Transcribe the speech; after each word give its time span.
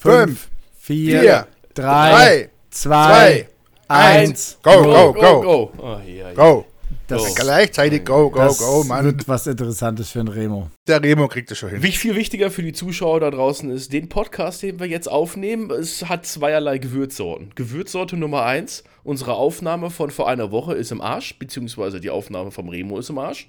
fünf, 0.00 0.48
vier, 0.78 1.20
vier 1.20 1.46
drei, 1.74 2.10
drei, 2.10 2.50
zwei, 2.70 3.48
eins. 3.86 4.58
Go, 4.62 4.82
go, 4.82 5.12
go. 5.12 5.20
Go! 5.20 5.40
go. 5.42 5.72
Oh, 5.78 6.00
ja. 6.06 6.32
go. 6.32 6.66
Das 7.06 7.34
gleichzeitig 7.34 8.04
go, 8.04 8.30
go, 8.30 8.38
das 8.38 8.58
go, 8.58 8.84
Mann. 8.84 9.04
wird 9.04 9.26
was 9.26 9.46
Interessantes 9.48 10.10
für 10.10 10.20
einen 10.20 10.28
Remo. 10.28 10.70
Der 10.86 11.02
Remo 11.02 11.26
kriegt 11.26 11.50
es 11.50 11.58
schon 11.58 11.70
hin. 11.70 11.82
Wie 11.82 11.90
viel 11.90 12.14
wichtiger 12.14 12.52
für 12.52 12.62
die 12.62 12.72
Zuschauer 12.72 13.18
da 13.18 13.30
draußen 13.30 13.68
ist, 13.70 13.92
den 13.92 14.08
Podcast, 14.08 14.62
den 14.62 14.78
wir 14.78 14.86
jetzt 14.86 15.08
aufnehmen, 15.08 15.70
es 15.72 16.08
hat 16.08 16.24
zweierlei 16.24 16.78
Gewürzsorten. 16.78 17.50
Gewürzsorte 17.56 18.16
Nummer 18.16 18.44
eins, 18.44 18.84
unsere 19.02 19.34
Aufnahme 19.34 19.90
von 19.90 20.10
vor 20.10 20.28
einer 20.28 20.52
Woche 20.52 20.74
ist 20.74 20.92
im 20.92 21.00
Arsch, 21.00 21.36
beziehungsweise 21.38 22.00
die 22.00 22.10
Aufnahme 22.10 22.52
vom 22.52 22.68
Remo 22.68 22.98
ist 22.98 23.10
im 23.10 23.18
Arsch. 23.18 23.48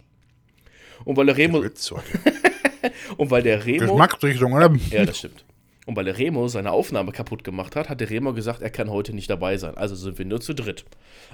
Und 1.05 1.15
weil 1.17 1.27
der 1.27 1.37
Remo. 1.37 1.59
und 3.17 3.31
weil 3.31 3.43
der 3.43 3.63
Remo. 3.63 3.91
Geschmacksrichtung, 3.91 4.53
oder? 4.53 4.73
Ja, 4.89 5.05
das 5.05 5.19
stimmt. 5.19 5.45
Und 5.85 5.95
weil 5.95 6.05
der 6.05 6.17
Remo 6.17 6.47
seine 6.47 6.71
Aufnahme 6.71 7.11
kaputt 7.11 7.43
gemacht 7.43 7.75
hat, 7.75 7.89
hat 7.89 7.99
der 7.99 8.09
Remo 8.09 8.33
gesagt, 8.33 8.61
er 8.61 8.69
kann 8.69 8.89
heute 8.89 9.13
nicht 9.13 9.29
dabei 9.29 9.57
sein. 9.57 9.75
Also 9.77 9.95
sind 9.95 10.17
wir 10.17 10.25
nur 10.25 10.39
zu 10.41 10.53
dritt. 10.53 10.85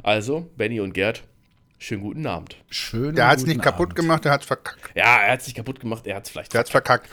Also, 0.04 0.50
Benny 0.56 0.80
und 0.80 0.94
Gerd, 0.94 1.24
schönen 1.80 2.02
guten 2.02 2.26
Abend. 2.26 2.56
Schön. 2.70 3.16
Der 3.16 3.28
hat 3.28 3.40
es 3.40 3.46
nicht 3.46 3.62
kaputt 3.62 3.88
Abend. 3.88 3.96
gemacht, 3.96 4.26
der 4.26 4.32
hat 4.32 4.42
es 4.42 4.48
verkackt. 4.48 4.96
Ja, 4.96 5.18
er 5.18 5.34
hat 5.34 5.42
es 5.42 5.48
nicht 5.48 5.58
kaputt 5.58 5.80
gemacht, 5.80 6.08
er 6.08 6.16
hat 6.16 6.26
es 6.26 6.32
vielleicht 6.32 6.54
Der 6.54 6.60
hat 6.60 6.68
es 6.68 6.72
verkackt. 6.72 7.10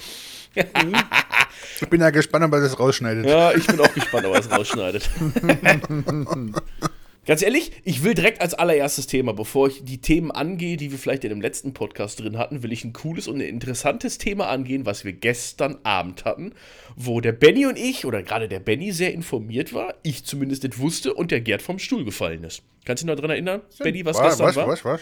ich 0.55 1.88
bin 1.88 2.00
ja 2.00 2.10
gespannt, 2.10 2.44
ob 2.44 2.52
er 2.52 2.60
das 2.60 2.78
rausschneidet. 2.78 3.27
Ja, 3.27 3.52
ich 3.52 3.66
bin 3.66 3.80
auch 3.80 3.92
gespannt, 3.92 4.27
ob 4.27 4.34
er 4.34 4.41
es 4.41 4.50
rausschneidet. 4.50 5.10
Ganz 7.27 7.42
ehrlich, 7.42 7.73
ich 7.84 8.02
will 8.02 8.14
direkt 8.14 8.42
als 8.42 8.52
allererstes 8.52 9.06
Thema, 9.06 9.33
bevor 9.33 9.69
ich 9.69 9.84
die 9.84 9.98
Themen 9.98 10.30
angehe, 10.30 10.77
die 10.77 10.91
wir 10.91 10.98
vielleicht 10.98 11.24
in 11.24 11.30
dem 11.30 11.41
letzten 11.41 11.73
Podcast 11.73 12.20
drin 12.20 12.37
hatten, 12.37 12.62
will 12.62 12.73
ich 12.73 12.84
ein 12.84 12.92
cooles 12.92 13.28
und 13.28 13.37
ein 13.37 13.48
interessantes 13.48 14.19
Thema 14.19 14.48
angehen, 14.48 14.84
was 14.84 15.05
wir 15.05 15.12
gestern 15.12 15.78
Abend 15.84 16.27
hatten, 16.27 16.52
wo 16.97 17.20
der 17.23 17.33
Benny 17.33 17.66
und 17.66 17.78
ich, 17.78 18.05
oder 18.05 18.23
gerade 18.23 18.47
der 18.47 18.60
Benny 18.60 18.92
sehr 18.92 19.14
informiert 19.14 19.73
war, 19.73 19.95
ich 20.02 20.24
zumindest 20.24 20.64
nicht 20.64 20.78
wusste 20.78 21.14
und 21.14 21.30
der 21.30 21.41
Gerd 21.41 21.62
vom 21.62 21.78
Stuhl 21.78 22.05
gefallen 22.05 22.44
ist. 22.44 22.62
Kannst 22.84 23.03
du 23.03 23.06
dich 23.06 23.14
noch 23.14 23.16
daran 23.16 23.31
erinnern, 23.31 23.62
Stimmt. 23.72 23.84
Benny, 23.84 24.05
was 24.05 24.19
war, 24.19 24.28
gestern 24.28 24.47
was, 24.47 24.56
war? 24.56 24.69
Was, 24.69 24.84
was? 24.84 25.00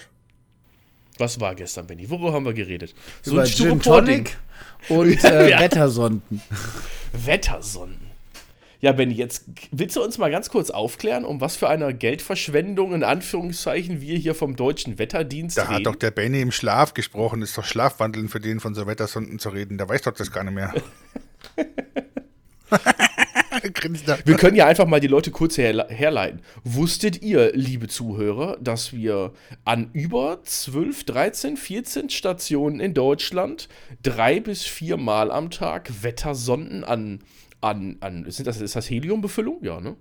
Was 1.19 1.41
war 1.41 1.55
gestern, 1.55 1.87
Benny? 1.87 2.09
Worüber 2.09 2.33
haben 2.33 2.45
wir 2.45 2.55
geredet? 2.55 2.95
So 3.23 3.33
Über 3.33 3.43
ein 3.43 3.49
Gin 3.49 3.81
Tonic 3.81 4.39
und 4.89 5.23
äh, 5.25 5.51
ja. 5.51 5.61
Wettersonden. 5.61 6.41
Wettersonden. 7.13 8.02
Ja, 8.83 8.91
Benny, 8.91 9.15
jetzt 9.15 9.45
willst 9.71 9.95
du 9.95 10.03
uns 10.03 10.19
mal 10.19 10.29
ganz 10.29 10.51
kurz 10.51 10.71
aufklären, 10.71 11.25
um 11.25 11.41
was 11.41 11.55
für 11.55 11.69
eine 11.69 11.95
Geldverschwendung 11.95 12.95
in 12.95 13.05
Anführungszeichen 13.05 14.01
wir 14.01 14.19
hier 14.19 14.35
vom 14.35 14.57
deutschen 14.57 14.99
Wetterdienst 14.99 15.57
Da 15.57 15.63
reden? 15.63 15.75
hat 15.75 15.87
doch 15.87 15.95
der 15.95 16.11
Benny 16.11 16.41
im 16.41 16.51
Schlaf 16.51 16.93
gesprochen. 16.93 17.43
Ist 17.43 17.57
doch 17.57 17.65
Schlafwandeln 17.65 18.29
für 18.29 18.41
den 18.41 18.59
von 18.59 18.75
so 18.75 18.89
Wettersonden 18.89 19.39
zu 19.39 19.51
reden. 19.51 19.79
Der 19.79 19.89
weiß 19.89 20.03
doch 20.03 20.15
das 20.15 20.33
gar 20.33 20.43
nicht 20.43 20.55
mehr. 20.55 20.75
wir 24.25 24.37
können 24.37 24.57
ja 24.57 24.67
einfach 24.67 24.87
mal 24.87 24.99
die 24.99 25.07
Leute 25.07 25.31
kurz 25.31 25.59
her 25.59 25.87
herleiten. 25.89 26.41
Wusstet 26.65 27.23
ihr, 27.23 27.53
liebe 27.55 27.87
Zuhörer, 27.87 28.57
dass 28.61 28.93
wir 28.93 29.33
an 29.65 29.91
über 29.93 30.41
12, 30.43 31.05
13, 31.05 31.57
14 31.57 32.11
Stationen 32.11 32.81
in 32.81 32.95
Deutschland 32.95 33.69
drei 34.03 34.41
bis 34.41 34.65
vier 34.65 34.97
Mal 34.97 35.31
am 35.31 35.51
Tag 35.51 36.03
Wettersonden 36.03 36.83
an 36.83 37.21
an, 37.63 37.97
an 38.01 38.31
sind 38.31 38.47
das, 38.47 38.61
ist 38.61 38.77
das 38.77 38.91
Heliumbefüllung? 38.91 39.59
Ja, 39.63 39.81
ne? 39.81 39.97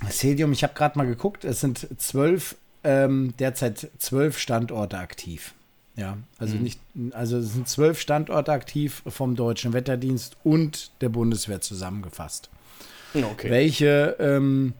Das 0.00 0.22
Helium, 0.22 0.52
ich 0.52 0.62
habe 0.62 0.72
gerade 0.72 0.96
mal 0.96 1.06
geguckt, 1.06 1.44
es 1.44 1.60
sind 1.60 1.86
zwölf, 1.98 2.56
ähm, 2.84 3.34
derzeit 3.38 3.90
zwölf 3.98 4.38
Standorte 4.38 4.96
aktiv. 4.98 5.54
Ja, 5.96 6.16
also 6.38 6.56
mhm. 6.56 6.62
nicht, 6.62 6.80
also 7.10 7.36
es 7.36 7.52
sind 7.52 7.68
zwölf 7.68 8.00
Standorte 8.00 8.52
aktiv 8.52 9.02
vom 9.06 9.36
Deutschen 9.36 9.74
Wetterdienst 9.74 10.36
und 10.44 10.92
der 11.02 11.10
Bundeswehr 11.10 11.60
zusammengefasst. 11.60 12.48
Okay. 13.12 13.50
Welche 13.50 14.16
ähm, 14.18 14.72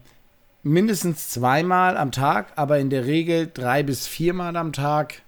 mindestens 0.63 1.29
zweimal 1.29 1.97
am 1.97 2.11
Tag, 2.11 2.53
aber 2.55 2.79
in 2.79 2.89
der 2.89 3.05
Regel 3.05 3.51
drei 3.53 3.83
bis 3.83 4.07
viermal 4.07 4.55
am 4.55 4.73
Tag 4.73 5.21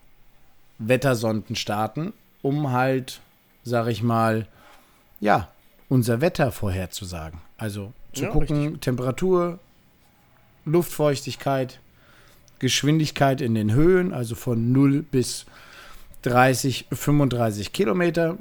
Wettersonden 0.79 1.55
starten, 1.55 2.13
um 2.41 2.71
halt, 2.71 3.19
sag 3.63 3.87
ich 3.87 4.01
mal, 4.01 4.47
ja, 5.19 5.52
unser 5.93 6.21
Wetter 6.21 6.51
vorherzusagen. 6.51 7.39
Also 7.55 7.93
zu 8.13 8.23
ja, 8.23 8.31
gucken, 8.31 8.61
richtig. 8.61 8.81
Temperatur, 8.81 9.59
Luftfeuchtigkeit, 10.65 11.79
Geschwindigkeit 12.57 13.41
in 13.41 13.53
den 13.53 13.73
Höhen, 13.73 14.11
also 14.11 14.33
von 14.33 14.71
0 14.71 15.03
bis 15.03 15.45
30, 16.23 16.87
35 16.91 17.73
Kilometer. 17.73 18.39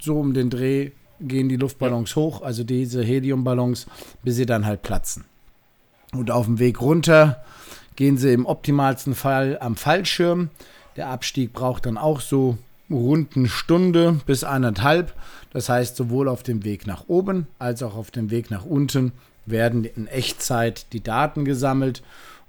So 0.00 0.18
um 0.18 0.32
den 0.32 0.48
Dreh 0.48 0.92
gehen 1.20 1.50
die 1.50 1.56
Luftballons 1.56 2.10
ja. 2.10 2.16
hoch, 2.16 2.40
also 2.40 2.64
diese 2.64 3.04
Heliumballons, 3.04 3.86
bis 4.22 4.36
sie 4.36 4.46
dann 4.46 4.64
halt 4.64 4.80
platzen. 4.80 5.26
Und 6.12 6.30
auf 6.30 6.46
dem 6.46 6.58
Weg 6.58 6.80
runter 6.80 7.44
gehen 7.94 8.16
sie 8.16 8.32
im 8.32 8.46
optimalsten 8.46 9.14
Fall 9.14 9.58
am 9.60 9.76
Fallschirm. 9.76 10.48
Der 10.96 11.08
Abstieg 11.08 11.52
braucht 11.52 11.84
dann 11.84 11.98
auch 11.98 12.22
so 12.22 12.56
rund 12.90 13.36
eine 13.36 13.48
Stunde 13.48 14.20
bis 14.26 14.44
eineinhalb. 14.44 15.14
Das 15.52 15.68
heißt, 15.68 15.96
sowohl 15.96 16.28
auf 16.28 16.42
dem 16.42 16.64
Weg 16.64 16.86
nach 16.86 17.04
oben 17.08 17.46
als 17.58 17.82
auch 17.82 17.96
auf 17.96 18.10
dem 18.10 18.30
Weg 18.30 18.50
nach 18.50 18.64
unten 18.64 19.12
werden 19.46 19.84
in 19.84 20.06
Echtzeit 20.06 20.92
die 20.92 21.02
Daten 21.02 21.44
gesammelt. 21.44 22.02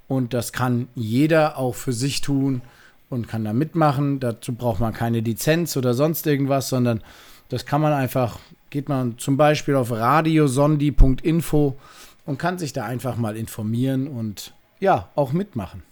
Und 0.08 0.34
das 0.34 0.52
kann 0.52 0.88
jeder 0.96 1.58
auch 1.58 1.76
für 1.76 1.94
sich 1.94 2.22
tun 2.22 2.62
und 3.10 3.28
kann 3.28 3.44
da 3.44 3.54
mitmachen. 3.54 4.20
Dazu 4.20 4.54
braucht 4.54 4.80
man 4.80 4.94
keine 4.94 5.20
Lizenz 5.20 5.78
oder 5.78 5.94
sonst 5.94 6.28
irgendwas, 6.28 6.70
sondern 6.70 7.02
das 7.50 7.66
kann 7.66 7.82
man 7.82 7.94
einfach, 7.94 8.40
geht 8.70 8.90
man 8.90 9.18
zum 9.18 9.38
Beispiel 9.38 9.76
auf 9.76 9.92
radiosondi.info 9.92 11.78
und 12.26 12.40
kann 12.40 12.58
sich 12.58 12.74
da 12.74 12.86
einfach 12.86 13.18
mal 13.18 13.38
informieren 13.38 14.08
und 14.08 14.54
ja, 14.80 15.10
auch 15.16 15.32
mitmachen. 15.32 15.84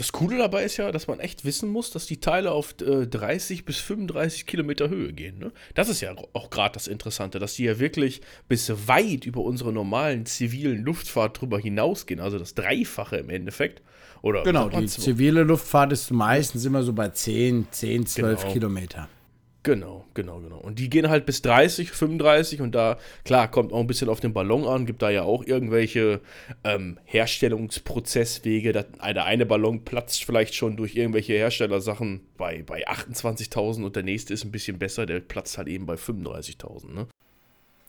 Das 0.00 0.12
Coole 0.12 0.38
dabei 0.38 0.64
ist 0.64 0.78
ja, 0.78 0.90
dass 0.92 1.08
man 1.08 1.20
echt 1.20 1.44
wissen 1.44 1.68
muss, 1.68 1.90
dass 1.90 2.06
die 2.06 2.20
Teile 2.20 2.52
auf 2.52 2.74
äh, 2.80 3.06
30 3.06 3.66
bis 3.66 3.76
35 3.80 4.46
Kilometer 4.46 4.88
Höhe 4.88 5.12
gehen. 5.12 5.38
Ne? 5.38 5.52
Das 5.74 5.90
ist 5.90 6.00
ja 6.00 6.14
auch 6.32 6.48
gerade 6.48 6.72
das 6.72 6.86
Interessante, 6.86 7.38
dass 7.38 7.52
die 7.52 7.64
ja 7.64 7.78
wirklich 7.78 8.22
bis 8.48 8.72
weit 8.88 9.26
über 9.26 9.42
unsere 9.42 9.74
normalen 9.74 10.24
zivilen 10.24 10.82
Luftfahrt 10.82 11.38
drüber 11.38 11.58
hinausgehen. 11.58 12.18
Also 12.18 12.38
das 12.38 12.54
Dreifache 12.54 13.18
im 13.18 13.28
Endeffekt. 13.28 13.82
Oder 14.22 14.42
genau, 14.42 14.70
die 14.70 14.86
zivile 14.86 15.42
Luftfahrt 15.42 15.92
ist 15.92 16.10
meistens 16.10 16.64
immer 16.64 16.82
so 16.82 16.94
bei 16.94 17.10
10, 17.10 17.66
10, 17.70 18.06
12 18.06 18.40
genau. 18.40 18.52
Kilometer. 18.54 19.08
Genau, 19.62 20.06
genau, 20.14 20.40
genau. 20.40 20.56
Und 20.56 20.78
die 20.78 20.88
gehen 20.88 21.10
halt 21.10 21.26
bis 21.26 21.42
30, 21.42 21.90
35 21.90 22.62
und 22.62 22.74
da, 22.74 22.96
klar, 23.24 23.50
kommt 23.50 23.74
auch 23.74 23.80
ein 23.80 23.86
bisschen 23.86 24.08
auf 24.08 24.20
den 24.20 24.32
Ballon 24.32 24.64
an, 24.66 24.86
gibt 24.86 25.02
da 25.02 25.10
ja 25.10 25.24
auch 25.24 25.44
irgendwelche 25.44 26.20
ähm, 26.64 26.98
Herstellungsprozesswege. 27.04 28.72
Der 28.72 28.86
eine 29.02 29.44
Ballon 29.44 29.84
platzt 29.84 30.24
vielleicht 30.24 30.54
schon 30.54 30.78
durch 30.78 30.96
irgendwelche 30.96 31.34
Herstellersachen 31.34 32.22
bei, 32.38 32.62
bei 32.62 32.88
28.000 32.88 33.84
und 33.84 33.96
der 33.96 34.02
nächste 34.02 34.32
ist 34.32 34.44
ein 34.44 34.50
bisschen 34.50 34.78
besser, 34.78 35.04
der 35.04 35.20
platzt 35.20 35.58
halt 35.58 35.68
eben 35.68 35.84
bei 35.84 35.94
35.000, 35.94 36.94
ne? 36.94 37.06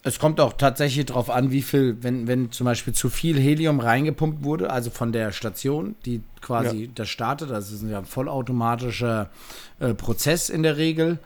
Es 0.03 0.17
kommt 0.17 0.39
auch 0.39 0.53
tatsächlich 0.53 1.05
darauf 1.05 1.29
an, 1.29 1.51
wie 1.51 1.61
viel, 1.61 1.97
wenn, 2.01 2.25
wenn 2.25 2.51
zum 2.51 2.65
Beispiel 2.65 2.91
zu 2.91 3.09
viel 3.09 3.39
Helium 3.39 3.79
reingepumpt 3.79 4.43
wurde, 4.43 4.71
also 4.71 4.89
von 4.89 5.11
der 5.11 5.31
Station, 5.31 5.95
die 6.05 6.23
quasi 6.41 6.85
ja. 6.85 6.91
das 6.95 7.09
startet, 7.09 7.51
also 7.51 7.75
es 7.75 7.83
ist 7.83 7.89
ja 7.89 7.99
ein 7.99 8.05
vollautomatischer 8.05 9.29
äh, 9.79 9.93
Prozess 9.93 10.49
in 10.49 10.63
der 10.63 10.77
Regel. 10.77 11.19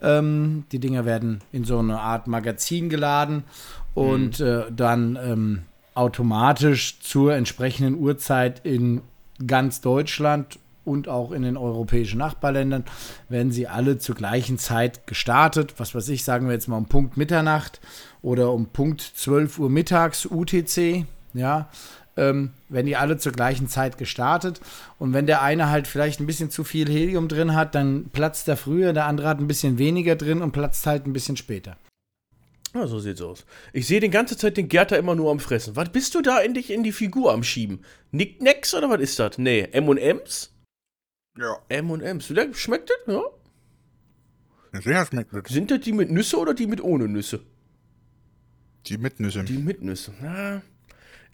Ähm, 0.00 0.64
die 0.72 0.78
Dinger 0.78 1.04
werden 1.04 1.40
in 1.52 1.64
so 1.64 1.78
eine 1.78 2.00
Art 2.00 2.26
Magazin 2.26 2.88
geladen 2.88 3.44
und 3.94 4.40
mhm. 4.40 4.46
äh, 4.46 4.62
dann 4.70 5.18
ähm, 5.22 5.62
automatisch 5.94 7.00
zur 7.00 7.34
entsprechenden 7.34 7.98
Uhrzeit 7.98 8.64
in 8.64 9.02
ganz 9.46 9.80
Deutschland 9.80 10.58
und 10.84 11.08
auch 11.08 11.30
in 11.32 11.42
den 11.42 11.56
europäischen 11.56 12.18
Nachbarländern 12.18 12.84
werden 13.28 13.52
sie 13.52 13.68
alle 13.68 13.98
zur 13.98 14.14
gleichen 14.14 14.58
Zeit 14.58 15.06
gestartet. 15.06 15.74
Was 15.78 15.94
weiß 15.94 16.08
ich, 16.08 16.24
sagen 16.24 16.46
wir 16.46 16.54
jetzt 16.54 16.68
mal 16.68 16.76
um 16.76 16.86
Punkt 16.86 17.16
Mitternacht 17.16 17.80
oder 18.20 18.52
um 18.52 18.66
Punkt 18.66 19.00
12 19.00 19.58
Uhr 19.58 19.70
mittags 19.70 20.26
UTC. 20.26 21.06
Ja, 21.34 21.68
ähm, 22.16 22.50
werden 22.68 22.86
die 22.86 22.96
alle 22.96 23.16
zur 23.16 23.32
gleichen 23.32 23.68
Zeit 23.68 23.98
gestartet. 23.98 24.60
Und 24.98 25.12
wenn 25.12 25.26
der 25.26 25.42
eine 25.42 25.70
halt 25.70 25.86
vielleicht 25.86 26.20
ein 26.20 26.26
bisschen 26.26 26.50
zu 26.50 26.64
viel 26.64 26.88
Helium 26.88 27.28
drin 27.28 27.54
hat, 27.54 27.74
dann 27.74 28.10
platzt 28.12 28.48
er 28.48 28.56
früher, 28.56 28.92
der 28.92 29.06
andere 29.06 29.28
hat 29.28 29.38
ein 29.38 29.48
bisschen 29.48 29.78
weniger 29.78 30.16
drin 30.16 30.42
und 30.42 30.52
platzt 30.52 30.86
halt 30.86 31.06
ein 31.06 31.12
bisschen 31.12 31.36
später. 31.36 31.76
Ja, 32.74 32.86
so 32.86 32.98
sieht's 32.98 33.20
aus. 33.20 33.44
Ich 33.72 33.86
sehe 33.86 34.00
die 34.00 34.08
ganze 34.08 34.36
Zeit 34.36 34.56
den 34.56 34.68
Gerter 34.68 34.98
immer 34.98 35.14
nur 35.14 35.30
am 35.30 35.40
Fressen. 35.40 35.76
Was 35.76 35.90
bist 35.90 36.14
du 36.14 36.22
da 36.22 36.40
endlich 36.40 36.70
in 36.70 36.82
die 36.82 36.92
Figur 36.92 37.32
am 37.32 37.42
Schieben? 37.42 37.84
Nicknacks 38.12 38.74
oder 38.74 38.88
was 38.88 39.00
ist 39.00 39.18
das? 39.18 39.36
Nee, 39.36 39.68
M&M's? 39.72 40.54
Ja. 41.38 41.58
M&M's. 41.68 42.32
Schmeckt 42.54 42.90
das? 42.90 43.14
Ja. 43.14 43.22
Sehr 44.80 45.04
schmeckt 45.04 45.34
das. 45.34 45.52
Sind 45.52 45.70
das 45.70 45.80
die 45.80 45.92
mit 45.92 46.10
Nüsse 46.10 46.38
oder 46.38 46.54
die 46.54 46.66
mit 46.66 46.82
ohne 46.82 47.08
Nüsse? 47.08 47.40
Die 48.86 48.96
mit 48.96 49.20
Nüsse. 49.20 49.44
Die 49.44 49.58
mit 49.58 49.82
Nüsse. 49.82 50.14
Na, 50.22 50.62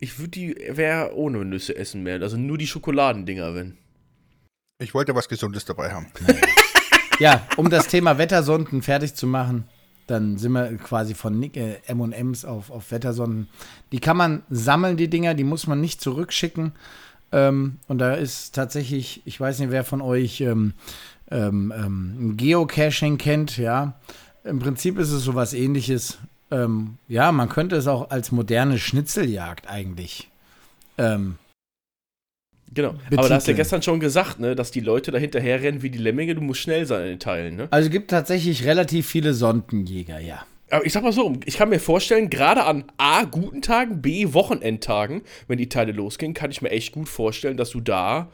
ich 0.01 0.19
würde 0.19 0.31
die 0.31 0.57
wäre 0.71 1.15
ohne 1.15 1.45
Nüsse 1.45 1.77
essen 1.77 2.03
mehr. 2.03 2.21
Also 2.23 2.37
nur 2.37 2.59
die 2.59 2.67
Schokoladendinger, 2.67 3.55
wenn. 3.55 3.79
Ich 4.81 4.95
wollte 4.95 5.15
was 5.15 5.29
Gesundes 5.29 5.65
dabei 5.65 5.93
haben. 5.93 6.07
ja, 7.19 7.47
um 7.57 7.69
das 7.69 7.89
Thema 7.89 8.19
Wettersonden 8.19 8.83
fertig 8.83 9.15
zu 9.15 9.27
machen. 9.27 9.65
dann 10.07 10.39
sind 10.39 10.53
wir 10.53 10.77
quasi 10.79 11.15
von 11.15 11.43
äh, 11.43 11.77
M&M's 11.87 12.45
auf, 12.45 12.71
auf 12.71 12.91
Wettersonden. 12.93 13.49
Die 13.93 14.01
kann 14.01 14.17
man 14.17 14.43
sammeln, 14.49 14.97
die 14.97 15.11
Dinger, 15.11 15.35
die 15.35 15.45
muss 15.45 15.67
man 15.67 15.81
nicht 15.81 16.01
zurückschicken. 16.01 16.73
Ähm, 17.33 17.79
und 17.89 17.99
da 17.99 18.15
ist 18.15 18.55
tatsächlich, 18.55 19.23
ich 19.25 19.39
weiß 19.39 19.59
nicht, 19.59 19.71
wer 19.71 19.85
von 19.85 20.01
euch 20.01 20.41
ähm, 20.41 20.75
ähm, 21.31 21.73
ähm 21.77 22.37
Geocaching 22.37 23.19
kennt, 23.19 23.59
ja. 23.59 23.99
Im 24.45 24.61
Prinzip 24.61 24.99
ist 24.99 25.11
es 25.11 25.25
sowas 25.25 25.53
ähnliches. 25.53 26.19
Ähm, 26.51 26.97
ja, 27.09 27.31
man 27.33 27.49
könnte 27.49 27.77
es 27.77 27.87
auch 27.87 28.11
als 28.11 28.33
moderne 28.33 28.79
Schnitzeljagd 28.79 29.69
eigentlich 29.69 30.29
ähm, 30.97 31.37
Genau. 32.75 32.93
Betiteln. 32.93 33.19
Aber 33.19 33.29
da 33.29 33.35
hast 33.37 33.47
du 33.47 33.53
ja 33.53 33.57
gestern 33.57 33.83
schon 33.83 34.01
gesagt, 34.01 34.41
ne, 34.41 34.55
dass 34.55 34.71
die 34.71 34.81
Leute 34.81 35.11
da 35.11 35.19
hinterher 35.19 35.63
rennen 35.63 35.83
wie 35.83 35.91
die 35.91 35.99
Lemminge, 35.99 36.35
du 36.35 36.41
musst 36.41 36.61
schnell 36.61 36.87
sein 36.87 37.03
in 37.03 37.09
den 37.09 37.19
Teilen, 37.19 37.57
ne? 37.57 37.69
Also 37.71 37.87
es 37.87 37.93
gibt 37.93 38.11
tatsächlich 38.11 38.65
relativ 38.65 39.07
viele 39.07 39.33
Sondenjäger, 39.35 40.19
ja. 40.21 40.45
Aber 40.71 40.85
ich 40.85 40.93
sag 40.93 41.03
mal 41.03 41.13
so, 41.13 41.35
ich 41.47 41.57
kann 41.57 41.71
mir 41.71 41.81
vorstellen, 41.81 42.29
gerade 42.29 42.65
an 42.65 42.85
A, 42.99 43.25
guten 43.25 43.63
Tagen, 43.63 44.03
B, 44.03 44.35
Wochenendtagen, 44.35 45.23
wenn 45.47 45.57
die 45.57 45.71
Teile 45.71 45.93
losgehen, 45.93 46.35
kann 46.35 46.51
ich 46.51 46.61
mir 46.61 46.71
echt 46.71 46.93
gut 46.93 47.09
vorstellen, 47.09 47.57
dass 47.57 47.71
du 47.71 47.81
da 47.81 48.29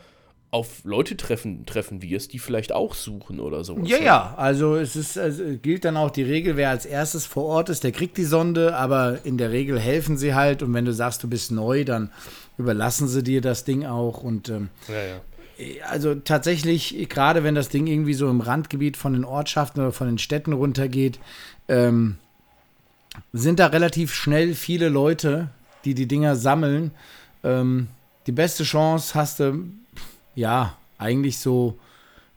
auf 0.55 0.85
Leute 0.85 1.17
treffen, 1.17 1.67
treffen 1.67 2.01
wirst, 2.01 2.33
die 2.33 2.39
vielleicht 2.39 2.71
auch 2.71 2.95
suchen 2.95 3.41
oder 3.41 3.65
so. 3.65 3.77
Ja, 3.83 3.99
ja, 3.99 4.35
also 4.37 4.77
es 4.77 4.95
ist, 4.95 5.19
also 5.19 5.43
gilt 5.61 5.85
dann 5.85 5.97
auch 5.97 6.12
die 6.12 6.23
Regel, 6.23 6.56
wer 6.56 6.71
als 6.71 6.87
erstes 6.87 7.27
vor 7.27 7.43
Ort 7.47 7.71
ist, 7.71 7.83
der 7.83 7.91
kriegt 7.91 8.17
die 8.17 8.25
Sonde, 8.25 8.77
aber 8.77 9.19
in 9.25 9.37
der 9.37 9.51
Regel 9.51 9.81
helfen 9.81 10.17
sie 10.17 10.33
halt 10.33 10.62
und 10.62 10.73
wenn 10.73 10.85
du 10.85 10.93
sagst, 10.93 11.25
du 11.25 11.29
bist 11.29 11.51
neu, 11.51 11.85
dann 11.85 12.12
überlassen 12.56 13.09
sie 13.09 13.25
dir 13.25 13.41
das 13.41 13.65
Ding 13.65 13.85
auch 13.85 14.23
und 14.23 14.49
ähm, 14.49 14.69
ja, 14.87 15.65
ja. 15.75 15.85
also 15.89 16.15
tatsächlich, 16.15 17.09
gerade 17.09 17.43
wenn 17.43 17.56
das 17.56 17.69
Ding 17.69 17.89
irgendwie 17.89 18.15
so 18.15 18.31
im 18.31 18.41
Randgebiet 18.41 18.97
von 18.97 19.12
den 19.12 19.25
Ortschaften 19.25 19.81
oder 19.81 19.91
von 19.91 20.06
den 20.06 20.19
Städten 20.19 20.53
runtergeht, 20.53 21.19
ähm, 21.67 22.15
sind 23.33 23.59
da 23.59 23.67
relativ 23.67 24.15
schnell 24.15 24.55
viele 24.55 24.89
Leute, 24.89 25.49
die 25.85 25.95
die 25.95 26.06
Dinger 26.06 26.37
sammeln. 26.37 26.93
Ähm, 27.43 27.89
die 28.29 28.33
beste 28.33 28.62
Chance 28.62 29.17
hast 29.17 29.41
du 29.41 29.65
ja, 30.34 30.76
eigentlich 30.98 31.38
so 31.38 31.78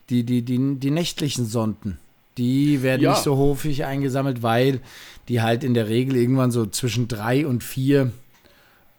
die, 0.09 0.23
die, 0.23 0.41
die, 0.41 0.75
die 0.75 0.91
nächtlichen 0.91 1.45
Sonden. 1.45 1.97
Die 2.37 2.83
werden 2.83 3.01
ja. 3.01 3.11
nicht 3.11 3.23
so 3.23 3.37
häufig 3.37 3.85
eingesammelt, 3.85 4.43
weil 4.43 4.81
die 5.27 5.41
halt 5.41 5.63
in 5.63 5.73
der 5.73 5.89
Regel 5.89 6.15
irgendwann 6.15 6.51
so 6.51 6.65
zwischen 6.65 7.07
drei 7.07 7.47
und 7.47 7.63
vier 7.63 8.11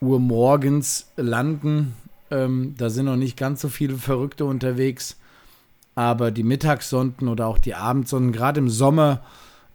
Uhr 0.00 0.20
morgens 0.20 1.10
landen. 1.16 1.94
Ähm, 2.30 2.74
da 2.76 2.90
sind 2.90 3.06
noch 3.06 3.16
nicht 3.16 3.36
ganz 3.36 3.60
so 3.60 3.68
viele 3.68 3.96
Verrückte 3.96 4.44
unterwegs. 4.44 5.16
Aber 5.94 6.30
die 6.30 6.42
Mittagssonden 6.42 7.28
oder 7.28 7.46
auch 7.46 7.58
die 7.58 7.74
Abendsonden, 7.74 8.32
gerade 8.32 8.60
im 8.60 8.68
Sommer, 8.68 9.24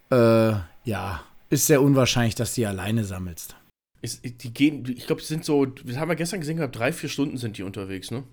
äh, 0.09 0.53
ja, 0.85 1.23
ist 1.49 1.67
sehr 1.67 1.81
unwahrscheinlich, 1.81 2.35
dass 2.35 2.53
die 2.53 2.65
alleine 2.65 3.03
sammelst. 3.03 3.55
Ist, 4.01 4.23
die 4.23 4.53
gehen, 4.53 4.85
ich 4.87 5.07
glaube, 5.07 5.21
die 5.21 5.27
sind 5.27 5.45
so, 5.45 5.65
das 5.65 5.97
haben 5.97 6.09
wir 6.09 6.15
gestern 6.15 6.41
gesehen 6.41 6.57
gehabt, 6.57 6.77
drei, 6.77 6.91
vier 6.91 7.09
Stunden 7.09 7.37
sind 7.37 7.57
die 7.57 7.63
unterwegs, 7.63 8.11
ne? 8.11 8.23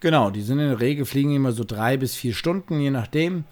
Genau, 0.00 0.30
die 0.30 0.42
sind 0.42 0.58
in 0.58 0.68
der 0.68 0.80
Regel, 0.80 1.04
fliegen 1.04 1.34
immer 1.34 1.52
so 1.52 1.64
drei 1.64 1.96
bis 1.96 2.14
vier 2.14 2.34
Stunden, 2.34 2.80
je 2.80 2.90
nachdem. 2.90 3.44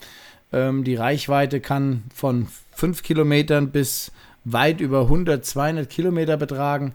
Ähm, 0.52 0.84
die 0.84 0.96
Reichweite 0.96 1.60
kann 1.60 2.04
von 2.14 2.48
fünf 2.72 3.02
Kilometern 3.02 3.70
bis 3.70 4.12
weit 4.44 4.80
über 4.80 5.02
100, 5.02 5.44
200 5.44 5.88
Kilometer 5.88 6.36
betragen. 6.36 6.94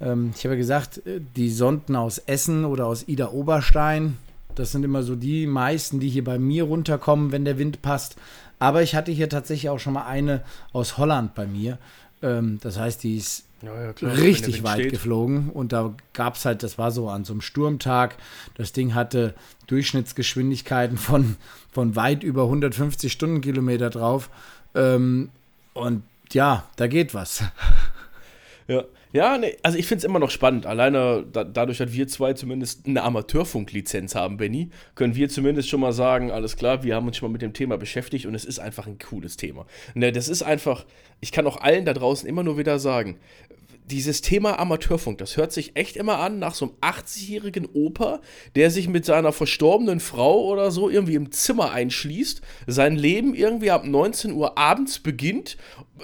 Ähm, 0.00 0.32
ich 0.36 0.44
habe 0.44 0.54
ja 0.54 0.58
gesagt, 0.58 1.06
äh, 1.06 1.20
die 1.36 1.50
Sonden 1.50 1.96
aus 1.96 2.18
Essen 2.18 2.64
oder 2.64 2.86
aus 2.86 3.06
Ida 3.08 3.30
Oberstein, 3.30 4.16
das 4.54 4.72
sind 4.72 4.84
immer 4.84 5.02
so 5.02 5.16
die 5.16 5.46
meisten, 5.46 6.00
die 6.00 6.08
hier 6.08 6.24
bei 6.24 6.38
mir 6.38 6.64
runterkommen, 6.64 7.32
wenn 7.32 7.44
der 7.44 7.58
Wind 7.58 7.82
passt. 7.82 8.16
Aber 8.58 8.82
ich 8.82 8.94
hatte 8.94 9.12
hier 9.12 9.28
tatsächlich 9.28 9.70
auch 9.70 9.78
schon 9.78 9.94
mal 9.94 10.06
eine 10.06 10.42
aus 10.72 10.98
Holland 10.98 11.34
bei 11.34 11.46
mir. 11.46 11.78
Ähm, 12.22 12.58
das 12.60 12.78
heißt, 12.78 13.02
die 13.02 13.16
ist 13.16 13.44
ja, 13.62 13.82
ja, 13.82 13.92
klar, 13.92 14.16
richtig 14.16 14.62
weit 14.62 14.80
steht. 14.80 14.90
geflogen. 14.92 15.50
Und 15.50 15.72
da 15.72 15.94
gab 16.12 16.36
es 16.36 16.44
halt, 16.44 16.62
das 16.62 16.78
war 16.78 16.90
so 16.90 17.08
an 17.08 17.24
so 17.24 17.32
einem 17.32 17.40
Sturmtag, 17.40 18.16
das 18.54 18.72
Ding 18.72 18.94
hatte 18.94 19.34
Durchschnittsgeschwindigkeiten 19.66 20.96
von, 20.98 21.36
von 21.70 21.96
weit 21.96 22.22
über 22.22 22.44
150 22.44 23.12
Stundenkilometer 23.12 23.90
drauf. 23.90 24.30
Ähm, 24.74 25.30
und 25.74 26.02
ja, 26.32 26.68
da 26.76 26.86
geht 26.86 27.14
was. 27.14 27.44
Ja, 28.68 28.84
ja 29.12 29.38
nee, 29.38 29.56
also 29.62 29.78
ich 29.78 29.86
finde 29.86 29.98
es 29.98 30.04
immer 30.04 30.18
noch 30.18 30.30
spannend. 30.30 30.66
Alleine 30.66 31.26
da, 31.30 31.44
dadurch, 31.44 31.78
dass 31.78 31.92
wir 31.92 32.08
zwei 32.08 32.34
zumindest 32.34 32.86
eine 32.86 33.02
Amateurfunklizenz 33.02 34.14
haben, 34.14 34.36
Benny, 34.36 34.70
können 34.94 35.14
wir 35.14 35.28
zumindest 35.28 35.68
schon 35.68 35.80
mal 35.80 35.92
sagen, 35.92 36.30
alles 36.30 36.56
klar, 36.56 36.82
wir 36.82 36.94
haben 36.94 37.06
uns 37.06 37.16
schon 37.16 37.28
mal 37.28 37.32
mit 37.32 37.42
dem 37.42 37.52
Thema 37.52 37.76
beschäftigt 37.76 38.26
und 38.26 38.34
es 38.34 38.44
ist 38.44 38.58
einfach 38.58 38.86
ein 38.86 38.98
cooles 38.98 39.36
Thema. 39.36 39.66
Ne, 39.94 40.12
das 40.12 40.28
ist 40.28 40.42
einfach, 40.42 40.86
ich 41.20 41.32
kann 41.32 41.46
auch 41.46 41.60
allen 41.60 41.84
da 41.84 41.94
draußen 41.94 42.28
immer 42.28 42.42
nur 42.42 42.58
wieder 42.58 42.78
sagen, 42.78 43.18
dieses 43.90 44.20
Thema 44.20 44.58
Amateurfunk, 44.58 45.18
das 45.18 45.36
hört 45.36 45.52
sich 45.52 45.76
echt 45.76 45.96
immer 45.96 46.18
an 46.18 46.38
nach 46.38 46.54
so 46.54 46.66
einem 46.66 46.74
80-jährigen 46.80 47.66
Opa, 47.66 48.20
der 48.54 48.70
sich 48.70 48.88
mit 48.88 49.04
seiner 49.04 49.32
verstorbenen 49.32 50.00
Frau 50.00 50.44
oder 50.44 50.70
so 50.70 50.88
irgendwie 50.88 51.16
im 51.16 51.32
Zimmer 51.32 51.72
einschließt, 51.72 52.40
sein 52.66 52.96
Leben 52.96 53.34
irgendwie 53.34 53.70
ab 53.70 53.84
19 53.84 54.32
Uhr 54.32 54.56
abends 54.56 55.00
beginnt 55.00 55.56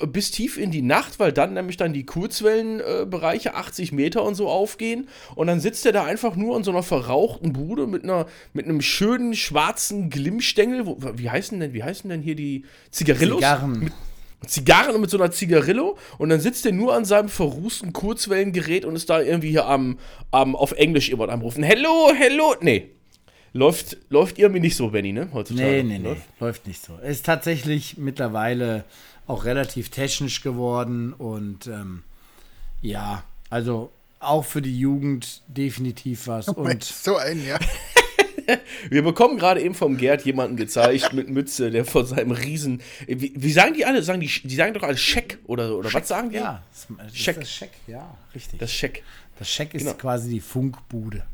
bis 0.06 0.31
tief 0.31 0.56
in 0.56 0.70
die 0.70 0.82
Nacht, 0.82 1.19
weil 1.19 1.32
dann 1.32 1.54
nämlich 1.54 1.76
dann 1.76 1.93
die 1.93 2.04
Kurzwellenbereiche 2.04 3.50
äh, 3.50 3.52
80 3.52 3.93
Meter 3.93 4.22
und 4.25 4.34
so 4.34 4.48
aufgehen 4.48 5.08
und 5.34 5.46
dann 5.46 5.60
sitzt 5.60 5.87
er 5.87 5.93
da 5.93 6.04
einfach 6.04 6.37
nur 6.37 6.56
in 6.56 6.64
so 6.64 6.70
einer 6.70 6.82
verrauchten 6.82 7.52
Bude 7.52 7.87
mit 7.87 8.04
einer 8.04 8.26
mit 8.52 8.66
einem 8.66 8.81
schönen 8.81 9.34
schwarzen 9.34 10.10
Glimmstängel, 10.10 10.87
wo, 10.87 10.98
wie 11.14 11.31
heißen 11.31 11.58
denn 11.58 11.72
wie 11.72 11.82
heißen 11.82 12.08
denn 12.10 12.22
hier 12.22 12.37
die 12.37 12.64
Zigarillos? 12.90 13.38
Zigarren. 13.38 13.78
Mit, 13.81 13.93
Zigarren 14.46 14.94
und 14.94 15.00
mit 15.00 15.10
so 15.10 15.19
einer 15.19 15.31
Zigarillo 15.31 15.96
und 16.19 16.28
dann 16.28 16.40
sitzt 16.40 16.66
er 16.66 16.72
nur 16.72 16.94
an 16.94 17.04
seinem 17.04 17.28
verrußten 17.28 17.93
Kurzwellengerät 17.93 18.84
und 18.84 18.94
ist 18.96 19.10
da 19.10 19.20
irgendwie 19.20 19.50
hier 19.50 19.66
am, 19.66 19.98
am 20.31 20.54
auf 20.54 20.72
Englisch 20.72 21.08
jemand 21.08 21.31
anrufen. 21.31 21.62
Hello, 21.62 22.12
hello. 22.14 22.54
Nee. 22.60 22.90
Läuft, 23.52 23.96
läuft 24.10 24.38
irgendwie 24.38 24.60
nicht 24.60 24.76
so, 24.76 24.90
Benny, 24.90 25.12
ne? 25.12 25.31
Heutzutage. 25.32 25.82
Nee, 25.82 25.82
nee, 25.82 25.98
nee. 25.98 26.08
Läuft? 26.08 26.40
läuft 26.40 26.66
nicht 26.66 26.84
so. 26.84 26.96
Ist 26.98 27.25
tatsächlich 27.25 27.96
mittlerweile 27.96 28.84
auch 29.26 29.44
relativ 29.44 29.90
technisch 29.90 30.43
geworden 30.43 31.12
und 31.12 31.67
ähm, 31.67 32.02
ja, 32.81 33.25
also 33.50 33.90
auch 34.20 34.44
für 34.44 34.62
die 34.62 34.78
Jugend 34.78 35.43
definitiv 35.46 36.26
was. 36.26 36.49
Oh, 36.49 36.52
und 36.52 36.82
so 36.82 37.17
ein, 37.17 37.44
ja. 37.44 37.58
Wir 38.90 39.02
bekommen 39.02 39.38
gerade 39.38 39.61
eben 39.61 39.75
vom 39.75 39.96
Gerd 39.96 40.25
jemanden 40.25 40.56
gezeigt 40.56 41.12
mit 41.12 41.28
Mütze, 41.28 41.73
der 41.73 41.84
vor 41.84 42.06
seinem 42.06 42.31
Riesen. 42.31 42.81
Wie, 43.06 43.32
wie, 43.34 43.52
sagen 43.52 43.75
die 43.75 43.84
alle? 43.84 44.02
Sagen 44.02 44.20
die, 44.20 44.28
die 44.28 44.55
sagen 44.55 44.73
doch 44.73 44.84
alle 44.84 44.96
Scheck 44.96 45.38
oder, 45.46 45.76
oder 45.76 45.90
Scheck, 45.90 46.02
was 46.02 46.08
sagen 46.08 46.31
die? 46.31 46.37
Ja, 46.37 46.62
das 46.96 47.17
Scheck. 47.17 47.40
Das 47.40 47.50
Scheck, 47.50 47.70
ja, 47.88 48.17
richtig. 48.34 48.61
Das 48.61 48.72
Scheck. 48.72 49.02
Das 49.38 49.50
Scheck 49.50 49.74
ist 49.74 49.82
genau. 49.82 49.96
quasi 49.96 50.31
die 50.31 50.41
Funkbude. 50.41 51.24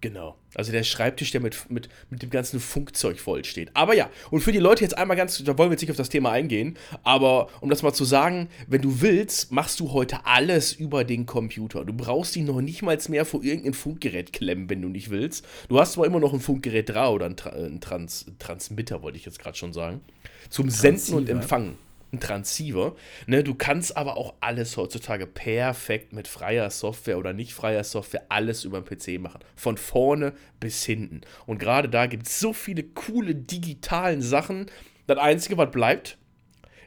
Genau. 0.00 0.36
Also 0.54 0.72
der 0.72 0.82
Schreibtisch, 0.82 1.30
der 1.30 1.40
mit, 1.40 1.70
mit, 1.70 1.88
mit 2.08 2.22
dem 2.22 2.30
ganzen 2.30 2.58
Funkzeug 2.58 3.18
voll 3.18 3.44
steht. 3.44 3.70
Aber 3.74 3.94
ja, 3.94 4.08
und 4.30 4.40
für 4.40 4.50
die 4.50 4.58
Leute 4.58 4.82
jetzt 4.82 4.96
einmal 4.96 5.16
ganz, 5.16 5.42
da 5.44 5.58
wollen 5.58 5.70
wir 5.70 5.74
jetzt 5.74 5.82
nicht 5.82 5.90
auf 5.90 5.96
das 5.96 6.08
Thema 6.08 6.30
eingehen, 6.30 6.76
aber 7.02 7.48
um 7.60 7.68
das 7.68 7.82
mal 7.82 7.92
zu 7.92 8.04
sagen, 8.04 8.48
wenn 8.66 8.80
du 8.80 9.02
willst, 9.02 9.52
machst 9.52 9.78
du 9.78 9.92
heute 9.92 10.24
alles 10.24 10.72
über 10.72 11.04
den 11.04 11.26
Computer. 11.26 11.84
Du 11.84 11.92
brauchst 11.92 12.34
dich 12.34 12.44
noch 12.44 12.60
nicht 12.60 12.82
mal 12.82 12.98
mehr 13.08 13.24
vor 13.24 13.44
irgendein 13.44 13.74
Funkgerät 13.74 14.32
klemmen, 14.32 14.70
wenn 14.70 14.82
du 14.82 14.88
nicht 14.88 15.10
willst. 15.10 15.44
Du 15.68 15.78
hast 15.78 15.92
zwar 15.92 16.06
immer 16.06 16.20
noch 16.20 16.32
ein 16.32 16.40
Funkgerät 16.40 16.88
da 16.88 17.10
oder 17.10 17.26
ein, 17.26 17.36
Tra 17.36 17.50
ein 17.50 17.80
Trans 17.80 18.26
Transmitter, 18.38 19.02
wollte 19.02 19.18
ich 19.18 19.26
jetzt 19.26 19.38
gerade 19.38 19.56
schon 19.56 19.72
sagen, 19.72 20.00
zum 20.48 20.70
Senden 20.70 21.14
und 21.14 21.28
Empfangen 21.28 21.76
ein 22.12 22.20
Transceiver. 22.20 22.94
Ne, 23.26 23.44
du 23.44 23.54
kannst 23.54 23.96
aber 23.96 24.16
auch 24.16 24.34
alles 24.40 24.76
heutzutage 24.76 25.26
perfekt 25.26 26.12
mit 26.12 26.28
freier 26.28 26.70
Software 26.70 27.18
oder 27.18 27.32
nicht 27.32 27.54
freier 27.54 27.84
Software 27.84 28.24
alles 28.28 28.64
über 28.64 28.80
den 28.80 28.84
PC 28.84 29.20
machen. 29.20 29.40
Von 29.56 29.76
vorne 29.76 30.32
bis 30.58 30.84
hinten. 30.84 31.22
Und 31.46 31.58
gerade 31.58 31.88
da 31.88 32.06
gibt 32.06 32.26
es 32.26 32.40
so 32.40 32.52
viele 32.52 32.82
coole 32.82 33.34
digitalen 33.34 34.22
Sachen. 34.22 34.66
Das 35.06 35.18
Einzige, 35.18 35.56
was 35.56 35.70
bleibt, 35.70 36.18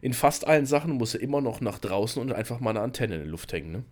in 0.01 0.13
fast 0.13 0.47
allen 0.47 0.65
Sachen 0.65 0.91
muss 0.93 1.15
er 1.15 1.21
immer 1.21 1.41
noch 1.41 1.61
nach 1.61 1.79
draußen 1.79 2.21
und 2.21 2.33
einfach 2.33 2.59
mal 2.59 2.71
eine 2.71 2.81
Antenne 2.81 3.15
in 3.15 3.21
der 3.21 3.29
Luft 3.29 3.53
hängen. 3.53 3.71
Ne? 3.71 3.83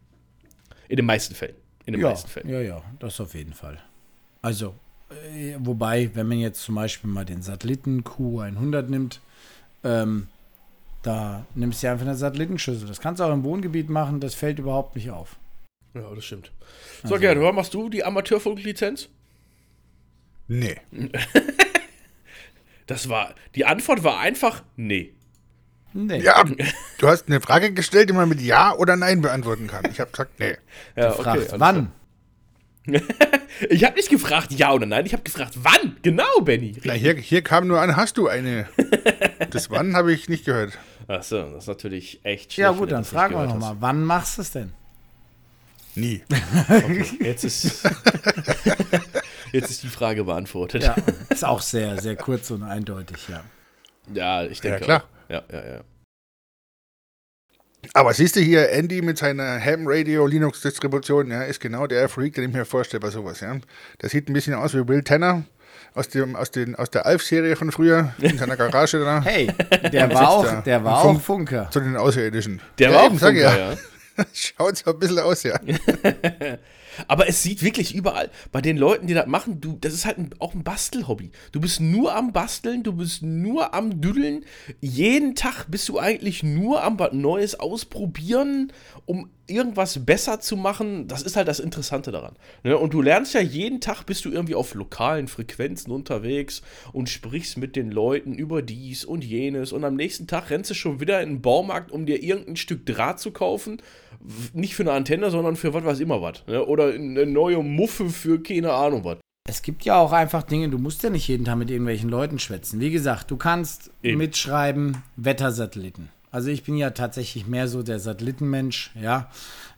In 0.89 0.97
den 0.97 1.05
meisten 1.05 1.35
Fällen. 1.35 1.55
In 1.85 1.93
den 1.93 2.01
ja, 2.01 2.09
meisten 2.09 2.29
Fällen. 2.29 2.49
Ja, 2.49 2.59
ja, 2.59 2.83
das 2.99 3.19
auf 3.21 3.33
jeden 3.33 3.53
Fall. 3.53 3.79
Also, 4.41 4.75
äh, 5.33 5.55
wobei, 5.59 6.09
wenn 6.13 6.27
man 6.27 6.39
jetzt 6.39 6.61
zum 6.61 6.75
Beispiel 6.75 7.09
mal 7.09 7.25
den 7.25 7.41
Satelliten 7.41 8.03
Q100 8.03 8.83
nimmt, 8.83 9.21
ähm, 9.83 10.27
da 11.03 11.45
nimmst 11.55 11.83
du 11.83 11.89
einfach 11.89 12.05
eine 12.05 12.15
Satellitenschüssel. 12.15 12.87
Das 12.87 13.01
kannst 13.01 13.19
du 13.19 13.23
auch 13.23 13.33
im 13.33 13.43
Wohngebiet 13.43 13.89
machen, 13.89 14.19
das 14.19 14.35
fällt 14.35 14.59
überhaupt 14.59 14.95
nicht 14.95 15.09
auf. 15.09 15.37
Ja, 15.93 16.13
das 16.13 16.25
stimmt. 16.25 16.51
So, 17.03 17.15
also, 17.15 17.19
Gerd, 17.19 17.41
wann 17.41 17.55
machst 17.55 17.73
du 17.73 17.89
die 17.89 18.03
Amateurfunklizenz? 18.03 19.09
Nee. 20.47 20.77
das 22.85 23.09
war, 23.09 23.35
die 23.55 23.65
Antwort 23.65 24.03
war 24.03 24.19
einfach 24.19 24.63
nee. 24.75 25.13
Nee. 25.93 26.21
Ja, 26.21 26.45
du 26.99 27.07
hast 27.07 27.27
eine 27.27 27.41
Frage 27.41 27.73
gestellt, 27.73 28.09
die 28.09 28.13
man 28.13 28.29
mit 28.29 28.39
Ja 28.39 28.73
oder 28.75 28.95
Nein 28.95 29.21
beantworten 29.21 29.67
kann. 29.67 29.83
Ich 29.91 29.99
habe 29.99 30.11
gesagt, 30.11 30.39
nee. 30.39 30.55
Ja, 30.95 31.17
okay, 31.19 31.47
wann? 31.57 31.91
ich 33.69 33.83
habe 33.83 33.95
nicht 33.95 34.09
gefragt 34.09 34.51
ja 34.53 34.71
oder 34.71 34.87
nein, 34.87 35.05
ich 35.05 35.13
habe 35.13 35.21
gefragt 35.21 35.53
wann. 35.61 35.97
Genau, 36.01 36.41
Benny. 36.41 36.75
Ja, 36.83 36.93
hier, 36.93 37.15
hier 37.15 37.43
kam 37.43 37.67
nur 37.67 37.79
an, 37.79 37.95
hast 37.95 38.17
du 38.17 38.27
eine? 38.27 38.67
Das 39.51 39.69
wann 39.69 39.95
habe 39.95 40.11
ich 40.13 40.29
nicht 40.29 40.45
gehört. 40.45 40.79
Achso, 41.11 41.51
das 41.51 41.63
ist 41.63 41.67
natürlich 41.67 42.19
echt 42.23 42.53
schlecht. 42.53 42.57
Ja 42.57 42.71
gut, 42.71 42.91
dann 42.91 43.01
das 43.01 43.09
fragen 43.09 43.35
wir 43.35 43.45
nochmal, 43.45 43.75
wann 43.79 44.03
machst 44.03 44.37
du 44.37 44.43
es 44.43 44.51
denn? 44.51 44.71
Nie. 45.95 46.23
Okay, 46.69 47.05
jetzt 47.19 47.43
ist. 47.43 47.83
jetzt 49.51 49.69
ist 49.69 49.83
die 49.83 49.89
Frage 49.89 50.23
beantwortet. 50.23 50.83
Ja, 50.83 50.95
ist 51.29 51.43
auch 51.43 51.61
sehr, 51.61 51.99
sehr 51.99 52.15
kurz 52.15 52.49
und 52.51 52.63
eindeutig, 52.63 53.27
ja. 53.27 53.43
Ja, 54.13 54.45
ich 54.45 54.61
denke. 54.61 54.79
Ja, 54.79 54.85
klar. 54.85 55.03
Auch. 55.03 55.29
Ja, 55.29 55.43
ja, 55.51 55.73
ja. 55.73 55.81
Aber 57.93 58.13
siehst 58.13 58.37
du 58.37 58.39
hier, 58.39 58.69
Andy 58.69 59.01
mit 59.01 59.17
seiner 59.17 59.59
Ham 59.59 59.83
Radio 59.87 60.27
Linux 60.27 60.61
Distribution, 60.61 61.29
ja, 61.29 61.43
ist 61.43 61.59
genau 61.59 61.87
der 61.87 62.07
Freak, 62.07 62.35
den 62.35 62.45
ich 62.45 62.55
mir 62.55 62.63
vorstelle 62.63 63.01
bei 63.01 63.09
sowas, 63.09 63.41
ja. 63.41 63.59
Der 64.01 64.07
sieht 64.07 64.29
ein 64.29 64.33
bisschen 64.33 64.53
aus 64.53 64.73
wie 64.73 64.87
Will 64.87 65.03
Tanner 65.03 65.43
aus, 65.93 66.09
dem, 66.09 66.35
aus, 66.35 66.51
den, 66.51 66.75
aus 66.75 66.89
der 66.89 67.05
Alf-Serie 67.05 67.55
von 67.55 67.71
früher, 67.71 68.13
in 68.19 68.37
seiner 68.37 68.55
Garage 68.57 68.99
da, 68.99 69.21
Hey, 69.25 69.51
der 69.91 70.13
war 70.13 70.29
auch, 70.29 70.45
da. 70.45 70.61
der 70.61 70.83
war 70.83 70.99
auch 70.99 71.03
Funk- 71.03 71.21
Funker. 71.23 71.69
zu 71.71 71.79
den 71.79 71.95
Außerirdischen. 71.97 72.61
Der 72.79 72.89
ja, 72.89 72.95
war 72.95 73.05
eben, 73.05 73.15
auch 73.15 73.19
sag 73.19 73.35
ich 73.35 73.43
Funker, 73.43 73.59
ja. 73.59 73.71
ja. 73.71 74.25
Schaut 74.33 74.77
so 74.77 74.91
ein 74.91 74.99
bisschen 74.99 75.19
aus, 75.19 75.43
ja. 75.43 75.59
Aber 77.07 77.27
es 77.27 77.43
sieht 77.43 77.63
wirklich 77.63 77.93
überall, 77.95 78.29
bei 78.51 78.61
den 78.61 78.77
Leuten, 78.77 79.07
die 79.07 79.13
das 79.13 79.27
machen, 79.27 79.61
du, 79.61 79.77
das 79.79 79.93
ist 79.93 80.05
halt 80.05 80.17
ein, 80.17 80.29
auch 80.39 80.53
ein 80.53 80.63
Bastelhobby. 80.63 81.31
Du 81.51 81.59
bist 81.59 81.79
nur 81.81 82.15
am 82.15 82.33
Basteln, 82.33 82.83
du 82.83 82.93
bist 82.93 83.23
nur 83.23 83.73
am 83.73 84.01
Düdeln. 84.01 84.45
Jeden 84.79 85.35
Tag 85.35 85.65
bist 85.69 85.89
du 85.89 85.99
eigentlich 85.99 86.43
nur 86.43 86.83
am 86.83 86.97
Neues 87.13 87.59
ausprobieren, 87.59 88.71
um 89.05 89.29
irgendwas 89.51 90.05
besser 90.05 90.39
zu 90.39 90.55
machen. 90.55 91.07
Das 91.07 91.21
ist 91.21 91.35
halt 91.35 91.47
das 91.47 91.59
Interessante 91.59 92.11
daran. 92.11 92.35
Ne? 92.63 92.77
Und 92.77 92.93
du 92.93 93.01
lernst 93.01 93.33
ja 93.33 93.41
jeden 93.41 93.81
Tag, 93.81 94.05
bist 94.05 94.25
du 94.25 94.31
irgendwie 94.31 94.55
auf 94.55 94.73
lokalen 94.73 95.27
Frequenzen 95.27 95.91
unterwegs 95.91 96.61
und 96.93 97.09
sprichst 97.09 97.57
mit 97.57 97.75
den 97.75 97.91
Leuten 97.91 98.33
über 98.33 98.61
dies 98.61 99.05
und 99.05 99.23
jenes. 99.23 99.71
Und 99.71 99.83
am 99.83 99.95
nächsten 99.95 100.27
Tag 100.27 100.49
rennst 100.49 100.69
du 100.69 100.73
schon 100.73 100.99
wieder 100.99 101.21
in 101.21 101.29
den 101.29 101.41
Baumarkt, 101.41 101.91
um 101.91 102.05
dir 102.05 102.23
irgendein 102.23 102.55
Stück 102.55 102.85
Draht 102.85 103.19
zu 103.19 103.31
kaufen. 103.31 103.81
Nicht 104.53 104.75
für 104.75 104.83
eine 104.83 104.91
Antenne, 104.93 105.29
sondern 105.31 105.55
für 105.55 105.73
was 105.73 105.83
weiß 105.83 105.99
immer 105.99 106.21
was. 106.21 106.45
Ne? 106.47 106.63
Oder 106.65 106.93
eine 106.93 107.25
neue 107.25 107.61
Muffe 107.63 108.09
für 108.09 108.41
keine 108.41 108.73
Ahnung 108.73 109.03
was. 109.03 109.17
Es 109.49 109.61
gibt 109.63 109.83
ja 109.83 109.95
auch 109.99 110.11
einfach 110.11 110.43
Dinge, 110.43 110.69
du 110.69 110.77
musst 110.77 111.01
ja 111.03 111.09
nicht 111.09 111.27
jeden 111.27 111.45
Tag 111.45 111.57
mit 111.57 111.71
irgendwelchen 111.71 112.09
Leuten 112.09 112.37
schwätzen. 112.39 112.79
Wie 112.79 112.91
gesagt, 112.91 113.31
du 113.31 113.37
kannst 113.37 113.89
Eben. 114.03 114.19
mitschreiben 114.19 114.97
Wettersatelliten. 115.15 116.09
Also 116.31 116.49
ich 116.49 116.63
bin 116.63 116.77
ja 116.77 116.91
tatsächlich 116.91 117.47
mehr 117.47 117.67
so 117.67 117.81
der 117.83 117.99
Satellitenmensch, 117.99 118.91
ja. 119.01 119.29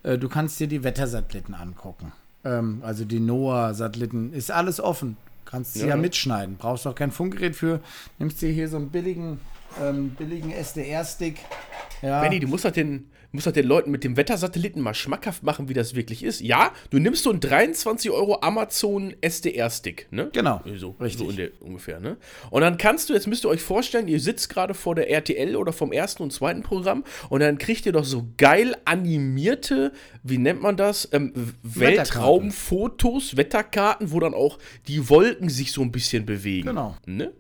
Äh, 0.04 0.18
Du 0.18 0.28
kannst 0.30 0.60
dir 0.60 0.68
die 0.68 0.84
Wettersatelliten 0.84 1.56
angucken. 1.56 2.12
Ähm, 2.44 2.82
Also 2.84 3.06
die 3.06 3.20
NOAA-Satelliten, 3.22 4.34
ist 4.34 4.52
alles 4.52 4.80
offen. 4.82 5.18
Kannst 5.46 5.74
sie 5.76 5.82
ja, 5.82 5.88
Ja. 5.90 5.96
mitschneiden. 5.96 6.58
Brauchst 6.58 6.86
auch 6.86 6.96
kein 6.96 7.12
Funkgerät 7.12 7.56
für. 7.56 7.80
Nimmst 8.20 8.42
dir 8.42 8.52
hier 8.52 8.68
so 8.68 8.78
einen 8.78 8.90
billigen, 8.90 9.40
ähm, 9.82 10.10
billigen 10.12 10.52
SDR-Stick. 10.52 11.38
Ja. 12.02 12.22
Benny, 12.22 12.40
du 12.40 12.48
musst 12.48 12.66
halt 12.66 12.76
den, 12.76 13.10
musst 13.34 13.46
halt 13.48 13.56
den 13.56 13.66
Leuten 13.68 13.92
mit 13.92 14.04
dem 14.04 14.16
Wettersatelliten 14.16 14.82
mal 14.82 14.94
schmackhaft 14.94 15.44
machen, 15.44 15.68
wie 15.68 15.74
das 15.74 15.96
wirklich 15.96 16.24
ist. 16.24 16.40
Ja, 16.42 16.72
du 16.92 17.00
nimmst 17.00 17.24
so 17.24 17.32
einen 17.32 17.40
23 17.40 18.12
Euro 18.12 18.40
Amazon 18.42 19.14
SDR-Stick, 19.22 20.08
ne? 20.12 20.30
Genau, 20.32 20.62
So, 20.78 20.96
richtig. 21.02 21.28
so 21.28 21.32
der, 21.32 21.50
ungefähr, 21.60 22.00
ne? 22.00 22.18
Und 22.52 22.62
dann 22.62 22.78
kannst 22.78 23.10
du, 23.10 23.14
jetzt 23.14 23.28
müsst 23.28 23.44
ihr 23.44 23.50
euch 23.50 23.62
vorstellen, 23.62 24.08
ihr 24.08 24.20
sitzt 24.20 24.50
gerade 24.50 24.74
vor 24.74 24.96
der 24.96 25.10
RTL 25.10 25.56
oder 25.56 25.74
vom 25.74 25.92
ersten 25.92 26.24
und 26.24 26.32
zweiten 26.32 26.62
Programm 26.62 27.04
und 27.30 27.40
dann 27.40 27.58
kriegt 27.58 27.86
ihr 27.86 27.92
doch 27.92 28.06
so 28.06 28.28
geil 28.38 28.76
animierte, 28.86 29.92
wie 30.22 30.38
nennt 30.38 30.62
man 30.62 30.78
das? 30.78 31.10
Ähm, 31.12 31.34
Weltraumfotos, 32.24 33.36
Wetterkarten, 33.38 34.12
wo 34.12 34.20
dann 34.20 34.34
auch 34.34 34.60
die 34.88 35.10
Wolken 35.10 35.50
sich 35.50 35.72
so 35.72 35.82
ein 35.82 35.92
bisschen 35.92 36.26
bewegen. 36.26 36.68
Genau. 36.68 36.96
Ne? 37.06 37.34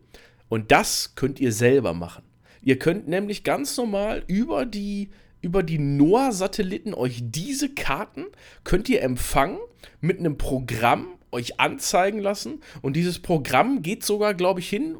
Und 0.49 0.71
das 0.71 1.13
könnt 1.15 1.39
ihr 1.39 1.51
selber 1.51 1.93
machen. 1.93 2.23
Ihr 2.61 2.79
könnt 2.79 3.07
nämlich 3.07 3.43
ganz 3.43 3.75
normal 3.77 4.23
über 4.27 4.65
die, 4.65 5.09
über 5.43 5.61
die 5.61 5.77
NOAA-Satelliten 5.77 6.93
euch 6.93 7.21
diese 7.21 7.69
Karten 7.69 8.25
könnt 8.63 8.89
ihr 8.89 9.03
empfangen 9.03 9.59
mit 10.01 10.19
einem 10.19 10.37
Programm 10.37 11.07
euch 11.31 11.59
anzeigen 11.59 12.19
lassen. 12.19 12.61
Und 12.81 12.95
dieses 12.95 13.19
Programm 13.19 13.81
geht 13.81 14.03
sogar, 14.03 14.33
glaube 14.33 14.61
ich, 14.61 14.69
hin, 14.69 14.97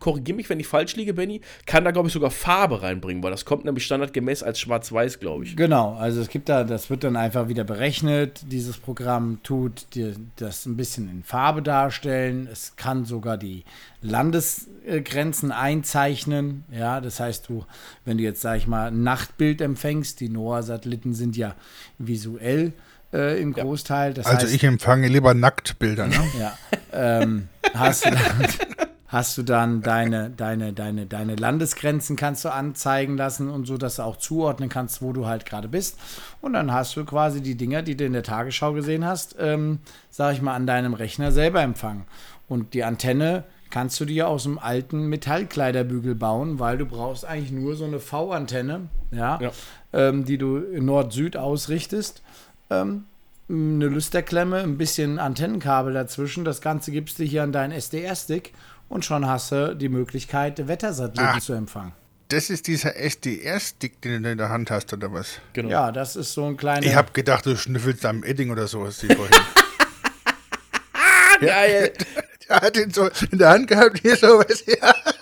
korrigiere 0.00 0.36
mich, 0.36 0.48
wenn 0.48 0.60
ich 0.60 0.66
falsch 0.66 0.96
liege, 0.96 1.14
Benny, 1.14 1.40
kann 1.66 1.84
da, 1.84 1.90
glaube 1.90 2.08
ich, 2.08 2.14
sogar 2.14 2.30
Farbe 2.30 2.82
reinbringen, 2.82 3.22
weil 3.22 3.30
das 3.30 3.44
kommt 3.44 3.64
nämlich 3.64 3.84
standardgemäß 3.84 4.42
als 4.42 4.60
schwarz-weiß, 4.60 5.20
glaube 5.20 5.44
ich. 5.44 5.56
Genau, 5.56 5.94
also 5.94 6.20
es 6.20 6.28
gibt 6.28 6.48
da, 6.48 6.64
das 6.64 6.90
wird 6.90 7.04
dann 7.04 7.16
einfach 7.16 7.48
wieder 7.48 7.64
berechnet. 7.64 8.42
Dieses 8.46 8.78
Programm 8.78 9.40
tut 9.42 9.94
dir 9.94 10.14
das 10.36 10.66
ein 10.66 10.76
bisschen 10.76 11.08
in 11.10 11.22
Farbe 11.22 11.62
darstellen. 11.62 12.48
Es 12.50 12.76
kann 12.76 13.04
sogar 13.04 13.36
die 13.38 13.64
Landesgrenzen 14.02 15.52
einzeichnen. 15.52 16.64
Ja, 16.70 17.00
das 17.00 17.20
heißt, 17.20 17.48
du, 17.48 17.64
wenn 18.04 18.18
du 18.18 18.24
jetzt, 18.24 18.40
sag 18.40 18.56
ich 18.58 18.66
mal, 18.66 18.88
ein 18.88 19.02
Nachtbild 19.02 19.60
empfängst, 19.60 20.20
die 20.20 20.28
NOAA-Satelliten 20.28 21.14
sind 21.14 21.36
ja 21.36 21.54
visuell 21.98 22.72
äh, 23.12 23.40
im 23.40 23.52
Großteil. 23.52 24.14
Das 24.14 24.26
Also 24.26 24.46
heißt, 24.46 24.54
ich 24.54 24.64
empfange 24.64 25.08
lieber 25.08 25.34
Nacktbilder, 25.34 26.06
ne? 26.06 26.16
ja, 26.38 26.58
ähm, 26.92 27.48
hast 27.74 28.04
du 28.06 28.10
dann, 28.10 28.20
hast 29.08 29.38
du 29.38 29.42
dann 29.42 29.82
deine, 29.82 30.30
deine, 30.30 30.72
deine, 30.72 31.06
deine 31.06 31.34
Landesgrenzen 31.34 32.14
kannst 32.14 32.44
du 32.44 32.50
anzeigen 32.50 33.16
lassen 33.16 33.50
und 33.50 33.66
so, 33.66 33.76
dass 33.78 33.96
du 33.96 34.02
auch 34.02 34.16
zuordnen 34.16 34.68
kannst, 34.68 35.02
wo 35.02 35.12
du 35.12 35.26
halt 35.26 35.46
gerade 35.46 35.68
bist. 35.68 35.98
Und 36.40 36.52
dann 36.52 36.72
hast 36.72 36.96
du 36.96 37.04
quasi 37.04 37.40
die 37.40 37.56
Dinger, 37.56 37.82
die 37.82 37.96
du 37.96 38.04
in 38.04 38.12
der 38.12 38.22
Tagesschau 38.22 38.74
gesehen 38.74 39.04
hast, 39.04 39.34
ähm, 39.38 39.80
sag 40.10 40.34
ich 40.34 40.42
mal, 40.42 40.54
an 40.54 40.66
deinem 40.66 40.94
Rechner 40.94 41.32
selber 41.32 41.62
empfangen. 41.62 42.04
Und 42.48 42.74
die 42.74 42.84
Antenne 42.84 43.44
kannst 43.70 43.98
du 44.00 44.04
dir 44.04 44.28
aus 44.28 44.46
einem 44.46 44.58
alten 44.58 45.08
Metallkleiderbügel 45.08 46.14
bauen, 46.14 46.58
weil 46.58 46.78
du 46.78 46.86
brauchst 46.86 47.24
eigentlich 47.24 47.52
nur 47.52 47.76
so 47.76 47.84
eine 47.84 48.00
V-Antenne, 48.00 48.88
ja, 49.10 49.40
Ja. 49.40 49.50
Ähm, 49.92 50.26
die 50.26 50.36
du 50.36 50.58
Nord-Süd 50.58 51.38
ausrichtest 51.38 52.22
ähm, 52.70 53.04
eine 53.48 53.86
Lüsterklemme, 53.86 54.58
ein 54.58 54.76
bisschen 54.76 55.18
Antennenkabel 55.18 55.94
dazwischen. 55.94 56.44
Das 56.44 56.60
Ganze 56.60 56.90
gibst 56.90 57.18
du 57.18 57.24
hier 57.24 57.42
an 57.42 57.52
deinen 57.52 57.72
SDR-Stick 57.72 58.52
und 58.88 59.04
schon 59.04 59.26
hast 59.26 59.52
du 59.52 59.74
die 59.76 59.88
Möglichkeit, 59.88 60.66
Wettersatelliten 60.68 61.36
Ah. 61.36 61.40
zu 61.40 61.52
empfangen. 61.52 61.92
Das 62.28 62.50
ist 62.50 62.66
dieser 62.66 62.94
SDR-Stick, 62.96 64.02
den 64.02 64.22
du 64.22 64.30
in 64.30 64.38
der 64.38 64.50
Hand 64.50 64.70
hast, 64.70 64.92
oder 64.92 65.10
was? 65.12 65.40
Genau. 65.54 65.70
Ja, 65.70 65.92
das 65.92 66.14
ist 66.14 66.34
so 66.34 66.44
ein 66.44 66.58
kleiner. 66.58 66.86
Ich 66.86 66.94
habe 66.94 67.10
gedacht, 67.12 67.46
du 67.46 67.56
schnüffelst 67.56 68.04
am 68.04 68.22
Edding 68.22 68.50
oder 68.50 68.68
so. 68.68 68.84
Hast 68.84 69.02
du 69.02 69.14
vorhin. 69.14 69.34
Geil. 71.40 71.92
Der 72.48 72.60
hat 72.62 72.76
ihn 72.76 72.90
so 72.90 73.08
in 73.30 73.38
der 73.38 73.50
Hand 73.50 73.68
gehabt, 73.68 73.98
hier 74.00 74.16
so 74.16 74.38
was, 74.38 74.64
ja. 74.66 74.94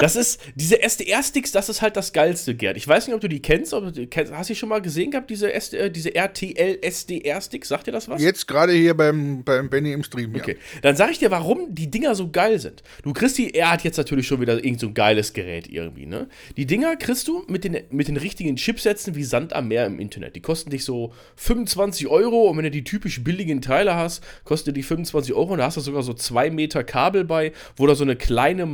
Das 0.00 0.16
ist, 0.16 0.40
diese 0.54 0.82
SDR-Sticks, 0.82 1.52
das 1.52 1.68
ist 1.68 1.80
halt 1.80 1.96
das 1.96 2.12
Geilste, 2.12 2.54
Gerd. 2.54 2.76
Ich 2.76 2.86
weiß 2.86 3.06
nicht, 3.06 3.14
ob 3.14 3.20
du 3.20 3.28
die 3.28 3.40
kennst, 3.40 3.72
ob 3.72 3.84
du 3.84 3.92
die 3.92 4.06
kennst. 4.06 4.32
Hast 4.32 4.50
du 4.50 4.54
die 4.54 4.58
schon 4.58 4.68
mal 4.68 4.82
gesehen 4.82 5.10
gehabt, 5.10 5.30
diese, 5.30 5.52
SD, 5.52 5.76
äh, 5.76 5.90
diese 5.90 6.14
RTL 6.14 6.78
SDR-Sticks? 6.82 7.68
Sagt 7.68 7.86
dir 7.86 7.92
das 7.92 8.08
was? 8.08 8.20
Jetzt 8.20 8.46
gerade 8.48 8.72
hier 8.72 8.94
beim, 8.94 9.44
beim 9.44 9.70
Benny 9.70 9.92
im 9.92 10.02
Stream, 10.02 10.34
ja. 10.34 10.42
Okay, 10.42 10.56
dann 10.82 10.96
sage 10.96 11.12
ich 11.12 11.18
dir, 11.18 11.30
warum 11.30 11.74
die 11.74 11.90
Dinger 11.90 12.14
so 12.14 12.30
geil 12.30 12.58
sind. 12.58 12.82
Du 13.02 13.12
kriegst 13.12 13.38
die, 13.38 13.54
er 13.54 13.70
hat 13.70 13.84
jetzt 13.84 13.96
natürlich 13.96 14.26
schon 14.26 14.40
wieder 14.40 14.64
irgend 14.64 14.80
so 14.80 14.88
ein 14.88 14.94
geiles 14.94 15.32
Gerät 15.32 15.68
irgendwie, 15.68 16.06
ne? 16.06 16.28
Die 16.56 16.66
Dinger 16.66 16.96
kriegst 16.96 17.28
du 17.28 17.44
mit 17.46 17.64
den, 17.64 17.78
mit 17.90 18.08
den 18.08 18.16
richtigen 18.16 18.56
Chipsätzen 18.56 19.14
wie 19.14 19.24
Sand 19.24 19.52
am 19.52 19.68
Meer 19.68 19.86
im 19.86 20.00
Internet. 20.00 20.34
Die 20.34 20.40
kosten 20.40 20.70
dich 20.70 20.84
so 20.84 21.12
25 21.36 22.08
Euro 22.08 22.50
und 22.50 22.56
wenn 22.56 22.64
du 22.64 22.70
die 22.70 22.84
typisch 22.84 23.22
billigen 23.22 23.60
Teile 23.60 23.94
hast, 23.94 24.24
kostet 24.44 24.76
die 24.76 24.82
25 24.82 25.34
Euro 25.34 25.52
und 25.52 25.58
da 25.58 25.66
hast 25.66 25.76
du 25.76 25.80
sogar 25.80 26.02
so 26.02 26.14
zwei 26.14 26.50
Meter 26.50 26.82
Kabel 26.82 27.24
bei, 27.24 27.52
wo 27.76 27.86
da 27.86 27.94
so 27.94 28.04
eine 28.04 28.16
kleine 28.16 28.66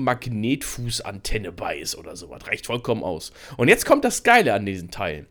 Magnetfußantenne 1.11 1.53
bei 1.53 1.79
ist 1.79 1.97
oder 1.97 2.17
sowas. 2.17 2.47
Reicht 2.47 2.67
vollkommen 2.67 3.03
aus. 3.03 3.33
Und 3.57 3.69
jetzt 3.69 3.87
kommt 3.87 4.05
das 4.05 4.23
Geile 4.23 4.55
an 4.55 4.67
diesen 4.67 4.91
Teilen. 4.91 5.27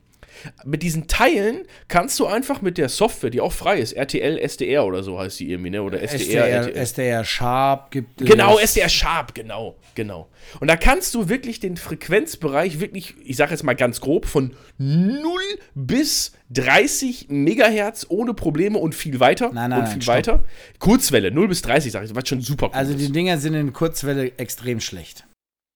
Mit 0.64 0.84
diesen 0.84 1.08
Teilen 1.08 1.66
kannst 1.90 2.18
du 2.20 2.26
einfach 2.26 2.62
mit 2.62 2.78
der 2.78 2.88
Software, 2.88 3.30
die 3.30 3.42
auch 3.42 3.52
frei 3.52 3.80
ist, 3.80 3.94
RTL, 3.94 4.38
SDR 4.38 4.86
oder 4.86 5.04
so 5.04 5.20
heißt 5.20 5.40
die 5.40 5.52
irgendwie, 5.52 5.72
ne? 5.72 5.82
Oder 5.82 6.02
SDR, 6.02 6.62
SDR. 6.62 6.76
SDR 6.76 7.26
Sharp 7.26 7.92
gibt 7.92 8.22
es. 8.22 8.28
Genau, 8.28 8.58
SDR 8.58 8.88
Sharp, 8.88 9.34
genau, 9.34 9.76
genau. 9.96 10.30
Und 10.62 10.70
da 10.70 10.78
kannst 10.78 11.14
du 11.16 11.28
wirklich 11.28 11.60
den 11.60 11.76
Frequenzbereich 11.76 12.80
wirklich, 12.80 13.16
ich 13.26 13.36
sage 13.36 13.52
jetzt 13.52 13.64
mal 13.64 13.74
ganz 13.74 14.00
grob, 14.00 14.28
von 14.28 14.56
0 14.78 15.42
bis 15.74 16.34
30 16.52 17.26
Megahertz 17.30 18.06
ohne 18.08 18.34
Probleme 18.34 18.78
und 18.78 18.96
viel 18.96 19.20
weiter. 19.20 19.52
Nein, 19.52 19.72
nein, 19.72 19.80
und 19.80 19.86
nein, 19.86 19.94
viel 19.94 20.02
stopp. 20.04 20.16
weiter. 20.16 20.46
Kurzwelle, 20.78 21.32
0 21.32 21.48
bis 21.50 21.64
30, 21.64 21.92
sage 21.92 22.06
ich, 22.06 22.16
was 22.16 22.30
schon 22.30 22.40
super 22.40 22.68
cool 22.68 22.76
Also 22.76 22.94
die. 22.94 23.12
Dinger 23.12 23.40
sind 23.40 23.56
in 23.56 23.74
Kurzwelle 23.74 24.32
extrem 24.38 24.80
schlecht. 24.80 25.26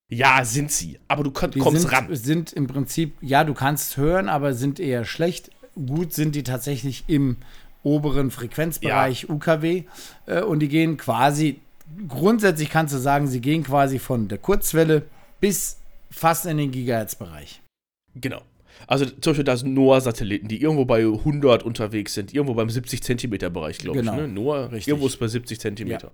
Ja, 0.10 0.44
sind 0.46 0.72
sie. 0.72 1.00
Aber 1.08 1.24
du 1.24 1.32
Die 1.32 1.60
kommst 1.60 1.82
sind, 1.82 1.92
ran. 1.92 2.16
sind 2.16 2.54
im 2.54 2.68
Prinzip, 2.68 3.14
ja, 3.22 3.44
du 3.44 3.54
kannst 3.54 3.98
hören, 3.98 4.30
aber 4.30 4.54
sind 4.54 4.80
eher 4.80 5.06
schlecht. 5.06 5.50
Gut 5.76 6.14
sind 6.14 6.36
die 6.36 6.44
tatsächlich 6.44 7.04
im 7.08 7.38
oberen 7.82 8.30
Frequenzbereich 8.32 9.30
UKW 9.30 9.84
äh, 10.28 10.42
und 10.42 10.60
die 10.60 10.68
gehen 10.70 10.98
quasi, 10.98 11.60
grundsätzlich 12.08 12.70
kannst 12.70 12.94
du 12.94 12.98
sagen, 13.00 13.28
sie 13.28 13.42
gehen 13.42 13.64
quasi 13.64 14.00
von 14.00 14.28
der 14.28 14.38
Kurzwelle 14.38 15.04
bis 15.42 15.78
fast 16.12 16.46
in 16.46 16.58
den 16.58 16.72
Gigahertz-Bereich. 16.72 17.62
Genau. 18.16 18.42
Also 18.88 19.06
zum 19.06 19.32
Beispiel 19.32 19.44
da 19.44 19.58
sind 19.58 19.74
NOAA-Satelliten, 19.74 20.48
die 20.48 20.62
irgendwo 20.62 20.86
bei 20.86 21.02
100 21.02 21.64
unterwegs 21.64 22.14
sind, 22.14 22.34
irgendwo 22.34 22.54
beim 22.54 22.70
70 22.70 23.02
Zentimeter 23.04 23.50
Bereich, 23.50 23.80
glaube 23.80 24.00
Genau, 24.00 24.14
ich. 24.14 24.20
Ne? 24.22 24.28
NOAA, 24.28 24.66
richtig. 24.68 24.90
irgendwo 24.90 25.08
ist 25.08 25.18
bei 25.20 25.28
70 25.28 25.60
Zentimeter. 25.60 26.12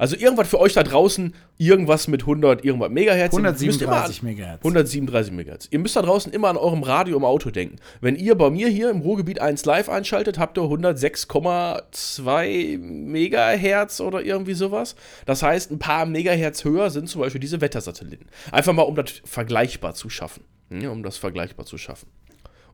Also 0.00 0.16
irgendwas 0.16 0.48
für 0.48 0.58
euch 0.58 0.72
da 0.72 0.82
draußen, 0.82 1.34
irgendwas 1.58 2.08
mit 2.08 2.22
100, 2.22 2.64
irgendwas 2.64 2.90
Megahertz. 2.90 3.34
Ihr 3.34 3.40
müsst 3.42 3.82
immer 3.82 3.92
an- 3.92 3.98
137 3.98 4.22
Megahertz. 4.22 4.64
137 4.64 5.32
Megahertz. 5.34 5.68
Ihr 5.70 5.78
müsst 5.78 5.94
da 5.94 6.00
draußen 6.02 6.32
immer 6.32 6.48
an 6.48 6.56
eurem 6.56 6.82
Radio 6.82 7.18
im 7.18 7.24
Auto 7.24 7.50
denken. 7.50 7.76
Wenn 8.00 8.16
ihr 8.16 8.34
bei 8.34 8.48
mir 8.48 8.68
hier 8.68 8.88
im 8.90 9.00
Ruhrgebiet 9.02 9.42
1 9.42 9.66
live 9.66 9.90
einschaltet, 9.90 10.38
habt 10.38 10.56
ihr 10.56 10.62
106,2 10.62 12.78
Megahertz 12.78 14.00
oder 14.00 14.22
irgendwie 14.22 14.54
sowas. 14.54 14.96
Das 15.26 15.42
heißt, 15.42 15.70
ein 15.70 15.78
paar 15.78 16.06
Megahertz 16.06 16.64
höher 16.64 16.90
sind 16.90 17.08
zum 17.08 17.20
Beispiel 17.20 17.40
diese 17.40 17.60
Wettersatelliten. 17.60 18.26
Einfach 18.52 18.72
mal, 18.72 18.82
um 18.82 18.94
das 18.94 19.12
vergleichbar 19.24 19.94
zu 19.94 20.10
schaffen. 20.10 20.44
Ja, 20.70 20.90
um 20.90 21.02
das 21.02 21.16
vergleichbar 21.16 21.66
zu 21.66 21.78
schaffen. 21.78 22.08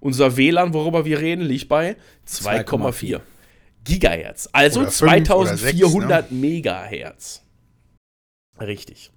Unser 0.01 0.37
WLAN, 0.37 0.75
worüber 0.75 1.05
wir 1.05 1.21
reden, 1.21 1.43
liegt 1.43 1.69
bei 1.69 1.97
2,4 2.29 3.21
Gigahertz. 3.87 4.49
Also 4.53 4.81
Oder 4.81 4.91
fünf 4.91 5.31
oder 5.31 5.57
sechs, 5.57 5.79
2400 5.79 6.33
Megahertz. 6.33 7.43
Richtig. 8.61 9.11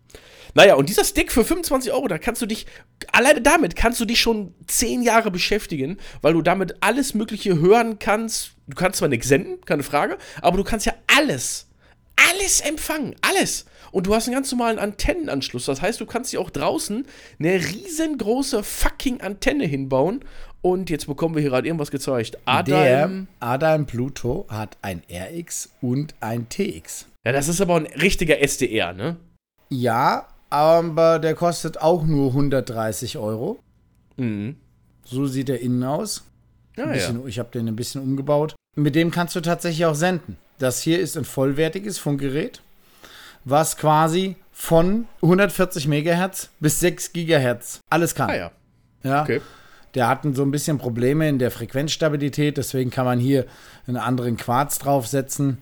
Naja, 0.56 0.76
und 0.76 0.90
dieser 0.90 1.04
Stick 1.04 1.32
für 1.32 1.46
25 1.46 1.92
Euro, 1.94 2.08
da 2.08 2.18
kannst 2.18 2.42
du 2.42 2.46
dich, 2.46 2.66
alleine 3.12 3.42
damit 3.42 3.76
kannst 3.76 4.00
du 4.00 4.06
dich 4.06 4.20
schon 4.20 4.56
10 4.68 5.04
Jahre 5.04 5.32
beschäftigen, 5.32 5.98
weil 6.22 6.34
du 6.34 6.42
damit 6.42 6.76
alles 6.82 7.14
Mögliche 7.14 7.60
hören 7.60 8.00
kannst. 8.00 8.54
Du 8.68 8.76
kannst 8.76 9.00
zwar 9.00 9.10
nichts 9.10 9.28
senden, 9.28 9.62
keine 9.66 9.84
Frage, 9.84 10.18
aber 10.42 10.58
du 10.58 10.64
kannst 10.64 10.86
ja 10.86 10.94
alles, 11.08 11.68
alles 12.16 12.62
empfangen, 12.62 13.16
alles. 13.22 13.66
Und 13.92 14.08
du 14.08 14.14
hast 14.14 14.28
einen 14.28 14.36
ganz 14.36 14.52
normalen 14.52 14.80
Antennenanschluss. 14.80 15.66
Das 15.66 15.82
heißt, 15.82 16.00
du 16.00 16.06
kannst 16.06 16.34
dir 16.34 16.42
auch 16.42 16.50
draußen 16.50 17.08
eine 17.40 17.56
riesengroße 17.56 18.64
fucking 18.64 19.22
Antenne 19.22 19.66
hinbauen. 19.66 20.24
Und 20.62 20.90
jetzt 20.90 21.08
bekommen 21.08 21.36
wir 21.36 21.42
hier 21.42 21.52
gerade 21.52 21.68
irgendwas 21.68 21.92
gezeigt. 21.92 22.34
Der 22.34 22.42
Adam. 22.46 23.28
Adam 23.40 23.86
Pluto 23.86 24.46
hat 24.50 24.78
ein 24.82 25.04
RX 25.10 25.70
und 25.82 26.16
ein 26.20 26.50
TX. 26.50 27.06
Ja, 27.26 27.32
das 27.32 27.48
ist 27.48 27.62
aber 27.62 27.76
ein 27.76 27.86
richtiger 27.86 28.40
SDR, 28.42 28.94
ne? 28.94 29.18
Ja, 29.70 30.28
aber 30.50 31.20
der 31.20 31.36
kostet 31.36 31.80
auch 31.82 32.04
nur 32.04 32.30
130 32.30 33.18
Euro. 33.18 33.60
Mhm. 34.18 34.58
So 35.06 35.28
sieht 35.28 35.50
er 35.50 35.60
innen 35.60 35.84
aus. 35.84 36.24
Ja, 36.76 36.86
ja. 36.86 36.94
bisschen, 36.94 37.28
Ich 37.28 37.40
habe 37.40 37.52
den 37.52 37.68
ein 37.68 37.76
bisschen 37.76 38.02
umgebaut. 38.02 38.56
Mit 38.76 38.96
dem 38.96 39.12
kannst 39.12 39.36
du 39.36 39.42
tatsächlich 39.42 39.86
auch 39.86 39.96
senden. 39.96 40.38
Das 40.58 40.82
hier 40.82 41.00
ist 41.00 41.18
ein 41.18 41.26
vollwertiges 41.26 41.98
Funkgerät, 41.98 42.62
was 43.46 43.78
quasi 43.78 44.36
von 44.52 45.08
140 45.22 45.88
Megahertz 45.88 46.50
bis 46.60 46.80
6 46.82 47.14
Gigahertz 47.14 47.80
alles 47.90 48.14
kann. 48.14 48.30
Ah 48.30 48.36
ja. 48.36 48.52
Ja. 49.04 49.22
Okay. 49.24 49.42
Der 49.96 50.08
hatten 50.08 50.36
so 50.36 50.44
ein 50.44 50.52
bisschen 50.52 50.78
Probleme 50.78 51.28
in 51.28 51.40
der 51.40 51.50
Frequenzstabilität, 51.52 52.58
deswegen 52.58 52.92
kann 52.92 53.06
man 53.06 53.20
hier 53.20 53.46
einen 53.88 53.98
anderen 53.98 54.38
Quarz 54.38 54.78
draufsetzen 54.80 55.58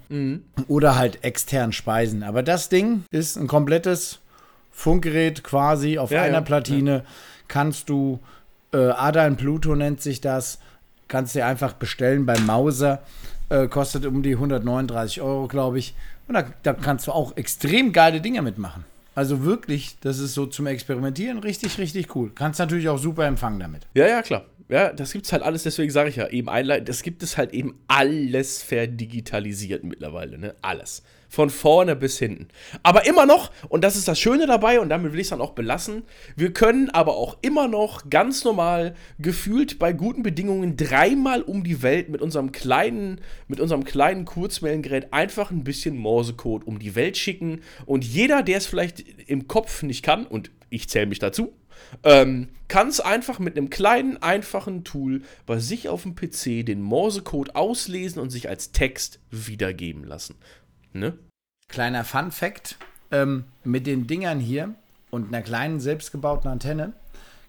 oder 0.67 0.97
halt 0.97 1.23
extern 1.23 1.71
speisen. 1.71 2.23
Aber 2.23 2.43
das 2.43 2.69
Ding 2.69 3.03
ist 3.09 3.37
ein 3.37 3.47
komplettes 3.47 4.19
Funkgerät 4.71 5.43
quasi 5.43 5.97
auf 5.97 6.11
Ja, 6.11 6.23
einer 6.23 6.33
ja, 6.35 6.41
Platine. 6.41 7.03
Kannst 7.47 7.89
du, 7.89 8.19
äh, 8.73 8.77
Adaln 8.89 9.37
Pluto 9.37 9.75
nennt 9.75 10.01
sich 10.01 10.19
das, 10.19 10.59
kannst 11.07 11.35
du 11.35 11.43
einfach 11.43 11.73
bestellen 11.73 12.25
beim 12.25 12.45
Mauser. 12.45 13.01
Äh, 13.49 13.67
kostet 13.67 14.05
um 14.05 14.23
die 14.23 14.33
139 14.33 15.21
Euro, 15.21 15.47
glaube 15.47 15.79
ich. 15.79 15.95
Und 16.27 16.33
da, 16.33 16.43
da 16.63 16.73
kannst 16.73 17.07
du 17.07 17.13
auch 17.13 17.37
extrem 17.37 17.93
geile 17.93 18.19
Dinge 18.19 18.41
mitmachen. 18.41 18.83
Also 19.17 19.43
wirklich, 19.43 19.97
das 19.99 20.19
ist 20.19 20.35
so 20.35 20.45
zum 20.45 20.67
Experimentieren 20.67 21.39
richtig, 21.39 21.79
richtig 21.79 22.15
cool. 22.15 22.31
Kannst 22.35 22.59
natürlich 22.59 22.87
auch 22.87 22.99
super 22.99 23.25
empfangen 23.25 23.59
damit. 23.59 23.87
Ja, 23.95 24.07
ja, 24.07 24.21
klar. 24.21 24.45
Ja, 24.69 24.91
das 24.91 25.13
gibt's 25.13 25.31
halt 25.31 25.43
alles, 25.43 25.63
deswegen 25.63 25.91
sage 25.91 26.09
ich 26.09 26.17
ja, 26.17 26.27
eben 26.27 26.49
einleitend, 26.49 26.89
das 26.89 27.01
gibt 27.01 27.23
es 27.23 27.37
halt 27.37 27.53
eben 27.53 27.79
alles 27.87 28.61
verdigitalisiert 28.61 29.85
mittlerweile, 29.85 30.37
ne? 30.37 30.55
Alles. 30.61 31.03
Von 31.29 31.49
vorne 31.49 31.95
bis 31.95 32.19
hinten. 32.19 32.49
Aber 32.83 33.05
immer 33.05 33.25
noch, 33.25 33.51
und 33.69 33.83
das 33.83 33.95
ist 33.95 34.09
das 34.09 34.19
Schöne 34.19 34.45
dabei, 34.45 34.81
und 34.81 34.89
damit 34.89 35.13
will 35.13 35.19
ich 35.19 35.27
es 35.27 35.29
dann 35.29 35.41
auch 35.41 35.51
belassen, 35.51 36.03
wir 36.35 36.51
können 36.51 36.89
aber 36.89 37.15
auch 37.15 37.37
immer 37.41 37.69
noch 37.69 38.09
ganz 38.09 38.43
normal, 38.43 38.95
gefühlt 39.19 39.79
bei 39.79 39.93
guten 39.93 40.21
Bedingungen, 40.21 40.75
dreimal 40.75 41.41
um 41.43 41.63
die 41.63 41.81
Welt 41.81 42.09
mit 42.09 42.21
unserem 42.21 42.51
kleinen, 42.51 43.21
mit 43.47 43.61
unserem 43.61 43.85
kleinen 43.85 44.25
Kurzwellengerät 44.25 45.13
einfach 45.13 45.49
ein 45.49 45.63
bisschen 45.63 45.97
Morsecode 45.97 46.67
um 46.67 46.77
die 46.77 46.95
Welt 46.95 47.15
schicken. 47.17 47.61
Und 47.85 48.03
jeder, 48.03 48.43
der 48.43 48.57
es 48.57 48.65
vielleicht 48.65 49.05
im 49.29 49.47
Kopf 49.47 49.83
nicht 49.83 50.03
kann, 50.03 50.25
und 50.25 50.51
ich 50.69 50.89
zähle 50.89 51.05
mich 51.05 51.19
dazu, 51.19 51.53
ähm, 52.03 52.49
kann 52.67 52.87
es 52.87 52.99
einfach 52.99 53.39
mit 53.39 53.57
einem 53.57 53.69
kleinen, 53.69 54.21
einfachen 54.21 54.83
Tool 54.83 55.21
bei 55.45 55.59
sich 55.59 55.89
auf 55.89 56.03
dem 56.03 56.15
PC 56.15 56.65
den 56.65 56.81
Morsecode 56.81 57.55
auslesen 57.55 58.21
und 58.21 58.29
sich 58.29 58.49
als 58.49 58.71
Text 58.71 59.19
wiedergeben 59.31 60.03
lassen. 60.03 60.35
Ne? 60.93 61.17
Kleiner 61.69 62.03
Fun 62.03 62.31
Fact: 62.31 62.77
ähm, 63.11 63.45
Mit 63.63 63.87
den 63.87 64.07
Dingern 64.07 64.39
hier 64.39 64.75
und 65.11 65.27
einer 65.27 65.41
kleinen 65.41 65.79
selbstgebauten 65.79 66.49
Antenne 66.49 66.93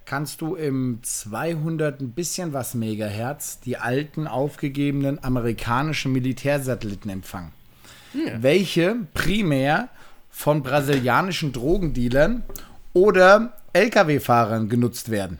kannst 0.04 0.40
du 0.40 0.54
im 0.54 1.00
200 1.02 2.00
ein 2.00 2.12
bisschen 2.12 2.54
was 2.54 2.74
Megahertz 2.74 3.60
die 3.60 3.76
alten 3.76 4.26
aufgegebenen 4.26 5.22
amerikanischen 5.22 6.12
Militärsatelliten 6.12 7.10
empfangen. 7.10 7.52
Welche 8.38 8.96
primär 9.12 9.90
von 10.30 10.62
brasilianischen 10.62 11.52
Drogendealern 11.52 12.42
oder 12.94 13.57
Lkw-Fahrern 13.72 14.68
genutzt 14.68 15.10
werden. 15.10 15.38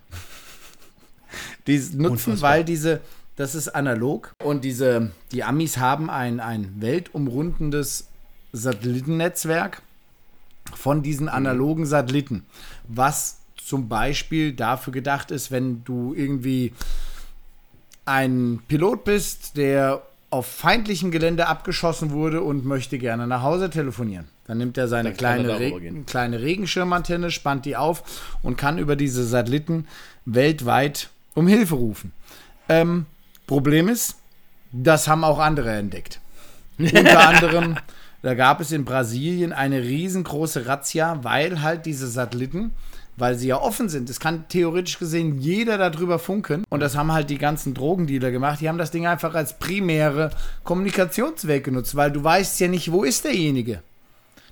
Die 1.67 1.79
nutzen, 1.79 2.07
Unfassbar. 2.07 2.51
weil 2.51 2.65
diese, 2.65 3.01
das 3.37 3.55
ist 3.55 3.69
analog 3.69 4.33
und 4.43 4.65
diese, 4.65 5.11
die 5.33 5.45
Amis 5.45 5.77
haben 5.77 6.11
ein, 6.11 6.41
ein 6.41 6.75
weltumrundendes 6.81 8.09
Satellitennetzwerk 8.53 9.83
von 10.75 11.03
diesen 11.03 11.29
analogen 11.29 11.87
Satelliten, 11.87 12.47
was 12.89 13.39
zum 13.57 13.89
Beispiel 13.89 14.55
dafür 14.55 14.93
gedacht 14.93 15.31
ist, 15.31 15.51
wenn 15.51 15.85
du 15.85 16.15
irgendwie 16.15 16.73
ein 18.07 18.63
Pilot 18.67 19.05
bist, 19.05 19.57
der 19.59 20.03
auf 20.31 20.47
feindlichem 20.47 21.11
Gelände 21.11 21.47
abgeschossen 21.47 22.11
wurde 22.11 22.43
und 22.43 22.65
möchte 22.65 22.99
gerne 22.99 23.27
nach 23.27 23.43
Hause 23.43 23.69
telefonieren. 23.71 24.27
Dann 24.49 24.59
nimmt 24.59 24.79
er 24.79 24.89
seine 24.89 25.13
kleine, 25.13 25.47
darüber 25.47 25.77
Re 25.77 25.81
gehen. 25.81 26.07
kleine 26.07 26.41
Regenschirmantenne, 26.41 27.31
spannt 27.31 27.67
die 27.67 27.77
auf 27.77 28.03
und 28.43 28.57
kann 28.57 28.79
über 28.79 28.97
diese 28.97 29.25
Satelliten 29.25 29.87
weltweit 30.25 31.11
um 31.35 31.47
Hilfe 31.47 31.75
rufen. 31.75 32.13
Ähm, 32.69 33.05
Problem 33.47 33.89
ist, 33.89 34.17
das 34.73 35.07
haben 35.07 35.23
auch 35.23 35.39
andere 35.39 35.73
entdeckt. 35.73 36.21
Unter 36.79 37.29
anderem, 37.29 37.77
da 38.23 38.35
gab 38.35 38.61
es 38.61 38.73
in 38.73 38.87
Brasilien 38.87 39.53
eine 39.53 39.83
riesengroße 39.83 40.67
Razzia, 40.67 41.21
weil 41.23 41.61
halt 41.61 41.85
diese 41.85 42.09
Satelliten, 42.09 42.71
weil 43.19 43.35
sie 43.35 43.49
ja 43.49 43.61
offen 43.61 43.91
sind, 43.91 44.09
es 44.09 44.19
kann 44.19 44.49
theoretisch 44.49 44.99
gesehen 44.99 45.41
jeder 45.41 45.77
darüber 45.77 46.19
funken. 46.19 46.65
Und 46.71 46.81
das 46.81 46.97
haben 46.97 47.13
halt 47.13 47.29
die 47.29 47.39
ganzen 47.39 47.75
Drogendealer 47.75 48.31
gemacht. 48.31 48.63
Die 48.63 48.69
haben 48.69 48.79
das 48.79 48.93
Ding 48.93 49.07
einfach 49.07 49.35
als 49.35 49.59
primäre 49.59 50.31
Kommunikationsweg 50.65 51.65
genutzt, 51.65 51.97
weil 51.97 52.13
du 52.13 52.25
weißt 52.25 52.61
ja 52.61 52.69
nicht, 52.69 52.91
wo 52.93 53.05
ist 53.05 53.25
derjenige. 53.25 53.83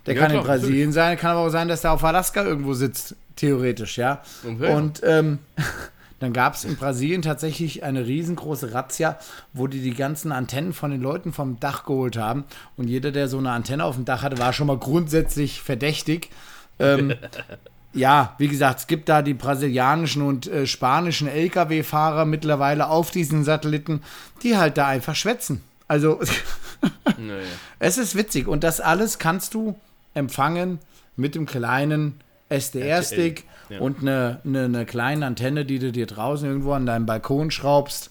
Der 0.07 0.14
Ja, 0.14 0.21
kann 0.21 0.31
klar, 0.31 0.42
in 0.42 0.47
Brasilien 0.47 0.92
sein, 0.92 1.19
kann 1.19 1.33
aber 1.33 1.40
auch 1.40 1.51
sein, 1.51 1.69
dass 1.69 1.83
der 1.83 1.92
auf 1.92 2.05
Alaska 2.05 2.45
irgendwo 2.45 2.75
sitzt, 2.75 3.16
theoretisch, 3.35 3.99
ja. 3.99 4.23
Okay. 4.45 4.75
Und 4.75 5.03
ähm, 5.05 5.40
dann 6.21 6.33
gab 6.33 6.55
es 6.55 6.64
in 6.64 6.77
Brasilien 6.77 7.23
tatsächlich 7.23 7.83
eine 7.83 8.07
riesengroße 8.07 8.73
Razzia, 8.73 9.19
wo 9.53 9.66
die 9.66 9.83
die 9.83 9.95
ganzen 9.95 10.33
Antennen 10.33 10.73
von 10.73 10.90
den 10.90 11.01
Leuten 11.01 11.33
vom 11.33 11.61
Dach 11.61 11.85
geholt 11.85 12.16
haben. 12.16 12.45
Und 12.77 12.88
jeder, 12.88 13.11
der 13.11 13.29
so 13.29 13.38
eine 13.38 13.51
Antenne 13.51 13.85
auf 13.85 13.97
dem 13.97 14.05
Dach 14.05 14.23
hatte, 14.23 14.38
war 14.38 14.53
schon 14.53 14.69
mal 14.69 14.79
grundsätzlich 14.79 15.61
verdächtig. 15.61 16.31
Ähm, 16.79 17.14
ja, 17.92 18.35
wie 18.38 18.49
gesagt, 18.49 18.81
es 18.81 18.87
gibt 18.87 19.09
da 19.09 19.23
die 19.23 19.35
brasilianischen 19.35 20.23
und 20.23 20.47
äh, 20.47 20.66
spanischen 20.66 21.29
Lkw-Fahrer 21.29 22.25
mittlerweile 22.25 22.88
auf 22.88 23.11
diesen 23.11 23.45
Satelliten, 23.45 24.03
die 24.42 24.57
halt 24.57 24.77
da 24.77 24.87
einfach 24.87 25.14
schwätzen. 25.14 25.62
Also 25.88 26.21
Naja. 27.19 27.47
es 27.79 27.99
ist 27.99 28.16
witzig 28.16 28.49
und 28.49 28.64
das 28.64 28.81
alles 28.81 29.19
kannst 29.19 29.55
du 29.55 29.79
empfangen 30.16 30.79
mit 31.16 31.35
dem 31.35 31.46
kleinen 31.46 32.20
SDR-Stick 32.48 33.44
ja. 33.68 33.81
und 33.81 34.00
eine, 34.00 34.40
eine, 34.44 34.64
eine 34.64 34.87
kleine 34.87 35.26
Antenne, 35.26 35.64
die 35.64 35.79
du 35.79 35.92
dir 35.92 36.07
draußen 36.07 36.48
irgendwo 36.48 36.72
an 36.72 36.87
deinem 36.87 37.07
Balkon 37.07 37.50
schraubst. 37.50 38.11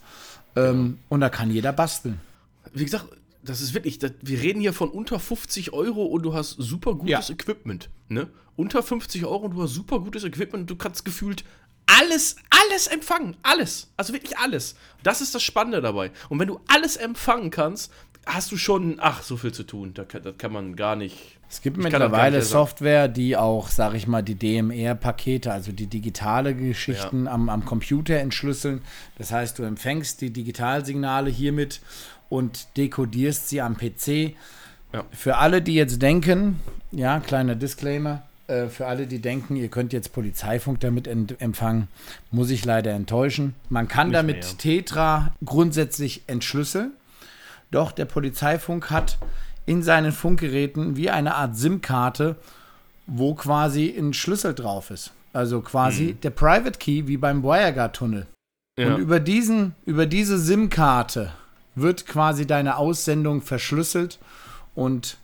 Ähm, 0.56 1.00
Und 1.10 1.22
da 1.22 1.30
kann 1.30 1.52
jeder 1.52 1.74
basteln. 1.74 2.20
Wie 2.74 2.86
gesagt, 2.86 3.06
das 3.44 3.62
ist 3.62 3.74
wirklich, 3.74 4.00
das, 4.00 4.12
wir 4.22 4.42
reden 4.42 4.60
hier 4.60 4.74
von 4.74 4.90
unter 4.90 5.20
50 5.20 5.74
Euro 5.74 6.04
und 6.06 6.24
du 6.24 6.34
hast 6.34 6.52
super 6.52 6.96
gutes 6.96 7.28
Ja. 7.28 7.34
Equipment. 7.34 7.90
Ne? 8.10 8.28
Unter 8.56 8.82
50 8.82 9.26
Euro 9.26 9.46
und 9.46 9.56
du 9.56 9.64
hast 9.64 9.74
super 9.74 10.00
gutes 10.00 10.24
Equipment 10.24 10.64
und 10.64 10.70
du 10.70 10.76
kannst 10.76 11.06
gefühlt 11.06 11.44
alles, 11.86 12.38
alles 12.50 12.88
empfangen. 12.88 13.38
Alles. 13.44 13.92
Also 13.98 14.14
wirklich 14.14 14.38
alles. 14.38 14.76
Das 15.04 15.22
ist 15.22 15.36
das 15.36 15.44
Spannende 15.44 15.82
dabei. 15.82 16.12
Und 16.30 16.40
wenn 16.40 16.48
du 16.48 16.60
alles 16.68 16.98
empfangen 16.98 17.52
kannst, 17.52 17.92
hast 18.26 18.52
du 18.52 18.58
schon, 18.58 18.98
ach, 19.00 19.22
so 19.22 19.38
viel 19.38 19.54
zu 19.54 19.64
tun. 19.64 19.94
Da 19.94 20.04
das 20.04 20.38
kann 20.38 20.52
man 20.52 20.76
gar 20.76 20.96
nicht. 20.96 21.35
Es 21.50 21.62
gibt 21.62 21.78
Ich 21.78 21.84
mittlerweile. 21.84 22.42
Software, 22.42 23.08
die 23.08 23.38
auch, 23.38 23.70
sag 23.70 23.94
ich 23.94 24.08
mal, 24.08 24.22
die 24.22 24.36
DMR-Pakete, 24.36 25.52
also 25.52 25.72
die 25.72 25.88
digitale 25.88 26.56
Geschichten 26.56 27.28
am, 27.28 27.50
am 27.50 27.66
Computer 27.66 28.16
entschlüsseln. 28.16 28.82
Das 29.18 29.32
heißt, 29.32 29.60
du 29.60 29.64
empfängst 29.64 30.22
die 30.22 30.32
Digitalsignale 30.32 31.30
hiermit 31.30 31.82
und 32.30 32.68
dekodierst 32.78 33.50
sie 33.50 33.62
am 33.62 33.78
PC. 33.78 34.36
Ja. 34.94 35.06
Für 35.12 35.38
alle, 35.38 35.62
die 35.62 35.76
jetzt 35.76 36.02
denken, 36.02 36.60
ja, 36.92 37.20
kleiner 37.20 37.56
Disclaimer. 37.56 38.24
Äh, 38.48 38.68
für 38.68 38.88
alle, 38.88 39.08
die 39.08 39.20
denken, 39.20 39.56
ihr 39.56 39.70
könnt 39.70 39.94
jetzt 39.94 40.14
Polizeifunk 40.14 40.80
damit 40.80 41.08
empfangen, 41.08 41.88
muss 42.32 42.50
ich 42.50 42.66
leider 42.66 42.92
enttäuschen. 42.92 43.56
Man 43.70 43.88
kann 43.88 44.08
Nicht 44.08 44.18
damit 44.18 44.38
mehr. 44.38 44.58
Tetra 44.58 45.34
grundsätzlich 45.44 46.24
entschlüsseln. 46.28 46.94
Doch 47.72 47.92
der 47.92 48.06
Polizeifunk 48.06 48.92
hat 48.92 49.18
in 49.66 49.84
seinen 49.84 50.12
Funkgeräten 50.12 50.96
wie 50.96 51.10
eine 51.10 51.36
Art 51.36 51.56
SIM-Karte, 51.56 52.36
wo 53.08 53.36
quasi 53.36 53.96
ein 53.98 54.14
Schlüssel 54.14 54.54
drauf 54.54 54.92
ist. 54.92 55.12
Also 55.34 55.62
quasi 55.62 56.14
mhm. 56.14 56.22
der 56.22 56.30
Private 56.30 56.80
Key 56.80 57.08
wie 57.08 57.18
beim 57.18 57.44
WireGuard-Tunnel. 57.44 58.28
Ja. 58.78 58.94
Und 58.94 59.02
über, 59.02 59.20
diesen, 59.20 59.76
über 59.86 60.06
diese 60.06 60.38
SIM-Karte 60.38 61.32
wird 61.76 62.06
quasi 62.06 62.46
deine 62.46 62.78
Aussendung 62.78 63.42
verschlüsselt 63.42 64.20
und 64.76 65.18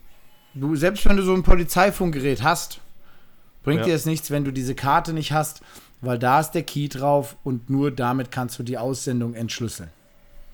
du, 0.53 0.75
selbst 0.75 1.07
wenn 1.07 1.17
du 1.17 1.23
so 1.23 1.33
ein 1.33 1.43
Polizeifunkgerät 1.43 2.43
hast, 2.43 2.81
bringt 3.63 3.81
ja. 3.81 3.87
dir 3.87 3.95
es 3.95 4.05
nichts, 4.05 4.31
wenn 4.31 4.43
du 4.43 4.51
diese 4.51 4.75
Karte 4.75 5.13
nicht 5.13 5.31
hast, 5.31 5.61
weil 6.01 6.17
da 6.17 6.39
ist 6.39 6.51
der 6.51 6.63
Key 6.63 6.89
drauf 6.89 7.37
und 7.43 7.69
nur 7.69 7.91
damit 7.91 8.31
kannst 8.31 8.57
du 8.59 8.63
die 8.63 8.77
Aussendung 8.77 9.33
entschlüsseln. 9.33 9.89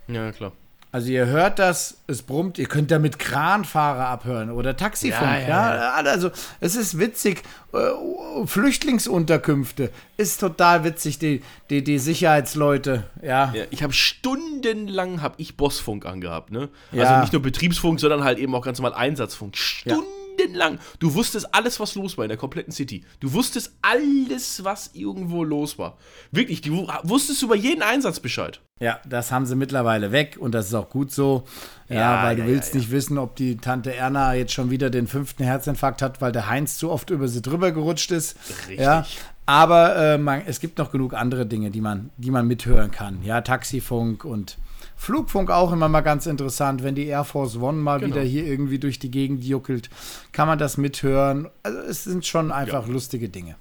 Ja, 0.06 0.30
klar. 0.32 0.52
Also 0.90 1.10
ihr 1.10 1.26
hört 1.26 1.58
das, 1.58 1.98
es 2.06 2.22
brummt, 2.22 2.58
ihr 2.58 2.66
könnt 2.66 2.90
damit 2.90 3.18
Kranfahrer 3.18 4.06
abhören 4.06 4.50
oder 4.50 4.74
Taxifunk. 4.74 5.22
Ja, 5.22 5.40
ja, 5.40 5.74
ja. 5.74 5.92
Also 5.92 6.30
es 6.60 6.76
ist 6.76 6.98
witzig. 6.98 7.42
Äh, 7.74 8.46
Flüchtlingsunterkünfte 8.46 9.90
ist 10.16 10.40
total 10.40 10.84
witzig, 10.84 11.18
die, 11.18 11.42
die, 11.68 11.84
die 11.84 11.98
Sicherheitsleute. 11.98 13.04
Ja. 13.20 13.52
ja 13.54 13.64
ich 13.70 13.82
habe 13.82 13.92
stundenlang 13.92 15.20
hab 15.20 15.34
ich 15.38 15.58
Bossfunk 15.58 16.06
angehabt. 16.06 16.52
Ne? 16.52 16.70
Also 16.92 17.20
nicht 17.20 17.34
nur 17.34 17.42
Betriebsfunk, 17.42 18.00
sondern 18.00 18.24
halt 18.24 18.38
eben 18.38 18.54
auch 18.54 18.64
ganz 18.64 18.78
normal 18.78 18.98
Einsatzfunk. 18.98 19.58
Stunden 19.58 20.17
stundenlang. 20.38 20.78
Du 20.98 21.14
wusstest 21.14 21.54
alles, 21.54 21.80
was 21.80 21.94
los 21.94 22.16
war 22.16 22.24
in 22.24 22.28
der 22.28 22.38
kompletten 22.38 22.72
City. 22.72 23.04
Du 23.20 23.32
wusstest 23.32 23.72
alles, 23.82 24.64
was 24.64 24.90
irgendwo 24.94 25.44
los 25.44 25.78
war. 25.78 25.98
Wirklich, 26.30 26.60
du 26.60 26.88
wusstest 27.02 27.42
über 27.42 27.56
jeden 27.56 27.82
Einsatz 27.82 28.20
Bescheid. 28.20 28.60
Ja, 28.80 29.00
das 29.08 29.32
haben 29.32 29.44
sie 29.44 29.56
mittlerweile 29.56 30.12
weg 30.12 30.36
und 30.38 30.52
das 30.54 30.68
ist 30.68 30.74
auch 30.74 30.88
gut 30.88 31.10
so. 31.10 31.44
Ja, 31.88 31.96
ja 31.96 32.24
weil 32.24 32.38
ja, 32.38 32.44
du 32.44 32.50
willst 32.50 32.74
ja, 32.74 32.80
nicht 32.80 32.90
wissen, 32.90 33.18
ob 33.18 33.34
die 33.34 33.56
Tante 33.56 33.94
Erna 33.94 34.34
jetzt 34.34 34.52
schon 34.52 34.70
wieder 34.70 34.88
den 34.88 35.08
fünften 35.08 35.42
Herzinfarkt 35.42 36.00
hat, 36.00 36.20
weil 36.20 36.30
der 36.30 36.48
Heinz 36.48 36.78
zu 36.78 36.90
oft 36.90 37.10
über 37.10 37.26
sie 37.26 37.42
drüber 37.42 37.72
gerutscht 37.72 38.12
ist. 38.12 38.36
Richtig. 38.68 38.78
Ja, 38.78 39.04
aber 39.46 39.96
äh, 39.96 40.18
man, 40.18 40.42
es 40.46 40.60
gibt 40.60 40.78
noch 40.78 40.92
genug 40.92 41.14
andere 41.14 41.46
Dinge, 41.46 41.70
die 41.70 41.80
man, 41.80 42.10
die 42.18 42.30
man 42.30 42.46
mithören 42.46 42.90
kann. 42.90 43.22
Ja, 43.24 43.40
Taxifunk 43.40 44.24
und 44.24 44.58
Flugfunk 44.98 45.50
auch 45.50 45.72
immer 45.72 45.88
mal 45.88 46.00
ganz 46.00 46.26
interessant, 46.26 46.82
wenn 46.82 46.96
die 46.96 47.06
Air 47.06 47.24
Force 47.24 47.56
One 47.56 47.78
mal 47.78 48.00
genau. 48.00 48.16
wieder 48.16 48.24
hier 48.24 48.44
irgendwie 48.44 48.80
durch 48.80 48.98
die 48.98 49.12
Gegend 49.12 49.44
juckelt, 49.44 49.88
kann 50.32 50.48
man 50.48 50.58
das 50.58 50.76
mithören. 50.76 51.48
Also 51.62 51.78
es 51.78 52.04
sind 52.04 52.26
schon 52.26 52.50
einfach 52.50 52.86
ja. 52.86 52.92
lustige 52.92 53.28
Dinge. 53.28 53.56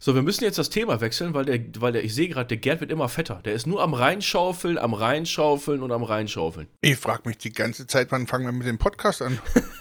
So, 0.00 0.14
wir 0.14 0.22
müssen 0.22 0.44
jetzt 0.44 0.58
das 0.58 0.70
Thema 0.70 1.00
wechseln, 1.00 1.34
weil 1.34 1.44
der, 1.44 1.60
weil 1.80 1.92
der, 1.92 2.02
ich 2.02 2.14
sehe 2.14 2.28
gerade, 2.28 2.46
der 2.46 2.56
Gerd 2.56 2.80
wird 2.80 2.90
immer 2.90 3.08
fetter. 3.08 3.42
Der 3.44 3.52
ist 3.52 3.66
nur 3.66 3.82
am 3.82 3.92
Reinschaufeln, 3.94 4.78
am 4.78 4.94
Reinschaufeln 4.94 5.82
und 5.82 5.92
am 5.92 6.02
Reinschaufeln. 6.02 6.68
Ich 6.80 6.96
frage 6.96 7.28
mich 7.28 7.38
die 7.38 7.52
ganze 7.52 7.86
Zeit, 7.86 8.10
wann 8.10 8.26
fangen 8.26 8.46
wir 8.46 8.52
mit 8.52 8.66
dem 8.66 8.78
Podcast 8.78 9.20
an? 9.22 9.38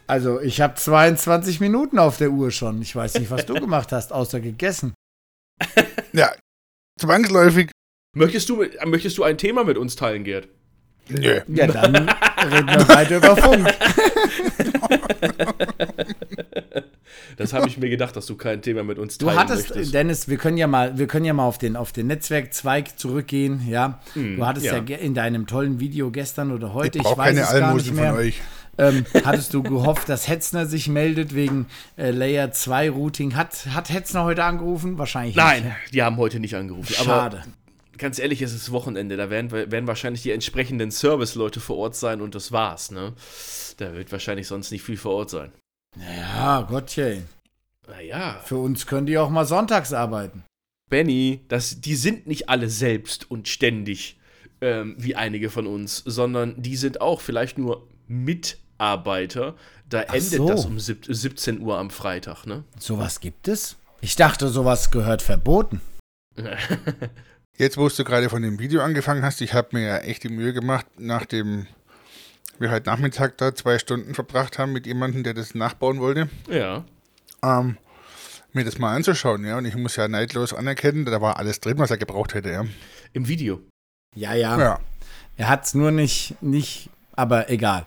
also, 0.06 0.40
ich 0.40 0.60
habe 0.60 0.74
22 0.74 1.60
Minuten 1.60 1.98
auf 1.98 2.18
der 2.18 2.30
Uhr 2.30 2.50
schon. 2.50 2.82
Ich 2.82 2.94
weiß 2.94 3.14
nicht, 3.14 3.30
was 3.30 3.46
du 3.46 3.54
gemacht 3.60 3.92
hast, 3.92 4.12
außer 4.12 4.40
gegessen. 4.40 4.92
Ja, 6.12 6.32
zwangsläufig. 7.00 7.70
Möchtest 8.14 8.48
du, 8.48 8.64
möchtest 8.84 9.18
du 9.18 9.24
ein 9.24 9.38
Thema 9.38 9.64
mit 9.64 9.78
uns 9.78 9.96
teilen, 9.96 10.24
Gerd? 10.24 10.48
Nö. 11.08 11.40
Ja, 11.48 11.66
dann 11.66 11.96
reden 11.96 12.68
wir 12.68 12.88
weiter 12.88 13.16
über 13.16 13.36
Funk. 13.36 13.68
Das 17.36 17.54
habe 17.54 17.68
ich 17.68 17.78
mir 17.78 17.88
gedacht, 17.88 18.14
dass 18.16 18.26
du 18.26 18.36
kein 18.36 18.60
Thema 18.60 18.84
mit 18.84 18.98
uns 18.98 19.16
teilen 19.16 19.32
Du 19.32 19.38
hattest, 19.40 19.70
möchtest. 19.70 19.94
Dennis, 19.94 20.28
wir 20.28 20.36
können 20.36 20.58
ja 20.58 20.66
mal, 20.66 20.98
wir 20.98 21.06
können 21.06 21.24
ja 21.24 21.32
mal 21.32 21.46
auf 21.46 21.56
den, 21.56 21.74
auf 21.74 21.90
den 21.90 22.06
Netzwerkzweig 22.08 22.98
zurückgehen, 22.98 23.66
ja. 23.66 24.00
Mm, 24.14 24.36
du 24.36 24.46
hattest 24.46 24.66
ja. 24.66 24.82
ja. 24.86 24.96
in 24.98 25.14
deinem 25.14 25.46
tollen 25.46 25.80
Video 25.80 26.10
gestern 26.10 26.52
oder 26.52 26.74
heute, 26.74 26.98
ich, 26.98 27.04
ich 27.04 27.10
weiß 27.16 27.16
keine 27.16 27.40
es 27.40 27.50
gar 27.52 27.74
nicht 27.74 27.94
mehr. 27.94 28.10
Von 28.10 28.20
euch. 28.20 28.42
Ähm, 28.80 29.04
hattest 29.24 29.52
du 29.52 29.62
gehofft, 29.62 30.08
dass 30.08 30.26
Hetzner 30.26 30.64
sich 30.64 30.88
meldet 30.88 31.34
wegen 31.34 31.66
äh, 31.98 32.10
Layer 32.10 32.50
2 32.50 32.90
Routing? 32.90 33.36
Hat, 33.36 33.66
hat 33.66 33.92
Hetzner 33.92 34.24
heute 34.24 34.42
angerufen? 34.44 34.96
Wahrscheinlich 34.96 35.36
nicht. 35.36 35.44
Nein, 35.44 35.76
die 35.92 36.02
haben 36.02 36.16
heute 36.16 36.40
nicht 36.40 36.56
angerufen. 36.56 36.94
Schade. 36.94 37.42
Aber 37.42 37.46
ganz 37.98 38.18
ehrlich, 38.18 38.40
es 38.40 38.54
ist 38.54 38.72
Wochenende. 38.72 39.18
Da 39.18 39.28
werden, 39.28 39.50
werden 39.50 39.86
wahrscheinlich 39.86 40.22
die 40.22 40.30
entsprechenden 40.30 40.90
Service-Leute 40.90 41.60
vor 41.60 41.76
Ort 41.76 41.94
sein 41.94 42.22
und 42.22 42.34
das 42.34 42.52
war's. 42.52 42.90
Ne? 42.90 43.12
Da 43.76 43.92
wird 43.92 44.10
wahrscheinlich 44.12 44.46
sonst 44.46 44.70
nicht 44.70 44.82
viel 44.82 44.96
vor 44.96 45.12
Ort 45.12 45.30
sein. 45.30 45.52
Naja, 45.96 46.62
Gottchen. 46.62 47.26
Naja. 47.86 48.40
Für 48.44 48.56
uns 48.56 48.86
können 48.86 49.06
die 49.06 49.18
auch 49.18 49.28
mal 49.28 49.44
sonntags 49.44 49.92
arbeiten. 49.92 50.44
Benny, 50.88 51.44
das, 51.48 51.80
die 51.80 51.96
sind 51.96 52.26
nicht 52.26 52.48
alle 52.48 52.70
selbst 52.70 53.30
und 53.30 53.46
ständig 53.46 54.18
ähm, 54.60 54.96
wie 54.98 55.16
einige 55.16 55.50
von 55.50 55.66
uns, 55.66 55.98
sondern 55.98 56.60
die 56.60 56.76
sind 56.76 57.00
auch 57.00 57.20
vielleicht 57.20 57.58
nur 57.58 57.86
mit 58.08 58.58
Mitarbeiter. 58.80 59.54
Da 59.88 60.04
Ach 60.08 60.14
endet 60.14 60.30
so. 60.30 60.48
das 60.48 60.64
um 60.64 60.78
17 60.78 61.60
Uhr 61.60 61.78
am 61.78 61.90
Freitag, 61.90 62.46
ne? 62.46 62.64
Sowas 62.78 63.20
gibt 63.20 63.48
es? 63.48 63.76
Ich 64.00 64.16
dachte, 64.16 64.48
sowas 64.48 64.90
gehört 64.90 65.20
verboten. 65.20 65.80
Jetzt, 67.58 67.76
wo 67.76 67.88
du 67.88 68.04
gerade 68.04 68.30
von 68.30 68.40
dem 68.40 68.58
Video 68.58 68.80
angefangen 68.80 69.22
hast, 69.22 69.42
ich 69.42 69.52
habe 69.52 69.68
mir 69.72 69.82
ja 69.82 69.98
echt 69.98 70.24
die 70.24 70.30
Mühe 70.30 70.54
gemacht, 70.54 70.86
nachdem 70.96 71.66
wir 72.58 72.70
heute 72.70 72.88
Nachmittag 72.88 73.36
da 73.36 73.54
zwei 73.54 73.78
Stunden 73.78 74.14
verbracht 74.14 74.58
haben 74.58 74.72
mit 74.72 74.86
jemandem, 74.86 75.24
der 75.24 75.34
das 75.34 75.54
nachbauen 75.54 76.00
wollte. 76.00 76.30
Ja. 76.48 76.84
Ähm, 77.42 77.76
mir 78.52 78.64
das 78.64 78.78
mal 78.78 78.94
anzuschauen, 78.94 79.44
ja. 79.44 79.58
Und 79.58 79.66
ich 79.66 79.76
muss 79.76 79.96
ja 79.96 80.08
neidlos 80.08 80.54
anerkennen, 80.54 81.04
da 81.04 81.20
war 81.20 81.36
alles 81.36 81.60
drin, 81.60 81.78
was 81.78 81.90
er 81.90 81.98
gebraucht 81.98 82.32
hätte, 82.32 82.50
ja. 82.50 82.64
Im 83.12 83.28
Video. 83.28 83.60
Ja, 84.14 84.34
ja. 84.34 84.58
ja. 84.58 84.80
Er 85.36 85.48
hat 85.48 85.64
es 85.64 85.74
nur 85.74 85.90
nicht, 85.90 86.40
nicht, 86.42 86.88
aber 87.12 87.50
egal. 87.50 87.86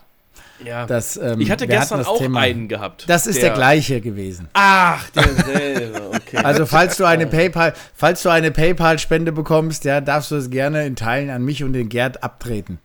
Ja. 0.63 0.85
Das, 0.85 1.17
ähm, 1.17 1.41
ich 1.41 1.51
hatte 1.51 1.67
gestern 1.67 2.05
auch 2.05 2.17
Thema. 2.17 2.41
einen 2.41 2.67
gehabt. 2.67 3.05
Das 3.07 3.27
ist 3.27 3.41
der, 3.41 3.49
der 3.49 3.57
gleiche 3.57 4.01
gewesen. 4.01 4.47
Ach, 4.53 5.09
derselbe, 5.09 6.01
okay. 6.15 6.37
Also 6.37 6.65
falls 6.65 6.97
du 6.97 7.05
eine 7.05 7.27
PayPal, 7.27 7.73
falls 7.93 8.23
du 8.23 8.29
eine 8.29 8.51
PayPal-Spende 8.51 9.31
bekommst, 9.31 9.83
ja, 9.85 10.01
darfst 10.01 10.31
du 10.31 10.35
es 10.35 10.49
gerne 10.49 10.85
in 10.85 10.95
Teilen 10.95 11.29
an 11.29 11.43
mich 11.43 11.63
und 11.63 11.73
den 11.73 11.89
Gerd 11.89 12.23
abtreten. 12.23 12.79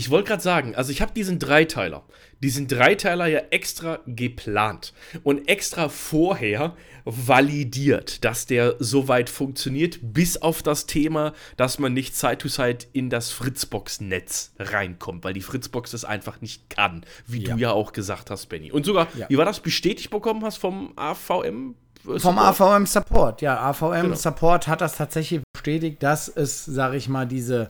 Ich 0.00 0.08
wollte 0.08 0.28
gerade 0.28 0.42
sagen, 0.42 0.74
also 0.74 0.92
ich 0.92 1.02
habe 1.02 1.12
diesen 1.12 1.38
Dreiteiler. 1.38 2.04
Diesen 2.42 2.68
Dreiteiler 2.68 3.26
ja 3.26 3.40
extra 3.50 3.98
geplant 4.06 4.94
und 5.24 5.46
extra 5.46 5.90
vorher 5.90 6.74
validiert, 7.04 8.24
dass 8.24 8.46
der 8.46 8.76
soweit 8.78 9.28
funktioniert, 9.28 9.98
bis 10.00 10.38
auf 10.38 10.62
das 10.62 10.86
Thema, 10.86 11.34
dass 11.58 11.78
man 11.78 11.92
nicht 11.92 12.16
Side-to-Side 12.16 12.86
in 12.94 13.10
das 13.10 13.30
Fritzbox-Netz 13.30 14.54
reinkommt, 14.58 15.22
weil 15.22 15.34
die 15.34 15.42
Fritzbox 15.42 15.90
das 15.90 16.06
einfach 16.06 16.40
nicht 16.40 16.70
kann, 16.70 17.04
wie 17.26 17.42
ja. 17.42 17.54
du 17.54 17.60
ja 17.60 17.72
auch 17.72 17.92
gesagt 17.92 18.30
hast, 18.30 18.46
Benny. 18.46 18.72
Und 18.72 18.86
sogar, 18.86 19.06
ja. 19.18 19.28
wie 19.28 19.36
war 19.36 19.44
das, 19.44 19.60
bestätigt 19.60 20.08
bekommen 20.08 20.42
hast 20.42 20.56
vom 20.56 20.94
AVM? 20.96 21.74
Support? 22.04 22.22
Vom 22.22 22.38
AVM 22.38 22.86
Support, 22.86 23.42
ja. 23.42 23.60
AVM 23.60 24.00
genau. 24.00 24.14
Support 24.14 24.66
hat 24.66 24.80
das 24.80 24.96
tatsächlich 24.96 25.42
bestätigt, 25.52 26.02
dass 26.02 26.28
es, 26.28 26.64
sage 26.64 26.96
ich 26.96 27.10
mal, 27.10 27.26
diese 27.26 27.68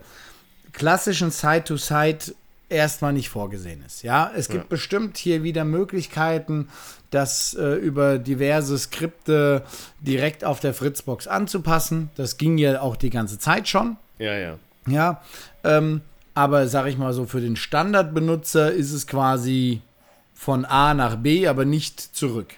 klassischen 0.73 1.31
Side-to-Side 1.31 2.35
erstmal 2.69 3.13
nicht 3.13 3.29
vorgesehen 3.29 3.83
ist. 3.85 4.03
Ja, 4.03 4.31
es 4.35 4.49
gibt 4.49 4.65
ja. 4.65 4.69
bestimmt 4.69 5.17
hier 5.17 5.43
wieder 5.43 5.65
Möglichkeiten, 5.65 6.69
das 7.11 7.55
äh, 7.55 7.75
über 7.75 8.19
diverse 8.19 8.79
Skripte 8.79 9.65
direkt 10.01 10.45
auf 10.45 10.61
der 10.61 10.73
Fritzbox 10.73 11.27
anzupassen. 11.27 12.11
Das 12.17 12.37
ging 12.37 12.57
ja 12.59 12.81
auch 12.81 12.97
die 12.97 13.11
ganze 13.11 13.39
Zeit 13.39 13.69
schon. 13.69 13.97
Ja, 14.19 14.35
ja. 14.35 14.59
Ja, 14.87 15.23
ähm, 15.65 16.01
aber 16.35 16.69
sag 16.69 16.87
ich 16.87 16.97
mal 16.97 17.13
so, 17.13 17.27
für 17.27 17.41
den 17.41 17.57
Standardbenutzer 17.57 18.73
ist 18.73 18.93
es 18.93 19.07
quasi 19.07 19.83
von 20.33 20.65
A 20.65 20.95
nach 20.95 21.17
B, 21.17 21.47
aber 21.49 21.65
nicht 21.65 22.01
zurück. 22.01 22.55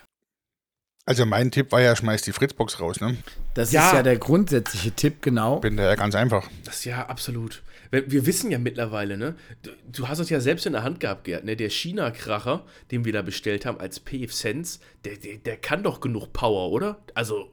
Also 1.05 1.27
mein 1.27 1.51
Tipp 1.51 1.72
war 1.72 1.81
ja, 1.81 1.96
schmeiß 1.96 2.22
die 2.22 2.33
Fritzbox 2.33 2.79
raus, 2.79 3.01
ne? 3.01 3.16
Das 3.55 3.72
ja. 3.72 3.87
ist 3.87 3.92
ja 3.94 4.03
der 4.05 4.18
grundsätzliche 4.18 4.92
Tipp, 4.92 5.20
genau. 5.20 5.59
Bin 5.59 5.77
da 5.77 5.85
ja 5.85 5.94
ganz 5.96 6.14
einfach. 6.14 6.48
Das 6.64 6.77
ist 6.77 6.85
ja 6.85 7.07
absolut. 7.07 7.62
Wir 7.92 8.24
wissen 8.24 8.50
ja 8.50 8.59
mittlerweile, 8.59 9.18
ne? 9.18 9.35
Du, 9.61 9.70
du 9.92 10.09
hast 10.09 10.18
es 10.18 10.31
ja 10.31 10.40
selbst 10.40 10.64
in 10.64 10.72
der 10.72 10.83
Hand 10.83 10.98
gehabt, 10.98 11.24
Gerd, 11.24 11.44
ne? 11.44 11.57
Der 11.57 11.68
China-Kracher, 11.68 12.64
den 12.90 13.05
wir 13.05 13.12
da 13.12 13.20
bestellt 13.20 13.66
haben 13.66 13.78
als 13.78 14.00
PF 14.00 14.33
Sense, 14.33 14.81
der, 15.05 15.16
der, 15.16 15.37
der 15.37 15.59
kann 15.59 15.83
doch 15.83 16.00
genug 16.00 16.33
Power, 16.33 16.70
oder? 16.72 17.02
Also. 17.12 17.50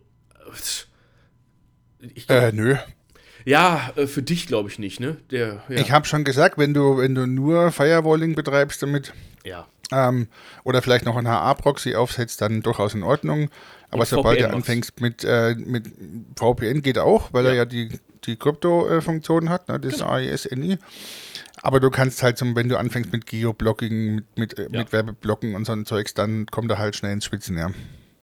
Ich, 2.16 2.30
äh, 2.30 2.54
nö. 2.54 2.78
Ja, 3.44 3.92
äh, 3.98 4.08
für 4.08 4.22
dich 4.22 4.48
glaube 4.48 4.70
ich 4.70 4.80
nicht, 4.80 5.02
ne? 5.02 5.18
Der, 5.30 5.62
ja. 5.68 5.82
Ich 5.82 5.92
habe 5.92 6.06
schon 6.06 6.24
gesagt, 6.24 6.58
wenn 6.58 6.74
du, 6.74 6.98
wenn 7.00 7.16
du 7.16 7.28
nur 7.28 7.74
Firewalling 7.74 8.36
betreibst 8.36 8.82
damit, 8.82 9.14
ja. 9.44 9.68
Ähm, 9.92 10.28
oder 10.64 10.82
vielleicht 10.82 11.04
noch 11.04 11.18
ein 11.18 11.28
HA-Proxy 11.28 11.96
aufsetzt, 11.96 12.42
dann 12.42 12.62
durchaus 12.62 12.94
in 12.94 13.04
Ordnung. 13.04 13.50
Aber 13.92 14.06
sobald 14.06 14.40
du 14.40 14.50
anfängst 14.50 15.02
mit, 15.02 15.24
äh, 15.24 15.56
mit 15.56 15.88
VPN 16.38 16.82
geht 16.82 17.00
auch, 17.00 17.34
weil 17.34 17.46
ja. 17.46 17.50
er 17.50 17.56
ja 17.56 17.66
die 17.66 18.00
die 18.26 18.36
Krypto-Funktion 18.36 19.50
hat, 19.50 19.68
ne, 19.70 19.80
das 19.80 19.94
Genau. 19.94 20.08
AES-NI. 20.12 20.78
Aber 21.62 21.80
du 21.80 21.90
kannst 21.90 22.24
halt, 22.24 22.38
zum, 22.38 22.56
wenn 22.56 22.70
du 22.70 22.78
anfängst 22.78 23.12
mit 23.12 23.26
Geoblocking, 23.26 24.16
mit, 24.16 24.26
mit, 24.38 24.60
äh, 24.60 24.64
Ja. 24.72 24.80
mit 24.80 24.94
Werbeblocken 24.94 25.56
und 25.56 25.66
so 25.66 25.74
ein 25.74 25.86
Zeugs, 25.86 26.14
dann 26.14 26.46
kommt 26.48 26.72
er 26.72 26.78
halt 26.78 26.96
schnell 26.96 27.12
ins 27.14 27.26
Schwitzen, 27.26 27.58
ja. 27.58 27.72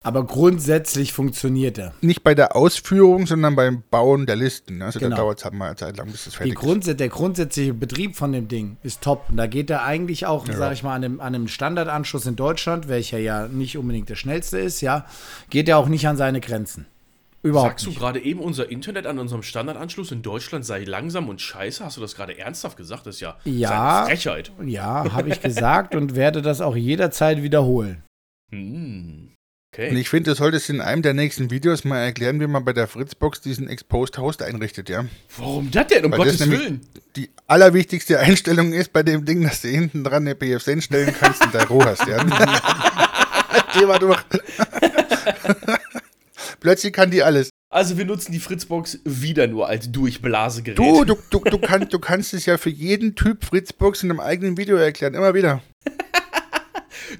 Aber 0.02 0.24
grundsätzlich 0.24 1.12
funktioniert 1.12 1.78
er. 1.78 1.92
Nicht 2.00 2.22
bei 2.22 2.36
der 2.36 2.54
Ausführung, 2.54 3.26
sondern 3.26 3.56
beim 3.56 3.82
Bauen 3.90 4.24
der 4.24 4.36
Listen. 4.36 4.80
Also 4.80 5.00
Genau. 5.00 5.10
da 5.16 5.22
dauert 5.22 5.38
es 5.38 5.44
halt 5.44 5.54
mal 5.54 5.66
eine 5.66 5.74
Zeit 5.76 5.96
lang, 5.96 6.06
bis 6.12 6.24
das 6.26 6.34
Die 6.34 6.36
fertig 6.38 6.54
ist. 6.54 6.60
Grundsä 6.60 6.94
der 6.94 7.08
grundsätzliche 7.08 7.74
Betrieb 7.74 8.14
von 8.14 8.30
dem 8.30 8.46
Ding 8.46 8.76
ist 8.84 9.00
top. 9.02 9.24
Und 9.30 9.36
da 9.36 9.48
geht 9.48 9.68
er 9.68 9.82
eigentlich 9.82 10.24
auch, 10.24 10.46
sag 10.46 10.72
ich 10.74 10.84
mal, 10.84 10.94
an 10.94 11.02
einem, 11.04 11.20
an 11.20 11.34
einem 11.34 11.48
Standardanschluss 11.48 12.24
in 12.26 12.36
Deutschland, 12.36 12.86
welcher 12.86 13.18
ja 13.18 13.48
nicht 13.48 13.76
unbedingt 13.76 14.08
der 14.08 14.14
schnellste 14.14 14.58
ist, 14.60 14.80
ja, 14.80 15.06
geht 15.50 15.68
er 15.68 15.76
auch 15.76 15.88
nicht 15.88 16.06
an 16.06 16.16
seine 16.16 16.40
Grenzen. 16.40 16.86
Überhaupt 17.46 17.70
Sagst 17.72 17.86
du 17.86 17.90
nicht. 17.90 17.98
gerade 17.98 18.20
eben, 18.20 18.40
unser 18.40 18.70
Internet 18.70 19.06
an 19.06 19.18
unserem 19.18 19.42
Standardanschluss 19.42 20.10
in 20.12 20.22
Deutschland 20.22 20.64
sei 20.66 20.84
langsam 20.84 21.28
und 21.28 21.40
scheiße? 21.40 21.84
Hast 21.84 21.96
du 21.96 22.00
das 22.00 22.14
gerade 22.16 22.36
ernsthaft 22.38 22.76
gesagt? 22.76 23.06
Das 23.06 23.16
ist 23.16 23.20
ja, 23.20 23.36
Ja. 23.44 23.98
eine 24.04 24.06
Frechheit. 24.08 24.52
Ja, 24.64 25.06
habe 25.12 25.28
ich 25.30 25.40
gesagt 25.40 25.94
und 25.94 26.14
werde 26.16 26.42
das 26.42 26.60
auch 26.60 26.76
jederzeit 26.76 27.42
wiederholen. 27.42 28.02
Hm. 28.50 29.30
Und 29.30 29.36
Okay. 29.74 29.94
ich 29.98 30.08
finde, 30.08 30.30
du 30.30 30.36
solltest 30.36 30.70
in 30.70 30.80
einem 30.80 31.02
der 31.02 31.12
nächsten 31.12 31.50
Videos 31.50 31.84
mal 31.84 31.98
erklären, 31.98 32.40
wie 32.40 32.46
man 32.46 32.64
bei 32.64 32.72
der 32.72 32.86
Fritzbox 32.88 33.42
diesen 33.42 33.68
Exposed 33.68 34.16
Host 34.16 34.42
einrichtet, 34.42 34.88
ja. 34.88 35.04
Warum 35.36 35.70
das 35.70 35.88
denn? 35.88 36.02
Um 36.06 36.12
Weil 36.12 36.18
das 36.20 36.38
Gottes 36.38 36.50
Willen. 36.50 36.80
Die 37.14 37.28
allerwichtigste 37.46 38.18
Einstellung 38.18 38.72
ist 38.72 38.94
bei 38.94 39.02
dem 39.02 39.26
Ding, 39.26 39.42
dass 39.42 39.60
du 39.60 39.68
hinten 39.68 40.02
dran 40.02 40.26
eine 40.26 40.34
PFSN 40.34 40.80
stellen 40.80 41.14
kannst 41.18 41.44
und 41.44 41.54
da 41.54 41.64
Roh 41.64 41.84
hast, 41.84 42.06
ja. 42.06 42.24
Geh 43.78 43.84
mal 43.84 43.98
durch. 43.98 44.18
Plötzlich 46.60 46.92
kann 46.92 47.10
die 47.10 47.22
alles. 47.22 47.50
Also 47.68 47.98
wir 47.98 48.04
nutzen 48.04 48.32
die 48.32 48.38
Fritzbox 48.38 49.00
wieder 49.04 49.46
nur 49.48 49.68
als 49.68 49.90
Durchblasegerät. 49.90 50.78
Du, 50.78 51.04
du, 51.04 51.16
du, 51.30 51.40
du, 51.40 51.58
kannst, 51.58 51.92
du 51.92 51.98
kannst 51.98 52.32
es 52.32 52.46
ja 52.46 52.58
für 52.58 52.70
jeden 52.70 53.16
Typ 53.16 53.44
Fritzbox 53.44 54.02
in 54.02 54.10
einem 54.10 54.20
eigenen 54.20 54.56
Video 54.56 54.76
erklären, 54.76 55.14
immer 55.14 55.34
wieder. 55.34 55.62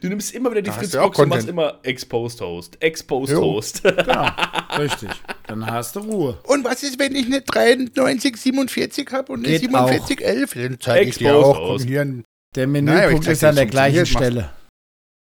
Du 0.00 0.08
nimmst 0.08 0.34
immer 0.34 0.50
wieder 0.50 0.62
die 0.62 0.70
Da 0.70 0.76
Fritzbox 0.76 1.18
und 1.18 1.28
machst 1.28 1.48
immer 1.48 1.78
Exposed 1.84 2.40
Host. 2.40 2.76
Exposed 2.80 3.34
Jo. 3.34 3.42
Host. 3.42 3.82
Genau, 3.84 4.28
richtig. 4.78 5.10
Dann 5.46 5.64
hast 5.64 5.94
du 5.96 6.00
Ruhe. 6.00 6.38
Und 6.44 6.64
was 6.64 6.82
ist, 6.82 6.98
wenn 6.98 7.14
ich 7.14 7.26
eine 7.26 7.42
9347 7.46 9.08
habe 9.12 9.32
und 9.32 9.46
eine 9.46 9.58
Geht 9.58 9.70
4711? 9.70 10.54
Dann 10.54 10.80
zeige 10.80 11.10
ich 11.10 11.18
dir 11.18 11.36
auch. 11.36 11.58
Host. 11.58 11.86
hier 11.86 12.00
ein 12.00 12.24
Der 12.56 12.66
Naja, 12.66 12.82
Menüpunkt 12.82 13.14
ich 13.14 13.24
zeig 13.26 13.32
ist 13.32 13.44
an 13.44 13.54
der 13.54 13.66
gleichen 13.66 14.06
Stelle. 14.06 14.50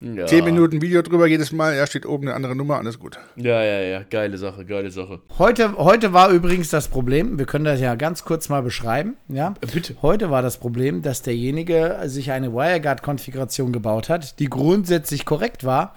Ja. 0.03 0.25
10 0.25 0.43
Minuten 0.43 0.81
Video 0.81 1.01
drüber 1.01 1.27
jedes 1.27 1.53
Mal, 1.53 1.77
ja, 1.77 1.87
steht 1.87 2.05
oben 2.05 2.27
eine 2.27 2.35
andere 2.35 2.57
Nummer, 2.57 2.77
alles 2.77 2.99
gut. 2.99 3.17
Ja, 3.37 3.63
ja, 3.63 3.79
ja. 3.79 4.03
Geile 4.09 4.37
Sache, 4.37 4.65
geile 4.65 4.91
Sache. 4.91 5.21
Heute, 5.37 5.77
heute 5.77 6.11
war 6.11 6.29
übrigens 6.29 6.69
das 6.69 6.89
Problem, 6.89 7.39
wir 7.39 7.45
können 7.45 7.63
das 7.63 7.79
ja 7.79 7.95
ganz 7.95 8.25
kurz 8.25 8.49
mal 8.49 8.61
beschreiben, 8.61 9.15
ja. 9.29 9.53
Äh, 9.61 9.67
Bitte. 9.67 9.95
Heute 10.01 10.29
war 10.29 10.41
das 10.41 10.57
Problem, 10.57 11.03
dass 11.03 11.21
derjenige 11.21 11.97
sich 12.05 12.31
eine 12.31 12.53
WireGuard-Konfiguration 12.53 13.71
gebaut 13.71 14.09
hat, 14.09 14.39
die 14.39 14.49
grundsätzlich 14.49 15.23
korrekt 15.23 15.63
war. 15.63 15.95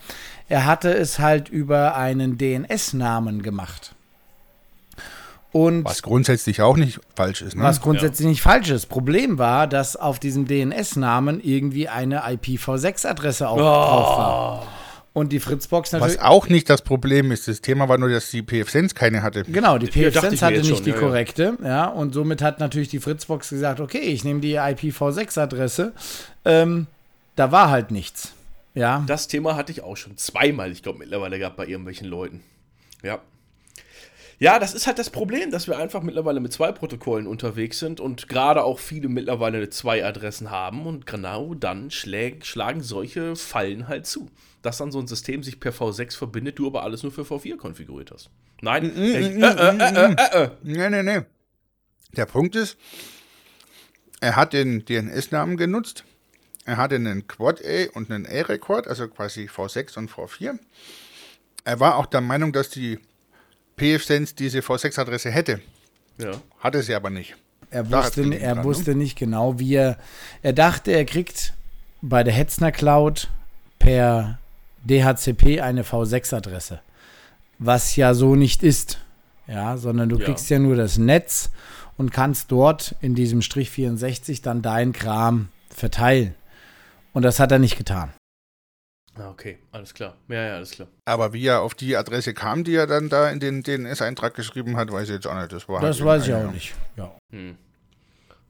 Er 0.48 0.66
hatte 0.66 0.94
es 0.94 1.18
halt 1.18 1.48
über 1.48 1.96
einen 1.96 2.38
DNS-Namen 2.38 3.42
gemacht. 3.42 3.95
Und 5.56 5.86
Was 5.86 6.02
grundsätzlich 6.02 6.60
auch 6.60 6.76
nicht 6.76 7.00
falsch 7.14 7.40
ist, 7.40 7.56
ne? 7.56 7.62
was 7.62 7.80
grundsätzlich 7.80 8.28
nicht 8.28 8.42
falsch 8.42 8.68
ist. 8.68 8.90
Problem 8.90 9.38
war, 9.38 9.66
dass 9.66 9.96
auf 9.96 10.18
diesem 10.18 10.46
DNS-Namen 10.46 11.40
irgendwie 11.42 11.88
eine 11.88 12.24
IPv6-Adresse 12.26 13.48
auch 13.48 13.56
drauf 13.56 14.18
war. 14.18 14.66
Und 15.14 15.32
die 15.32 15.40
Fritzbox 15.40 15.92
natürlich. 15.92 16.18
Was 16.18 16.22
auch 16.22 16.50
nicht 16.50 16.68
das 16.68 16.82
Problem 16.82 17.32
ist. 17.32 17.48
Das 17.48 17.62
Thema 17.62 17.88
war 17.88 17.96
nur, 17.96 18.10
dass 18.10 18.30
die 18.30 18.42
PFSense 18.42 18.94
keine 18.94 19.22
hatte. 19.22 19.44
Genau, 19.44 19.78
die 19.78 19.86
Ja, 19.86 20.10
PFSense 20.10 20.44
hatte 20.44 20.58
nicht 20.58 20.68
schon, 20.68 20.84
die 20.84 20.90
ja, 20.90 20.96
ja. 20.96 21.00
korrekte, 21.00 21.56
ja. 21.64 21.86
und 21.86 22.12
somit 22.12 22.42
hat 22.42 22.60
natürlich 22.60 22.90
die 22.90 23.00
Fritzbox 23.00 23.48
gesagt, 23.48 23.80
okay, 23.80 24.00
ich 24.00 24.24
nehme 24.24 24.40
die 24.40 24.58
IPv6-Adresse. 24.58 25.94
Ähm, 26.44 26.86
da 27.34 27.50
war 27.50 27.70
halt 27.70 27.90
nichts. 27.90 28.34
Ja, 28.74 29.02
Das 29.06 29.26
Thema 29.26 29.56
hatte 29.56 29.72
ich 29.72 29.82
auch 29.82 29.96
schon 29.96 30.18
zweimal, 30.18 30.70
ich 30.70 30.82
glaube, 30.82 30.98
mittlerweile 30.98 31.38
gehabt 31.38 31.56
bei 31.56 31.66
irgendwelchen 31.66 32.08
Leuten. 32.08 32.42
Ja. 33.02 33.20
Ja, 34.38 34.58
das 34.58 34.74
ist 34.74 34.86
halt 34.86 34.98
das 34.98 35.08
Problem, 35.08 35.50
dass 35.50 35.66
wir 35.66 35.78
einfach 35.78 36.02
mittlerweile 36.02 36.40
mit 36.40 36.52
zwei 36.52 36.70
Protokollen 36.70 37.26
unterwegs 37.26 37.78
sind 37.78 38.00
und 38.00 38.28
gerade 38.28 38.64
auch 38.64 38.78
viele 38.78 39.08
mittlerweile 39.08 39.70
zwei 39.70 40.04
Adressen 40.04 40.50
haben 40.50 40.86
und 40.86 41.06
genau 41.06 41.54
dann 41.54 41.90
schläg, 41.90 42.44
schlagen 42.44 42.82
solche 42.82 43.34
Fallen 43.36 43.88
halt 43.88 44.06
zu. 44.06 44.30
Dass 44.60 44.76
dann 44.76 44.92
so 44.92 44.98
ein 44.98 45.06
System 45.06 45.42
sich 45.42 45.58
per 45.58 45.72
V6 45.72 46.16
verbindet, 46.16 46.58
du 46.58 46.66
aber 46.66 46.82
alles 46.82 47.02
nur 47.02 47.12
für 47.12 47.22
V4 47.22 47.56
konfiguriert 47.56 48.10
hast. 48.10 48.28
Nein, 48.60 48.94
äh. 48.94 50.50
Nee, 50.62 50.90
nee, 50.90 51.02
nee. 51.02 51.20
Der 52.16 52.26
Punkt 52.26 52.56
ist, 52.56 52.76
er 54.20 54.36
hat 54.36 54.52
den 54.52 54.84
DNS-Namen 54.84 55.56
genutzt. 55.56 56.04
Er 56.66 56.76
hatte 56.76 56.96
einen 56.96 57.26
Quad 57.26 57.62
A 57.64 57.86
und 57.94 58.10
einen 58.10 58.26
A-Record, 58.26 58.88
also 58.88 59.08
quasi 59.08 59.46
V6 59.46 59.96
und 59.96 60.10
V4. 60.10 60.58
Er 61.64 61.80
war 61.80 61.96
auch 61.96 62.06
der 62.06 62.20
Meinung, 62.20 62.52
dass 62.52 62.70
die 62.70 62.98
PFSense 63.76 64.34
diese 64.34 64.60
V6-Adresse 64.60 65.30
hätte. 65.30 65.60
Ja. 66.18 66.32
Hatte 66.60 66.82
sie 66.82 66.94
aber 66.94 67.10
nicht. 67.10 67.36
er 67.70 67.90
wusste, 67.90 68.34
er 68.34 68.54
dran, 68.54 68.64
wusste 68.64 68.94
nicht 68.94 69.18
genau, 69.18 69.58
wie 69.58 69.74
er. 69.74 69.98
Er 70.42 70.52
dachte, 70.52 70.92
er 70.92 71.04
kriegt 71.04 71.52
bei 72.02 72.22
der 72.22 72.32
Hetzner 72.32 72.72
Cloud 72.72 73.28
per 73.78 74.38
DHCP 74.84 75.60
eine 75.60 75.82
V6-Adresse. 75.82 76.80
Was 77.58 77.96
ja 77.96 78.14
so 78.14 78.34
nicht 78.34 78.62
ist. 78.62 79.00
Ja, 79.46 79.76
sondern 79.76 80.08
du 80.08 80.18
Ja. 80.18 80.24
kriegst 80.24 80.48
ja 80.50 80.58
nur 80.58 80.76
das 80.76 80.98
Netz 80.98 81.50
und 81.96 82.12
kannst 82.12 82.50
dort 82.50 82.94
in 83.00 83.14
diesem 83.14 83.42
Strich 83.42 83.70
64 83.70 84.42
dann 84.42 84.62
deinen 84.62 84.92
Kram 84.92 85.48
verteilen. 85.70 86.34
Und 87.12 87.22
das 87.22 87.38
hat 87.40 87.52
er 87.52 87.58
nicht 87.58 87.76
getan. 87.78 88.12
Ah, 89.18 89.30
okay, 89.30 89.58
alles 89.72 89.94
klar. 89.94 90.14
Ja, 90.28 90.46
ja, 90.46 90.54
alles 90.56 90.72
klar. 90.72 90.88
Aber 91.06 91.32
wie 91.32 91.46
er 91.46 91.62
auf 91.62 91.74
die 91.74 91.96
Adresse 91.96 92.34
kam, 92.34 92.64
die 92.64 92.74
er 92.74 92.86
dann 92.86 93.08
da 93.08 93.30
in 93.30 93.40
den 93.40 93.62
DNS-Eintrag 93.62 94.34
geschrieben 94.34 94.76
hat, 94.76 94.92
weiß 94.92 95.08
ich 95.08 95.14
jetzt 95.14 95.26
auch 95.26 95.34
nicht. 95.34 95.52
Das, 95.52 95.68
war 95.68 95.80
Das 95.80 95.96
halt 95.96 96.06
weiß 96.06 96.28
ich 96.28 96.34
auch 96.34 96.52
nicht. 96.52 96.74
Ja. 96.96 97.16
Hm. 97.32 97.56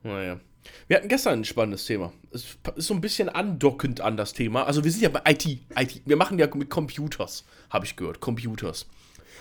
Naja. 0.03 0.39
Wir 0.87 0.97
hatten 0.97 1.07
gestern 1.07 1.39
ein 1.39 1.45
spannendes 1.45 1.85
Thema. 1.85 2.11
Es 2.31 2.57
ist 2.75 2.87
so 2.87 2.93
ein 2.93 3.01
bisschen 3.01 3.29
andockend 3.29 4.01
an 4.01 4.17
das 4.17 4.33
Thema. 4.33 4.65
Also 4.65 4.83
wir 4.83 4.91
sind 4.91 5.03
ja 5.03 5.09
bei 5.09 5.21
IT. 5.31 5.45
IT. 5.45 6.01
Wir 6.05 6.17
machen 6.17 6.37
ja 6.37 6.47
mit 6.53 6.69
Computers, 6.69 7.45
habe 7.69 7.85
ich 7.85 7.95
gehört. 7.95 8.19
Computers. 8.19 8.87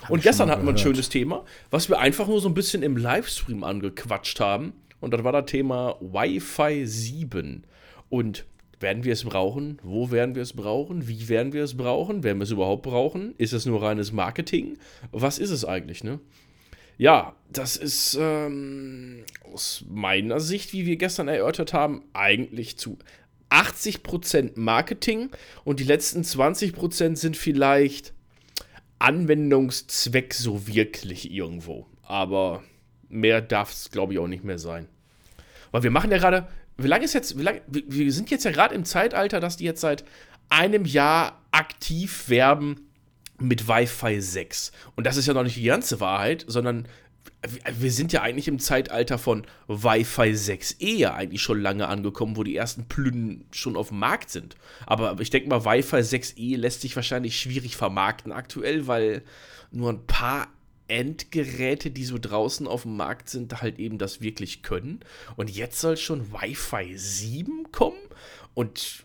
Und 0.09 0.19
ich 0.19 0.25
gestern 0.25 0.51
hatten 0.51 0.65
wir 0.65 0.73
ein 0.73 0.79
schönes 0.79 1.09
Thema, 1.09 1.45
was 1.71 1.89
wir 1.89 1.99
einfach 1.99 2.29
nur 2.29 2.41
so 2.41 2.49
ein 2.49 2.55
bisschen 2.55 2.83
im 2.83 2.97
Livestream 2.97 3.65
angequatscht 3.65 4.39
haben. 4.39 4.73
Und 5.01 5.13
das 5.13 5.25
war 5.25 5.33
das 5.33 5.47
Thema 5.47 5.97
Wi-Fi 6.01 6.87
7. 6.87 7.65
Und 8.09 8.45
werden 8.81 9.05
wir 9.05 9.13
es 9.13 9.25
brauchen? 9.25 9.79
Wo 9.83 10.11
werden 10.11 10.35
wir 10.35 10.43
es 10.43 10.53
brauchen? 10.53 11.09
Wie 11.09 11.29
werden 11.29 11.53
wir 11.53 11.65
es 11.65 11.77
brauchen? 11.77 12.23
Werden 12.23 12.39
wir 12.39 12.45
es 12.45 12.51
überhaupt 12.51 12.83
brauchen? 12.83 13.35
Ist 13.39 13.53
es 13.53 13.67
nur 13.67 13.83
reines 13.83 14.13
Marketing? 14.13 14.79
Was 15.13 15.39
ist 15.39 15.51
es 15.51 15.65
eigentlich, 15.65 16.05
ne? 16.05 16.21
Ja, 16.99 17.35
das 17.53 17.77
ist 17.77 18.17
ähm, 18.19 19.25
aus 19.53 19.85
meiner 19.89 20.41
Sicht, 20.41 20.73
wie 20.73 20.87
wir 20.87 20.97
gestern 20.97 21.29
erörtert 21.29 21.73
haben, 21.75 22.03
eigentlich 22.15 22.79
zu 22.79 22.99
80% 23.51 24.53
Marketing 24.57 25.31
und 25.65 25.79
die 25.79 25.85
letzten 25.85 26.23
20% 26.23 27.17
sind 27.17 27.37
vielleicht 27.37 28.15
Anwendungszweck 28.99 30.33
so 30.33 30.67
wirklich 30.67 31.31
irgendwo. 31.31 31.87
Aber 32.03 32.63
mehr 33.09 33.43
darf 33.43 33.73
es, 33.73 33.91
glaube 33.91 34.15
ich, 34.15 34.19
auch 34.19 34.29
nicht 34.29 34.45
mehr 34.45 34.59
sein. 34.59 34.89
Weil 35.71 35.83
wir 35.83 35.91
machen 35.91 36.11
ja 36.11 36.19
gerade, 36.19 36.49
wie 36.79 36.89
lange 36.89 37.05
ist 37.05 37.15
jetzt, 37.15 37.39
wie 37.39 37.43
lange, 37.43 37.63
wir 37.69 38.13
sind 38.13 38.31
jetzt 38.31 38.45
ja 38.45 38.51
gerade 38.51 38.75
im 38.75 38.85
Zeitalter, 38.85 39.41
dass 39.41 39.57
die 39.57 39.65
jetzt 39.65 39.81
seit 39.81 40.05
einem 40.49 40.85
Jahr 40.85 41.43
aktiv 41.51 42.29
werben 42.29 42.77
mit 43.39 43.69
Wi-Fi 43.69 44.21
6. 44.21 44.73
Und 44.95 45.07
das 45.07 45.17
ist 45.17 45.27
ja 45.27 45.35
noch 45.35 45.43
nicht 45.43 45.57
die 45.57 45.65
ganze 45.65 46.01
Wahrheit, 46.01 46.45
sondern 46.47 46.87
wir- 47.47 47.61
wir 47.81 47.93
sind 47.93 48.13
ja 48.13 48.23
eigentlich 48.23 48.49
im 48.49 48.59
Zeitalter 48.59 49.19
von 49.19 49.47
Wi-Fi 49.69 50.35
6E 50.35 50.97
ja 50.97 51.15
eigentlich 51.15 51.43
schon 51.43 51.61
lange 51.61 51.89
angekommen, 51.89 52.37
wo 52.37 52.43
die 52.45 52.57
ersten 52.57 52.87
Plünnen 52.87 53.45
schon 53.53 53.77
auf 53.77 53.89
dem 53.89 53.99
Markt 53.99 54.31
sind. 54.31 54.57
Aber 54.87 55.17
ich 55.21 55.31
denke 55.31 55.49
mal, 55.49 55.65
Wi-Fi 55.65 56.03
6E 56.03 56.57
lässt 56.57 56.81
sich 56.83 56.97
wahrscheinlich 56.97 57.39
schwierig 57.39 57.77
vermarkten 57.77 58.33
aktuell, 58.33 58.87
weil 58.87 59.23
nur 59.71 59.91
ein 59.93 60.07
paar 60.07 60.49
Endgeräte, 60.89 61.91
die 61.91 62.05
so 62.05 62.19
draußen 62.19 62.67
auf 62.67 62.83
dem 62.83 62.97
Markt 62.97 63.29
sind, 63.29 63.61
halt 63.61 63.79
eben 63.79 63.99
das 63.99 64.21
wirklich 64.21 64.63
können. 64.63 65.01
Und 65.37 65.51
jetzt 65.51 65.81
soll 65.81 65.97
schon 65.97 66.33
Wi-Fi 66.33 66.97
7 66.97 67.73
kommen. 67.73 67.99
Und 68.55 69.05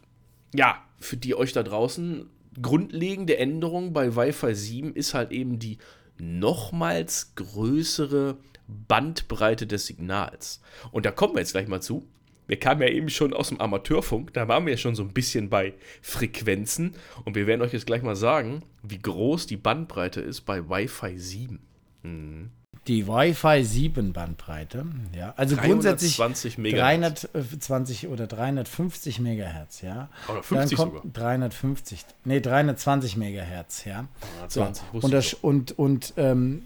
ja, 0.53 0.83
für 0.99 1.17
die 1.17 1.35
euch 1.35 1.53
da 1.53 1.63
draußen, 1.63 2.29
grundlegende 2.61 3.37
Änderung 3.37 3.93
bei 3.93 4.15
Wi-Fi 4.15 4.53
7 4.53 4.93
ist 4.93 5.13
halt 5.13 5.31
eben 5.31 5.59
die 5.59 5.77
nochmals 6.17 7.33
größere 7.35 8.37
Bandbreite 8.67 9.67
des 9.67 9.87
Signals. 9.87 10.61
Und 10.91 11.05
da 11.05 11.11
kommen 11.11 11.35
wir 11.35 11.39
jetzt 11.41 11.53
gleich 11.53 11.67
mal 11.67 11.81
zu. 11.81 12.07
Wir 12.47 12.59
kamen 12.59 12.81
ja 12.81 12.89
eben 12.89 13.09
schon 13.09 13.33
aus 13.33 13.49
dem 13.49 13.61
Amateurfunk, 13.61 14.33
da 14.33 14.47
waren 14.47 14.65
wir 14.65 14.73
ja 14.73 14.77
schon 14.77 14.95
so 14.95 15.03
ein 15.03 15.13
bisschen 15.13 15.49
bei 15.49 15.73
Frequenzen 16.01 16.95
und 17.23 17.35
wir 17.35 17.47
werden 17.47 17.61
euch 17.61 17.71
jetzt 17.71 17.85
gleich 17.85 18.01
mal 18.01 18.17
sagen, 18.17 18.63
wie 18.83 18.99
groß 18.99 19.47
die 19.47 19.55
Bandbreite 19.55 20.19
ist 20.19 20.41
bei 20.41 20.67
Wi-Fi 20.67 21.17
7. 21.17 21.59
die 22.87 23.07
Wi-Fi 23.07 23.63
7 23.63 24.11
Bandbreite, 24.11 24.85
ja, 25.15 25.33
also 25.37 25.55
grundsätzlich 25.55 26.17
320 26.17 26.57
Megahertz. 26.57 27.27
320 27.31 28.07
oder 28.07 28.25
350 28.25 29.19
Megahertz, 29.19 29.81
ja. 29.81 30.09
Oder 30.27 30.41
50 30.41 30.77
Dann 30.77 30.77
kommt 30.77 31.03
sogar. 31.03 31.13
350, 31.13 32.05
nee, 32.25 32.39
320 32.39 33.17
Megahertz, 33.17 33.85
ja. 33.85 34.07
320, 34.39 34.83
so. 34.83 34.93
wusste 34.93 35.05
Und, 35.05 35.13
das, 35.13 35.33
und, 35.35 35.77
und 35.77 36.13
ähm, 36.17 36.63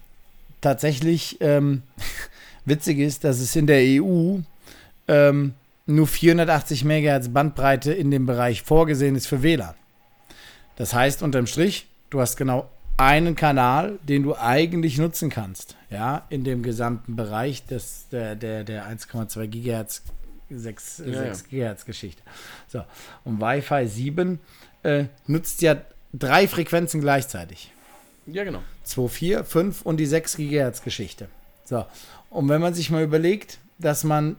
tatsächlich 0.62 1.38
ähm, 1.42 1.84
witzig 2.66 3.00
ist, 3.00 3.26
dass 3.26 3.40
es 3.40 3.54
in 3.58 3.68
der 3.68 3.82
EU 4.02 4.38
ähm, 5.10 5.54
nur 5.86 6.08
480 6.08 6.86
Megahertz 6.86 7.28
Bandbreite 7.30 7.92
in 7.92 8.10
dem 8.10 8.26
Bereich 8.26 8.62
vorgesehen 8.62 9.16
ist 9.16 9.28
für 9.28 9.44
WLAN. 9.44 9.76
Das 10.78 10.94
heißt, 10.94 11.24
unterm 11.24 11.46
Strich, 11.46 11.88
du 12.10 12.22
hast 12.22 12.38
genau 12.38 12.70
einen 12.98 13.36
Kanal, 13.36 14.00
den 14.04 14.24
du 14.24 14.36
eigentlich 14.36 14.98
nutzen 14.98 15.30
kannst, 15.30 15.76
ja, 15.90 16.26
in 16.30 16.44
dem 16.44 16.64
gesamten 16.64 17.16
Bereich 17.16 17.66
des, 17.66 18.08
der, 18.10 18.36
der, 18.36 18.64
der 18.64 18.86
1,2 18.88 19.48
Gigahertz, 19.48 20.04
6, 20.50 21.04
Ja, 21.06 21.14
6 21.14 21.50
Gigahertz 21.50 21.86
Geschichte. 21.86 22.22
So, 22.68 22.84
und 23.24 23.42
Wi-Fi 23.42 23.88
7 23.88 24.40
äh, 24.84 25.06
nutzt 25.28 25.62
ja 25.62 25.78
drei 26.14 26.48
Frequenzen 26.48 27.02
gleichzeitig. 27.02 27.72
Ja, 28.28 28.44
genau. 28.44 28.62
2, 28.84 29.08
4, 29.08 29.44
5 29.44 29.82
und 29.82 29.98
die 29.98 30.06
6 30.06 30.38
Gigahertz 30.38 30.82
Geschichte. 30.82 31.28
So, 31.66 31.86
und 32.30 32.48
wenn 32.50 32.62
man 32.62 32.74
sich 32.74 32.92
mal 32.92 33.04
überlegt, 33.04 33.60
dass 33.78 34.04
man 34.04 34.38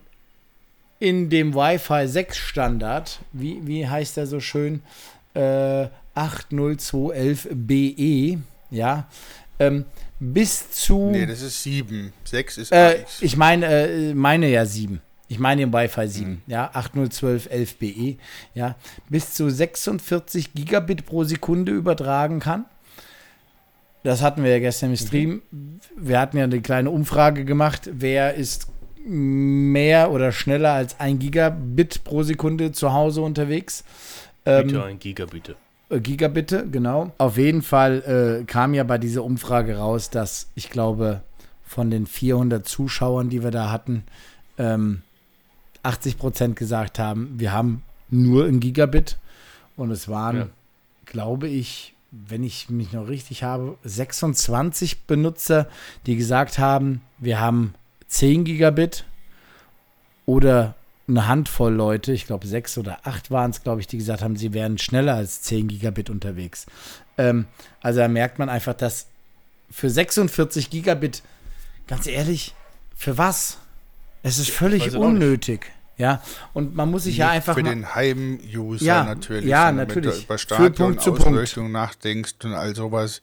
in 0.98 1.28
dem 1.28 1.54
Wi-Fi 1.54 2.08
6 2.08 2.38
Standard, 2.38 3.18
wie, 3.32 3.66
wie 3.66 3.86
heißt 3.86 4.16
der 4.16 4.26
so 4.26 4.40
schön, 4.40 4.82
äh, 5.34 5.88
80211BE, 6.16 7.94
E, 7.98 8.38
ja, 8.70 9.08
ähm, 9.58 9.84
bis 10.18 10.70
zu, 10.70 11.10
Nee, 11.10 11.26
das 11.26 11.42
ist 11.42 11.62
7. 11.62 12.12
6 12.24 12.58
ist 12.58 12.72
äh, 12.72 13.04
ich 13.20 13.36
meine, 13.36 13.66
äh, 13.66 14.14
meine 14.14 14.48
ja 14.48 14.64
7. 14.66 15.00
Ich 15.28 15.38
meine 15.40 15.62
im 15.62 15.72
Wi-Fi 15.72 16.06
7, 16.08 16.30
Mhm. 16.30 16.40
ja, 16.46 16.70
801211BE, 16.72 17.84
E, 17.84 18.16
ja, 18.54 18.76
bis 19.08 19.34
zu 19.34 19.50
46 19.50 20.54
Gigabit 20.54 21.04
pro 21.04 21.24
Sekunde 21.24 21.72
übertragen 21.72 22.38
kann. 22.40 22.64
Das 24.04 24.22
hatten 24.22 24.44
wir 24.44 24.52
ja 24.52 24.60
gestern 24.60 24.90
im 24.90 24.96
Stream. 24.96 25.42
Wir 25.96 26.20
hatten 26.20 26.36
ja 26.36 26.44
eine 26.44 26.60
kleine 26.60 26.90
Umfrage 26.90 27.44
gemacht, 27.44 27.90
wer 27.92 28.34
ist 28.34 28.68
mehr 29.04 30.12
oder 30.12 30.30
schneller 30.30 30.72
als 30.72 31.00
ein 31.00 31.18
Gigabit 31.18 32.04
pro 32.04 32.22
Sekunde 32.22 32.70
zu 32.72 32.92
Hause 32.92 33.20
unterwegs. 33.22 33.82
Ähm, 34.44 34.68
Bitte 34.68 34.84
ein 34.84 34.98
Gigabit. 35.00 35.56
Äh, 35.90 36.00
Gigabitte, 36.00 36.66
genau. 36.70 37.12
Auf 37.18 37.36
jeden 37.36 37.62
Fall 37.62 38.40
äh, 38.40 38.44
kam 38.44 38.74
ja 38.74 38.84
bei 38.84 38.98
dieser 38.98 39.24
Umfrage 39.24 39.76
raus, 39.78 40.10
dass 40.10 40.48
ich 40.54 40.70
glaube, 40.70 41.22
von 41.64 41.90
den 41.90 42.06
400 42.06 42.66
Zuschauern, 42.66 43.28
die 43.28 43.42
wir 43.42 43.50
da 43.50 43.70
hatten, 43.70 44.04
ähm, 44.58 45.02
80 45.82 46.18
Prozent 46.18 46.56
gesagt 46.56 46.98
haben, 46.98 47.34
wir 47.38 47.52
haben 47.52 47.82
nur 48.10 48.46
ein 48.46 48.60
Gigabit. 48.60 49.18
Und 49.76 49.90
es 49.90 50.08
waren, 50.08 50.36
Ja. 50.36 50.48
glaube 51.04 51.48
ich, 51.48 51.94
wenn 52.10 52.42
ich 52.44 52.70
mich 52.70 52.92
noch 52.92 53.08
richtig 53.08 53.42
habe, 53.42 53.76
26 53.84 55.02
Benutzer, 55.02 55.68
die 56.06 56.16
gesagt 56.16 56.58
haben, 56.58 57.02
wir 57.18 57.40
haben 57.40 57.74
10 58.08 58.44
Gigabit 58.44 59.04
oder 60.24 60.74
eine 61.08 61.28
Handvoll 61.28 61.72
Leute, 61.72 62.12
ich 62.12 62.26
glaube 62.26 62.46
sechs 62.46 62.76
oder 62.78 62.98
acht 63.04 63.30
waren 63.30 63.50
es, 63.50 63.62
glaube 63.62 63.80
ich, 63.80 63.86
die 63.86 63.98
gesagt 63.98 64.22
haben, 64.22 64.36
sie 64.36 64.52
wären 64.52 64.78
schneller 64.78 65.14
als 65.14 65.42
10 65.42 65.68
Gigabit 65.68 66.10
unterwegs. 66.10 66.66
Ähm, 67.16 67.46
also 67.80 68.00
da 68.00 68.08
merkt 68.08 68.38
man 68.38 68.48
einfach, 68.48 68.74
dass 68.74 69.06
für 69.70 69.90
46 69.90 70.70
Gigabit, 70.70 71.22
ganz 71.86 72.06
ehrlich, 72.06 72.54
für 72.96 73.18
was? 73.18 73.58
Es 74.22 74.38
ist 74.38 74.50
völlig 74.50 74.84
nicht. 74.86 74.96
unnötig. 74.96 75.70
Ja, 75.98 76.22
und 76.52 76.74
man 76.74 76.90
muss 76.90 77.04
sich 77.04 77.16
ja 77.16 77.30
einfach 77.30 77.54
Für 77.54 77.62
den 77.62 77.94
Heim-User 77.94 78.84
Ja, 78.84 79.04
natürlich. 79.04 79.48
ja, 79.48 79.72
natürlich. 79.72 80.10
Wenn 80.10 80.18
du 80.18 80.24
über 80.24 80.38
Stadion, 80.38 80.74
Punkt 80.74 81.00
zu 81.02 81.14
Punkt. 81.14 81.56
Nachdenkst 81.56 82.34
und 82.44 82.52
all 82.52 82.76
sowas. 82.76 83.22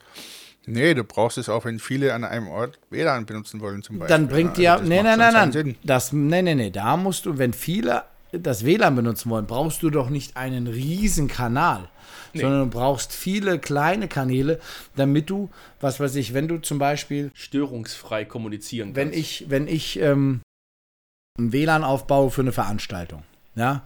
Nee, 0.66 0.94
du 0.94 1.04
brauchst 1.04 1.38
es 1.38 1.50
auch, 1.50 1.66
wenn 1.66 1.80
viele 1.80 2.14
an 2.14 2.24
einem 2.24 2.48
Ort 2.48 2.80
WLAN 2.90 3.26
benutzen 3.26 3.60
wollen 3.60 3.84
zum 3.84 4.00
Beispiel. 4.00 4.16
dann 4.16 4.28
bringt 4.28 4.58
ja, 4.58 4.78
dir, 4.78 4.82
also 4.82 4.86
nee, 4.86 4.98
nee, 4.98 5.04
nein, 5.04 5.20
keinen 5.20 5.34
nein, 5.34 5.52
Sinn. 5.52 5.76
das, 5.84 6.14
nee, 6.14 6.42
nee, 6.42 6.56
nee, 6.56 6.70
da 6.70 6.96
musst 6.96 7.26
du, 7.26 7.38
wenn 7.38 7.54
viele 7.54 8.04
das 8.32 8.66
WLAN 8.66 8.96
benutzen 8.96 9.30
wollen, 9.30 9.46
brauchst 9.46 9.84
du 9.84 9.90
doch 9.90 10.10
nicht 10.10 10.38
einen 10.38 10.68
riesen 10.68 11.28
Kanal, 11.28 11.90
sondern 12.34 12.62
du 12.62 12.70
brauchst 12.70 13.14
viele 13.14 13.60
kleine 13.60 14.08
Kanäle, 14.08 14.60
damit 14.96 15.30
du, 15.30 15.50
was 15.82 16.00
weiß 16.00 16.16
ich, 16.16 16.34
wenn 16.34 16.48
du 16.48 16.58
zum 16.58 16.80
Beispiel 16.80 17.32
Störungsfrei 17.36 18.26
kommunizieren 18.26 18.96
wenn 18.96 19.12
kannst. 19.12 19.20
ich, 19.20 19.50
wenn 19.50 19.68
ich 19.68 20.00
ähm, 20.00 20.42
ein 21.38 21.52
WLAN 21.52 21.84
aufbaue 21.84 22.32
für 22.32 22.42
eine 22.42 22.52
Veranstaltung, 22.52 23.24
ja, 23.56 23.84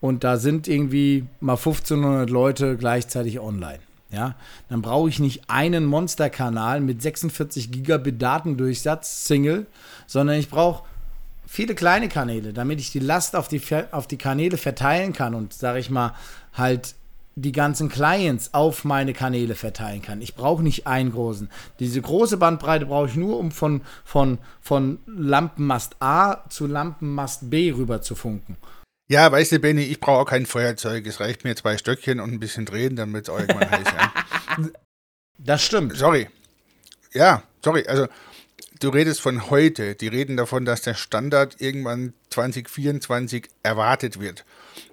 und 0.00 0.24
da 0.24 0.36
sind 0.36 0.68
irgendwie 0.68 1.24
mal 1.40 1.56
1500 1.56 2.28
Leute 2.28 2.76
gleichzeitig 2.76 3.40
online, 3.40 3.78
ja, 4.10 4.34
dann 4.68 4.82
brauche 4.82 5.08
ich 5.08 5.18
nicht 5.18 5.48
einen 5.48 5.84
Monsterkanal 5.84 6.80
mit 6.80 7.02
46 7.02 7.70
Gigabit 7.70 8.22
Datendurchsatz 8.22 9.26
Single, 9.26 9.66
sondern 10.06 10.36
ich 10.36 10.48
brauche 10.48 10.84
viele 11.46 11.74
kleine 11.74 12.08
Kanäle, 12.08 12.52
damit 12.52 12.80
ich 12.80 12.92
die 12.92 13.00
Last 13.00 13.34
auf 13.34 13.48
die, 13.48 13.60
auf 13.90 14.06
die 14.06 14.18
Kanäle 14.18 14.56
verteilen 14.56 15.12
kann 15.12 15.34
und, 15.34 15.52
sage 15.52 15.78
ich 15.78 15.90
mal, 15.90 16.14
halt 16.54 16.94
die 17.38 17.52
ganzen 17.52 17.90
Clients 17.90 18.54
auf 18.54 18.84
meine 18.84 19.12
Kanäle 19.12 19.54
verteilen 19.54 20.00
kann. 20.00 20.22
Ich 20.22 20.34
brauche 20.34 20.62
nicht 20.62 20.86
einen 20.86 21.12
großen. 21.12 21.50
Diese 21.80 22.00
große 22.00 22.38
Bandbreite 22.38 22.86
brauche 22.86 23.08
ich 23.08 23.16
nur, 23.16 23.38
um 23.38 23.50
von, 23.50 23.82
von, 24.04 24.38
von 24.62 24.98
Lampenmast 25.06 25.96
A 26.00 26.48
zu 26.48 26.66
Lampenmast 26.66 27.50
B 27.50 27.72
rüber 27.72 28.00
zu 28.00 28.14
funken. 28.14 28.56
Ja, 29.08 29.30
weißt 29.30 29.52
du, 29.52 29.58
Benny, 29.60 29.82
ich 29.82 30.00
brauche 30.00 30.22
auch 30.22 30.24
kein 30.28 30.46
Feuerzeug. 30.46 31.06
Es 31.06 31.20
reicht 31.20 31.44
mir 31.44 31.54
zwei 31.54 31.78
Stöckchen 31.78 32.18
und 32.18 32.32
ein 32.32 32.40
bisschen 32.40 32.66
drehen, 32.66 32.96
damit 32.96 33.28
es 33.28 33.34
irgendwann 33.34 33.70
heiß 33.70 33.86
ja. 33.86 34.12
Das 35.38 35.62
stimmt. 35.62 35.96
Sorry. 35.96 36.28
Ja, 37.12 37.42
sorry. 37.64 37.86
Also, 37.86 38.08
du 38.80 38.88
redest 38.88 39.20
von 39.20 39.50
heute. 39.50 39.94
Die 39.94 40.08
reden 40.08 40.36
davon, 40.36 40.64
dass 40.64 40.82
der 40.82 40.94
Standard 40.94 41.60
irgendwann 41.60 42.12
2024 42.30 43.48
erwartet 43.62 44.20
wird. 44.20 44.44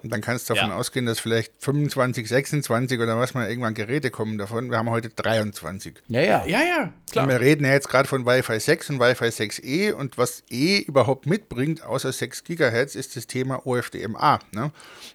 Und 0.02 0.10
dann 0.12 0.20
kannst 0.20 0.48
du 0.48 0.54
davon 0.54 0.70
Ja. 0.70 0.76
ausgehen, 0.76 1.04
dass 1.06 1.20
vielleicht 1.20 1.52
25, 1.58 2.26
26 2.28 3.00
oder 3.00 3.18
was 3.18 3.34
mal 3.34 3.48
irgendwann 3.48 3.74
Geräte 3.74 4.10
kommen 4.10 4.38
davon. 4.38 4.70
Wir 4.70 4.78
haben 4.78 4.90
heute 4.90 5.10
23. 5.10 5.96
Ja, 6.08 6.20
ja. 6.20 6.44
ja, 6.46 6.62
ja, 6.62 6.92
klar. 7.10 7.24
Und 7.24 7.30
wir 7.30 7.40
reden 7.40 7.64
ja 7.64 7.72
jetzt 7.72 7.88
gerade 7.88 8.08
von 8.08 8.24
Wi-Fi 8.24 8.58
6 8.60 8.90
und 8.90 9.00
Wi-Fi 9.00 9.26
6E 9.30 9.92
und 9.92 10.16
was 10.16 10.42
E 10.50 10.78
überhaupt 10.78 11.26
mitbringt, 11.26 11.82
außer 11.82 12.12
6 12.12 12.44
Gigahertz, 12.44 12.94
ist 12.94 13.16
das 13.16 13.26
Thema 13.26 13.66
OFDMA. 13.66 14.38
Ne? 14.52 14.72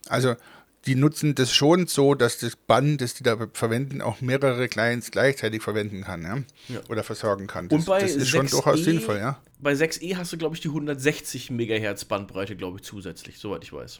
Also 0.08 0.36
die 0.85 0.95
nutzen 0.95 1.35
das 1.35 1.51
schon 1.51 1.87
so, 1.87 2.15
dass 2.15 2.39
das 2.39 2.55
Band, 2.55 3.01
das 3.01 3.13
die 3.13 3.23
da 3.23 3.37
verwenden, 3.53 4.01
auch 4.01 4.21
mehrere 4.21 4.67
Clients 4.67 5.11
gleichzeitig 5.11 5.61
verwenden 5.61 6.03
kann 6.03 6.23
ja? 6.23 6.37
Ja. 6.73 6.81
oder 6.89 7.03
versorgen 7.03 7.47
kann. 7.47 7.67
Das, 7.67 7.79
Und 7.79 7.85
bei 7.85 7.99
das 8.01 8.15
ist 8.15 8.29
schon 8.29 8.47
6E 8.47 8.51
durchaus 8.51 8.83
sinnvoll, 8.83 9.17
ja. 9.17 9.39
Bei 9.59 9.73
6E 9.73 10.15
hast 10.15 10.31
du, 10.31 10.37
glaube 10.37 10.55
ich, 10.55 10.61
die 10.61 10.69
160 10.69 11.51
Megahertz 11.51 12.05
Bandbreite, 12.05 12.55
glaube 12.55 12.77
ich, 12.77 12.83
zusätzlich, 12.83 13.39
soweit 13.39 13.63
ich 13.63 13.73
weiß. 13.73 13.99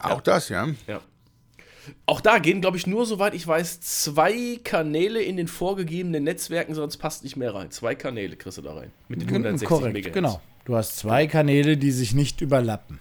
Auch 0.00 0.20
das, 0.20 0.48
ja. 0.48 0.68
Ja. 0.86 1.00
Auch 2.04 2.20
da 2.20 2.38
gehen, 2.38 2.60
glaube 2.60 2.76
ich, 2.76 2.86
nur, 2.86 3.06
soweit 3.06 3.34
ich 3.34 3.46
weiß, 3.46 3.80
zwei 3.80 4.58
Kanäle 4.62 5.22
in 5.22 5.36
den 5.36 5.48
vorgegebenen 5.48 6.24
Netzwerken, 6.24 6.74
sonst 6.74 6.98
passt 6.98 7.24
nicht 7.24 7.36
mehr 7.36 7.54
rein. 7.54 7.70
Zwei 7.70 7.94
Kanäle 7.94 8.36
kriegst 8.36 8.58
du 8.58 8.62
da 8.62 8.74
rein. 8.74 8.92
Mit 9.08 9.22
den 9.22 9.28
160 9.28 9.68
Korrekt, 9.68 9.94
Megahertz. 9.94 10.14
genau. 10.14 10.40
Du 10.64 10.76
hast 10.76 10.98
zwei 10.98 11.26
Kanäle, 11.26 11.78
die 11.78 11.92
sich 11.92 12.12
nicht 12.12 12.42
überlappen. 12.42 13.00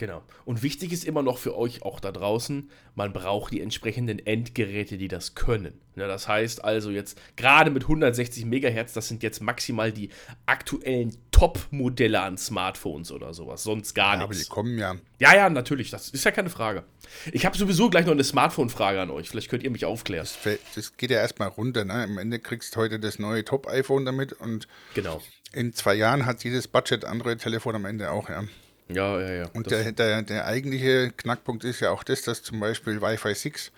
Genau. 0.00 0.22
Und 0.46 0.62
wichtig 0.62 0.94
ist 0.94 1.04
immer 1.04 1.22
noch 1.22 1.36
für 1.36 1.54
euch 1.58 1.82
auch 1.82 2.00
da 2.00 2.10
draußen, 2.10 2.70
man 2.94 3.12
braucht 3.12 3.52
die 3.52 3.60
entsprechenden 3.60 4.18
Endgeräte, 4.18 4.96
die 4.96 5.08
das 5.08 5.34
können. 5.34 5.78
Ja, 5.94 6.08
das 6.08 6.26
heißt 6.26 6.64
also 6.64 6.90
jetzt, 6.90 7.20
gerade 7.36 7.70
mit 7.70 7.82
160 7.82 8.46
Megahertz, 8.46 8.94
das 8.94 9.08
sind 9.08 9.22
jetzt 9.22 9.42
maximal 9.42 9.92
die 9.92 10.08
aktuellen 10.46 11.14
Top-Modelle 11.32 12.18
an 12.22 12.38
Smartphones 12.38 13.12
oder 13.12 13.34
sowas, 13.34 13.62
sonst 13.62 13.92
gar 13.92 14.14
Aber 14.14 14.32
die 14.32 14.38
nichts. 14.38 14.48
kommen 14.48 14.78
ja. 14.78 14.96
Ja, 15.18 15.36
ja, 15.36 15.50
natürlich, 15.50 15.90
das 15.90 16.08
ist 16.08 16.24
ja 16.24 16.30
keine 16.30 16.48
Frage. 16.48 16.84
Ich 17.32 17.44
habe 17.44 17.58
sowieso 17.58 17.90
gleich 17.90 18.06
noch 18.06 18.12
eine 18.12 18.24
Smartphone-Frage 18.24 19.02
an 19.02 19.10
euch, 19.10 19.28
vielleicht 19.28 19.50
könnt 19.50 19.64
ihr 19.64 19.70
mich 19.70 19.84
aufklären. 19.84 20.26
Das 20.74 20.96
geht 20.96 21.10
ja 21.10 21.18
erstmal 21.18 21.48
runter. 21.48 21.84
Ne? 21.84 21.92
Am 21.92 22.16
Ende 22.16 22.38
kriegst 22.38 22.74
du 22.74 22.80
heute 22.80 22.98
das 22.98 23.18
neue 23.18 23.44
Top-iPhone 23.44 24.06
damit 24.06 24.32
und 24.32 24.66
Genau. 24.94 25.20
in 25.52 25.74
zwei 25.74 25.92
Jahren 25.92 26.24
hat 26.24 26.42
jedes 26.42 26.68
Budget 26.68 27.04
Android-Telefon 27.04 27.74
am 27.74 27.84
Ende 27.84 28.10
auch, 28.10 28.30
ja. 28.30 28.44
Ja, 28.92 29.20
ja, 29.20 29.32
ja. 29.32 29.50
Und 29.54 29.70
der, 29.70 29.92
der, 29.92 30.22
der 30.22 30.46
eigentliche 30.46 31.10
Knackpunkt 31.16 31.64
ist 31.64 31.80
ja 31.80 31.90
auch 31.90 32.02
das, 32.02 32.22
dass 32.22 32.42
zum 32.42 32.60
Beispiel 32.60 33.00
Wi-Fi 33.00 33.34
6, 33.34 33.70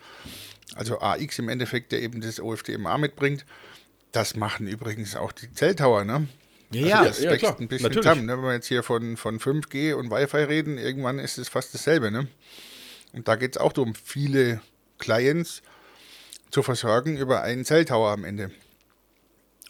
also 0.75 0.99
AX 0.99 1.39
im 1.39 1.49
Endeffekt, 1.49 1.91
der 1.91 2.01
eben 2.01 2.21
das 2.21 2.39
OFDMA 2.39 2.97
mitbringt, 2.97 3.45
das 4.11 4.35
machen 4.35 4.67
übrigens 4.67 5.15
auch 5.15 5.31
die 5.31 5.51
Zelltower, 5.53 6.03
ne? 6.05 6.27
Ja, 6.71 6.81
Also 6.81 6.87
ja. 6.87 7.03
das 7.05 7.19
ja, 7.21 7.29
wächst 7.31 7.39
klar, 7.45 7.59
ein 7.59 7.67
bisschen 7.67 7.83
natürlich. 7.83 8.03
zusammen. 8.03 8.25
Ne? 8.25 8.37
Wenn 8.37 8.43
wir 8.43 8.53
jetzt 8.53 8.67
hier 8.67 8.81
von, 8.83 9.15
von 9.17 9.39
5G 9.39 9.93
und 9.93 10.09
Wi-Fi 10.09 10.37
reden, 10.37 10.77
irgendwann 10.77 11.19
ist 11.19 11.37
es 11.37 11.47
fast 11.49 11.73
dasselbe, 11.73 12.09
ne? 12.11 12.27
Und 13.11 13.27
da 13.27 13.35
geht 13.35 13.55
es 13.55 13.61
auch 13.61 13.73
darum, 13.73 13.93
viele 13.93 14.59
Clients 14.97 15.61
zu 16.49 16.63
versorgen 16.63 17.17
über 17.17 17.43
einen 17.43 17.65
Zelltower 17.65 18.09
am 18.11 18.23
Ende. 18.25 18.49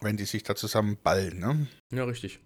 wenn 0.01 0.17
die 0.17 0.25
sich 0.25 0.43
da 0.43 0.55
zusammen 0.55 0.97
ballen. 1.01 1.39
Ne? 1.39 1.67
Ja, 1.91 2.03
richtig. 2.05 2.39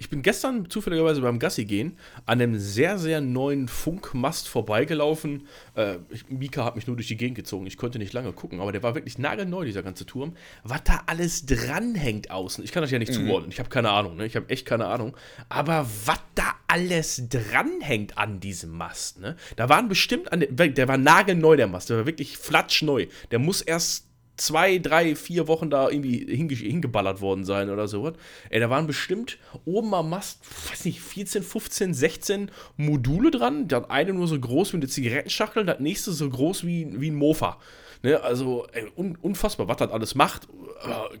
Ich 0.00 0.08
bin 0.08 0.22
gestern 0.22 0.70
zufälligerweise 0.70 1.20
beim 1.20 1.38
Gassi 1.38 1.66
gehen 1.66 1.98
an 2.24 2.40
einem 2.40 2.58
sehr, 2.58 2.98
sehr 2.98 3.20
neuen 3.20 3.68
Funkmast 3.68 4.48
vorbeigelaufen. 4.48 5.46
Äh, 5.74 5.98
Mika 6.30 6.64
hat 6.64 6.74
mich 6.74 6.86
nur 6.86 6.96
durch 6.96 7.08
die 7.08 7.18
Gegend 7.18 7.36
gezogen. 7.36 7.66
Ich 7.66 7.76
konnte 7.76 7.98
nicht 7.98 8.14
lange 8.14 8.32
gucken, 8.32 8.60
aber 8.60 8.72
der 8.72 8.82
war 8.82 8.94
wirklich 8.94 9.18
nagelneu, 9.18 9.66
dieser 9.66 9.82
ganze 9.82 10.06
Turm. 10.06 10.32
Was 10.64 10.84
da 10.84 11.02
alles 11.04 11.44
dranhängt 11.44 12.30
außen. 12.30 12.64
Ich 12.64 12.72
kann 12.72 12.82
das 12.82 12.90
ja 12.90 12.98
nicht 12.98 13.12
mhm. 13.12 13.26
zuordnen. 13.26 13.52
Ich 13.52 13.58
habe 13.58 13.68
keine 13.68 13.90
Ahnung. 13.90 14.16
Ne? 14.16 14.24
Ich 14.24 14.36
habe 14.36 14.48
echt 14.48 14.64
keine 14.64 14.86
Ahnung. 14.86 15.14
Aber 15.50 15.86
was 16.06 16.20
da 16.34 16.54
alles 16.66 17.28
dranhängt 17.28 18.16
an 18.16 18.40
diesem 18.40 18.70
Mast. 18.70 19.20
Ne? 19.20 19.36
Da 19.56 19.68
waren 19.68 19.88
bestimmt, 19.88 20.32
an 20.32 20.40
der, 20.40 20.68
der 20.68 20.88
war 20.88 20.96
nagelneu, 20.96 21.56
der 21.56 21.66
Mast. 21.66 21.90
Der 21.90 21.98
war 21.98 22.06
wirklich 22.06 22.38
flatschneu. 22.38 23.06
Der 23.32 23.38
muss 23.38 23.60
erst 23.60 24.09
zwei, 24.40 24.78
drei, 24.78 25.14
vier 25.14 25.48
Wochen 25.48 25.70
da 25.70 25.88
irgendwie 25.88 26.26
hingeballert 26.34 27.20
worden 27.20 27.44
sein 27.44 27.70
oder 27.70 27.88
so. 27.88 28.12
Ey, 28.48 28.60
da 28.60 28.70
waren 28.70 28.86
bestimmt 28.86 29.38
oben 29.64 29.94
am 29.94 30.10
Mast, 30.10 30.40
weiß 30.70 30.84
nicht, 30.86 31.00
14, 31.00 31.42
15, 31.42 31.94
16 31.94 32.50
Module 32.76 33.30
dran. 33.30 33.68
Das 33.68 33.88
eine 33.90 34.12
nur 34.12 34.26
so 34.26 34.38
groß 34.38 34.72
wie 34.72 34.78
eine 34.78 34.88
Zigarettenschachtel, 34.88 35.64
das 35.64 35.80
nächste 35.80 36.12
so 36.12 36.28
groß 36.28 36.66
wie, 36.66 37.00
wie 37.00 37.10
ein 37.10 37.16
Mofa. 37.16 37.58
Ne, 38.02 38.20
also 38.22 38.66
ey, 38.72 38.86
un, 38.96 39.18
unfassbar, 39.20 39.68
was 39.68 39.76
das 39.76 39.90
alles 39.90 40.14
macht, 40.14 40.48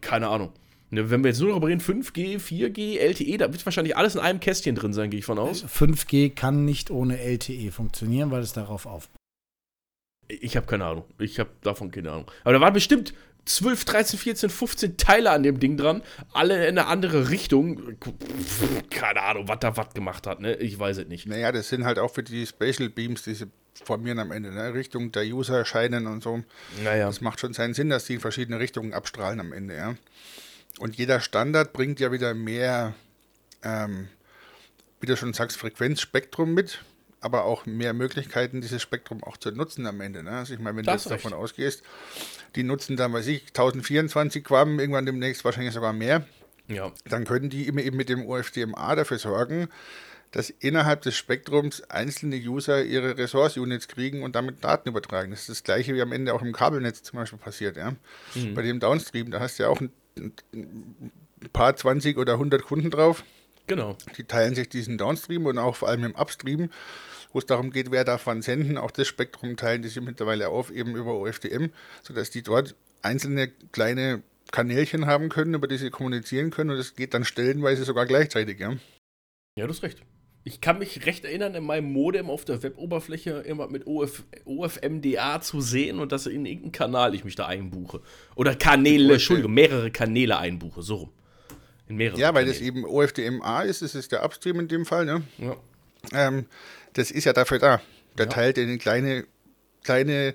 keine 0.00 0.28
Ahnung. 0.28 0.52
Ne, 0.88 1.10
wenn 1.10 1.22
wir 1.22 1.28
jetzt 1.28 1.40
nur 1.40 1.50
darüber 1.50 1.68
reden, 1.68 1.80
5G, 1.80 2.40
4G, 2.40 2.98
LTE, 2.98 3.36
da 3.36 3.52
wird 3.52 3.64
wahrscheinlich 3.66 3.96
alles 3.96 4.14
in 4.14 4.20
einem 4.22 4.40
Kästchen 4.40 4.74
drin 4.74 4.94
sein, 4.94 5.10
gehe 5.10 5.18
ich 5.18 5.26
von 5.26 5.38
aus. 5.38 5.64
5G 5.66 6.34
kann 6.34 6.64
nicht 6.64 6.90
ohne 6.90 7.18
LTE 7.20 7.70
funktionieren, 7.70 8.30
weil 8.30 8.40
es 8.40 8.54
darauf 8.54 8.86
aufbaut. 8.86 9.19
Ich 10.40 10.56
habe 10.56 10.66
keine 10.66 10.84
Ahnung. 10.84 11.04
Ich 11.18 11.38
habe 11.38 11.50
davon 11.62 11.90
keine 11.90 12.12
Ahnung. 12.12 12.30
Aber 12.44 12.52
da 12.52 12.60
waren 12.60 12.72
bestimmt 12.72 13.14
12, 13.46 13.84
13, 13.84 14.18
14, 14.18 14.50
15 14.50 14.96
Teile 14.96 15.30
an 15.30 15.42
dem 15.42 15.58
Ding 15.58 15.76
dran, 15.76 16.02
alle 16.32 16.66
in 16.68 16.78
eine 16.78 16.86
andere 16.86 17.30
Richtung. 17.30 17.96
Keine 18.90 19.22
Ahnung, 19.22 19.48
was 19.48 19.58
da 19.60 19.76
was 19.76 19.92
gemacht 19.94 20.26
hat, 20.26 20.40
ne? 20.40 20.54
Ich 20.56 20.78
weiß 20.78 20.98
es 20.98 21.08
nicht. 21.08 21.26
Naja, 21.26 21.50
das 21.50 21.68
sind 21.68 21.84
halt 21.84 21.98
auch 21.98 22.12
für 22.12 22.22
die 22.22 22.46
Spatial 22.46 22.90
Beams, 22.90 23.22
die 23.22 23.34
sie 23.34 23.46
formieren 23.84 24.18
am 24.18 24.30
Ende, 24.30 24.52
ne? 24.52 24.74
Richtung 24.74 25.10
der 25.10 25.24
User 25.24 25.64
scheinen 25.64 26.06
und 26.06 26.22
so. 26.22 26.42
Naja. 26.84 27.06
Das 27.06 27.20
macht 27.20 27.40
schon 27.40 27.52
seinen 27.52 27.74
Sinn, 27.74 27.88
dass 27.88 28.04
die 28.04 28.14
in 28.14 28.20
verschiedene 28.20 28.60
Richtungen 28.60 28.92
abstrahlen 28.92 29.40
am 29.40 29.52
Ende, 29.52 29.76
ja. 29.76 29.94
Und 30.78 30.96
jeder 30.96 31.20
Standard 31.20 31.72
bringt 31.72 31.98
ja 31.98 32.12
wieder 32.12 32.34
mehr, 32.34 32.94
ähm, 33.64 34.08
wie 35.00 35.06
du 35.06 35.16
schon 35.16 35.32
sagst, 35.32 35.56
Frequenzspektrum 35.56 36.54
mit 36.54 36.84
aber 37.20 37.44
auch 37.44 37.66
mehr 37.66 37.92
Möglichkeiten, 37.92 38.60
dieses 38.60 38.80
Spektrum 38.80 39.22
auch 39.22 39.36
zu 39.36 39.50
nutzen 39.50 39.86
am 39.86 40.00
Ende. 40.00 40.22
Ne? 40.22 40.30
Also 40.30 40.54
ich 40.54 40.60
meine, 40.60 40.78
wenn 40.78 40.84
das 40.84 41.04
du 41.04 41.10
jetzt 41.10 41.24
davon 41.24 41.36
ausgehst, 41.36 41.82
die 42.56 42.62
nutzen 42.62 42.96
dann, 42.96 43.12
weiß 43.12 43.26
ich, 43.26 43.48
1024 43.48 44.42
Quam, 44.44 44.80
irgendwann 44.80 45.06
demnächst 45.06 45.44
wahrscheinlich 45.44 45.74
sogar 45.74 45.92
mehr, 45.92 46.24
ja. 46.68 46.92
dann 47.04 47.24
können 47.24 47.50
die 47.50 47.66
immer 47.66 47.82
eben 47.82 47.96
mit 47.96 48.08
dem 48.08 48.26
OFDMA 48.26 48.96
dafür 48.96 49.18
sorgen, 49.18 49.68
dass 50.30 50.50
innerhalb 50.50 51.02
des 51.02 51.16
Spektrums 51.16 51.82
einzelne 51.90 52.36
User 52.36 52.84
ihre 52.84 53.18
Resource-Units 53.18 53.88
kriegen 53.88 54.22
und 54.22 54.36
damit 54.36 54.62
Daten 54.62 54.88
übertragen. 54.88 55.30
Das 55.30 55.40
ist 55.40 55.48
das 55.48 55.64
gleiche 55.64 55.94
wie 55.94 56.02
am 56.02 56.12
Ende 56.12 56.32
auch 56.34 56.42
im 56.42 56.52
Kabelnetz 56.52 57.02
zum 57.02 57.18
Beispiel 57.18 57.38
passiert. 57.38 57.76
Ja? 57.76 57.94
Mhm. 58.34 58.54
Bei 58.54 58.62
dem 58.62 58.80
Downstream, 58.80 59.30
da 59.30 59.40
hast 59.40 59.58
du 59.58 59.64
ja 59.64 59.68
auch 59.68 59.80
ein, 59.80 59.90
ein 60.16 61.10
paar 61.52 61.74
20 61.74 62.16
oder 62.16 62.34
100 62.34 62.62
Kunden 62.62 62.90
drauf. 62.90 63.24
Genau. 63.66 63.96
Die 64.16 64.24
teilen 64.24 64.54
sich 64.54 64.68
diesen 64.68 64.98
Downstream 64.98 65.46
und 65.46 65.58
auch 65.58 65.76
vor 65.76 65.88
allem 65.88 66.04
im 66.04 66.14
Upstream 66.14 66.70
wo 67.32 67.38
es 67.38 67.46
darum 67.46 67.70
geht, 67.70 67.90
wer 67.90 68.04
darf 68.04 68.26
wann 68.26 68.42
senden. 68.42 68.78
Auch 68.78 68.90
das 68.90 69.08
Spektrum 69.08 69.56
teilen 69.56 69.82
die 69.82 69.88
sich 69.88 70.02
mittlerweile 70.02 70.48
auf, 70.48 70.70
eben 70.70 70.96
über 70.96 71.14
OFDM, 71.14 71.66
sodass 72.02 72.30
die 72.30 72.42
dort 72.42 72.74
einzelne 73.02 73.48
kleine 73.72 74.22
Kanälchen 74.50 75.06
haben 75.06 75.28
können, 75.28 75.54
über 75.54 75.68
die 75.68 75.78
sie 75.78 75.90
kommunizieren 75.90 76.50
können 76.50 76.70
und 76.70 76.76
das 76.76 76.96
geht 76.96 77.14
dann 77.14 77.24
stellenweise 77.24 77.84
sogar 77.84 78.06
gleichzeitig, 78.06 78.58
ja. 78.58 78.74
Ja, 79.56 79.66
du 79.66 79.72
hast 79.72 79.82
recht. 79.82 80.02
Ich 80.42 80.62
kann 80.62 80.78
mich 80.78 81.04
recht 81.04 81.24
erinnern, 81.26 81.54
in 81.54 81.64
meinem 81.64 81.92
Modem 81.92 82.30
auf 82.30 82.46
der 82.46 82.62
Weboberfläche 82.62 83.30
immer 83.40 83.68
mit 83.68 83.86
OF, 83.86 84.24
OFMDA 84.46 85.42
zu 85.42 85.60
sehen 85.60 85.98
und 85.98 86.12
dass 86.12 86.26
in 86.26 86.46
irgendeinen 86.46 86.72
Kanal 86.72 87.14
ich 87.14 87.24
mich 87.24 87.36
da 87.36 87.46
einbuche. 87.46 88.00
Oder 88.36 88.54
Kanäle, 88.54 89.14
Entschuldigung, 89.14 89.52
mehrere 89.52 89.90
Kanäle 89.90 90.38
einbuche, 90.38 90.82
so 90.82 90.94
rum. 90.96 91.10
In 91.88 91.96
mehrere 91.96 92.18
ja, 92.18 92.28
weil 92.28 92.44
Kanäle. 92.46 92.52
das 92.52 92.62
eben 92.62 92.84
OFDMA 92.86 93.62
ist, 93.62 93.82
das 93.82 93.94
ist 93.94 94.12
der 94.12 94.24
Upstream 94.24 94.60
in 94.60 94.68
dem 94.68 94.86
Fall, 94.86 95.04
ne? 95.04 95.22
Ja. 95.36 95.56
Ähm, 96.12 96.46
das 96.94 97.10
ist 97.10 97.24
ja 97.24 97.32
dafür 97.32 97.58
da. 97.58 97.80
Der 98.18 98.26
ja. 98.26 98.32
teilt 98.32 98.58
in 98.58 98.78
kleine, 98.78 99.26
kleine 99.84 100.34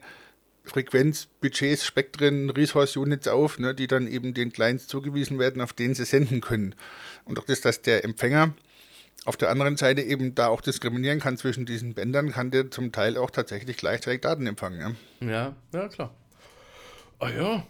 Frequenzbudgets, 0.64 1.86
Spektren, 1.86 2.50
Resource 2.50 2.98
Units 2.98 3.28
auf, 3.28 3.60
ne, 3.60 3.76
die 3.76 3.88
dann 3.88 4.08
eben 4.08 4.34
den 4.34 4.52
Clients 4.52 4.88
zugewiesen 4.88 5.40
werden, 5.40 5.62
auf 5.62 5.74
denen 5.74 5.94
sie 5.94 6.06
senden 6.06 6.42
können. 6.42 6.76
Und 7.26 7.40
auch 7.40 7.46
das, 7.46 7.62
dass 7.62 7.82
der 7.82 8.04
Empfänger 8.04 8.54
auf 9.26 9.38
der 9.38 9.50
anderen 9.50 9.78
Seite 9.78 10.02
eben 10.02 10.36
da 10.36 10.48
auch 10.48 10.62
diskriminieren 10.62 11.20
kann 11.20 11.38
zwischen 11.38 11.66
diesen 11.66 11.94
Bändern, 11.94 12.32
kann 12.32 12.52
der 12.52 12.70
zum 12.72 12.92
Teil 12.92 13.18
auch 13.18 13.32
tatsächlich 13.32 13.78
gleichzeitig 13.78 14.22
Daten 14.22 14.46
empfangen. 14.46 14.98
Ja, 15.22 15.28
ja, 15.28 15.56
ja 15.74 15.88
klar. 15.88 16.14
Ah 17.20 17.30
ja, 17.30 17.64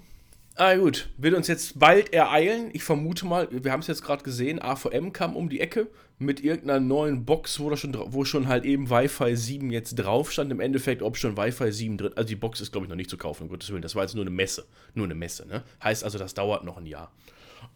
Ah 0.57 0.75
gut, 0.75 1.09
wird 1.17 1.33
uns 1.33 1.49
jetzt 1.49 1.77
bald 1.79 2.13
ereilen. 2.13 2.69
Ich 2.71 2.81
vermute 2.81 3.25
mal, 3.25 3.49
wir 3.51 3.73
haben 3.73 3.81
es 3.81 3.87
jetzt 3.87 4.03
gerade 4.03 4.23
gesehen, 4.23 4.61
AVM 4.61 5.11
kam 5.11 5.35
um 5.35 5.49
die 5.49 5.59
Ecke 5.59 5.87
mit 6.17 6.43
irgendeiner 6.43 6.79
neuen 6.79 7.25
Box, 7.25 7.59
wo, 7.59 7.75
schon, 7.75 7.93
wo 8.13 8.23
schon 8.23 8.47
halt 8.47 8.63
eben 8.63 8.89
Wi-Fi 8.89 9.35
7 9.35 9.69
jetzt 9.71 9.95
drauf 9.95 10.31
stand. 10.31 10.51
Im 10.51 10.59
Endeffekt, 10.61 11.01
ob 11.01 11.17
schon 11.17 11.35
Wi-Fi 11.35 11.71
7 11.71 11.97
drin 11.97 12.13
Also 12.15 12.27
die 12.27 12.35
Box 12.35 12.61
ist, 12.61 12.71
glaube 12.71 12.85
ich, 12.85 12.89
noch 12.89 12.95
nicht 12.95 13.09
zu 13.09 13.17
kaufen, 13.17 13.43
um 13.43 13.49
Gottes 13.49 13.69
Willen. 13.69 13.81
Das 13.81 13.95
war 13.95 14.03
jetzt 14.03 14.15
nur 14.15 14.23
eine 14.23 14.29
Messe. 14.29 14.65
Nur 14.93 15.05
eine 15.05 15.15
Messe, 15.15 15.45
ne? 15.45 15.63
Heißt 15.83 16.03
also, 16.03 16.17
das 16.17 16.33
dauert 16.33 16.63
noch 16.63 16.77
ein 16.77 16.85
Jahr. 16.85 17.11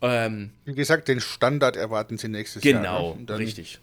Ähm, 0.02 0.52
Wie 0.64 0.76
gesagt, 0.76 1.08
den 1.10 1.20
Standard 1.20 1.76
erwarten 1.76 2.18
sie 2.18 2.30
nächstes 2.30 2.62
genau, 2.62 2.84
Jahr. 2.84 3.16
Genau, 3.18 3.36
richtig. 3.36 3.80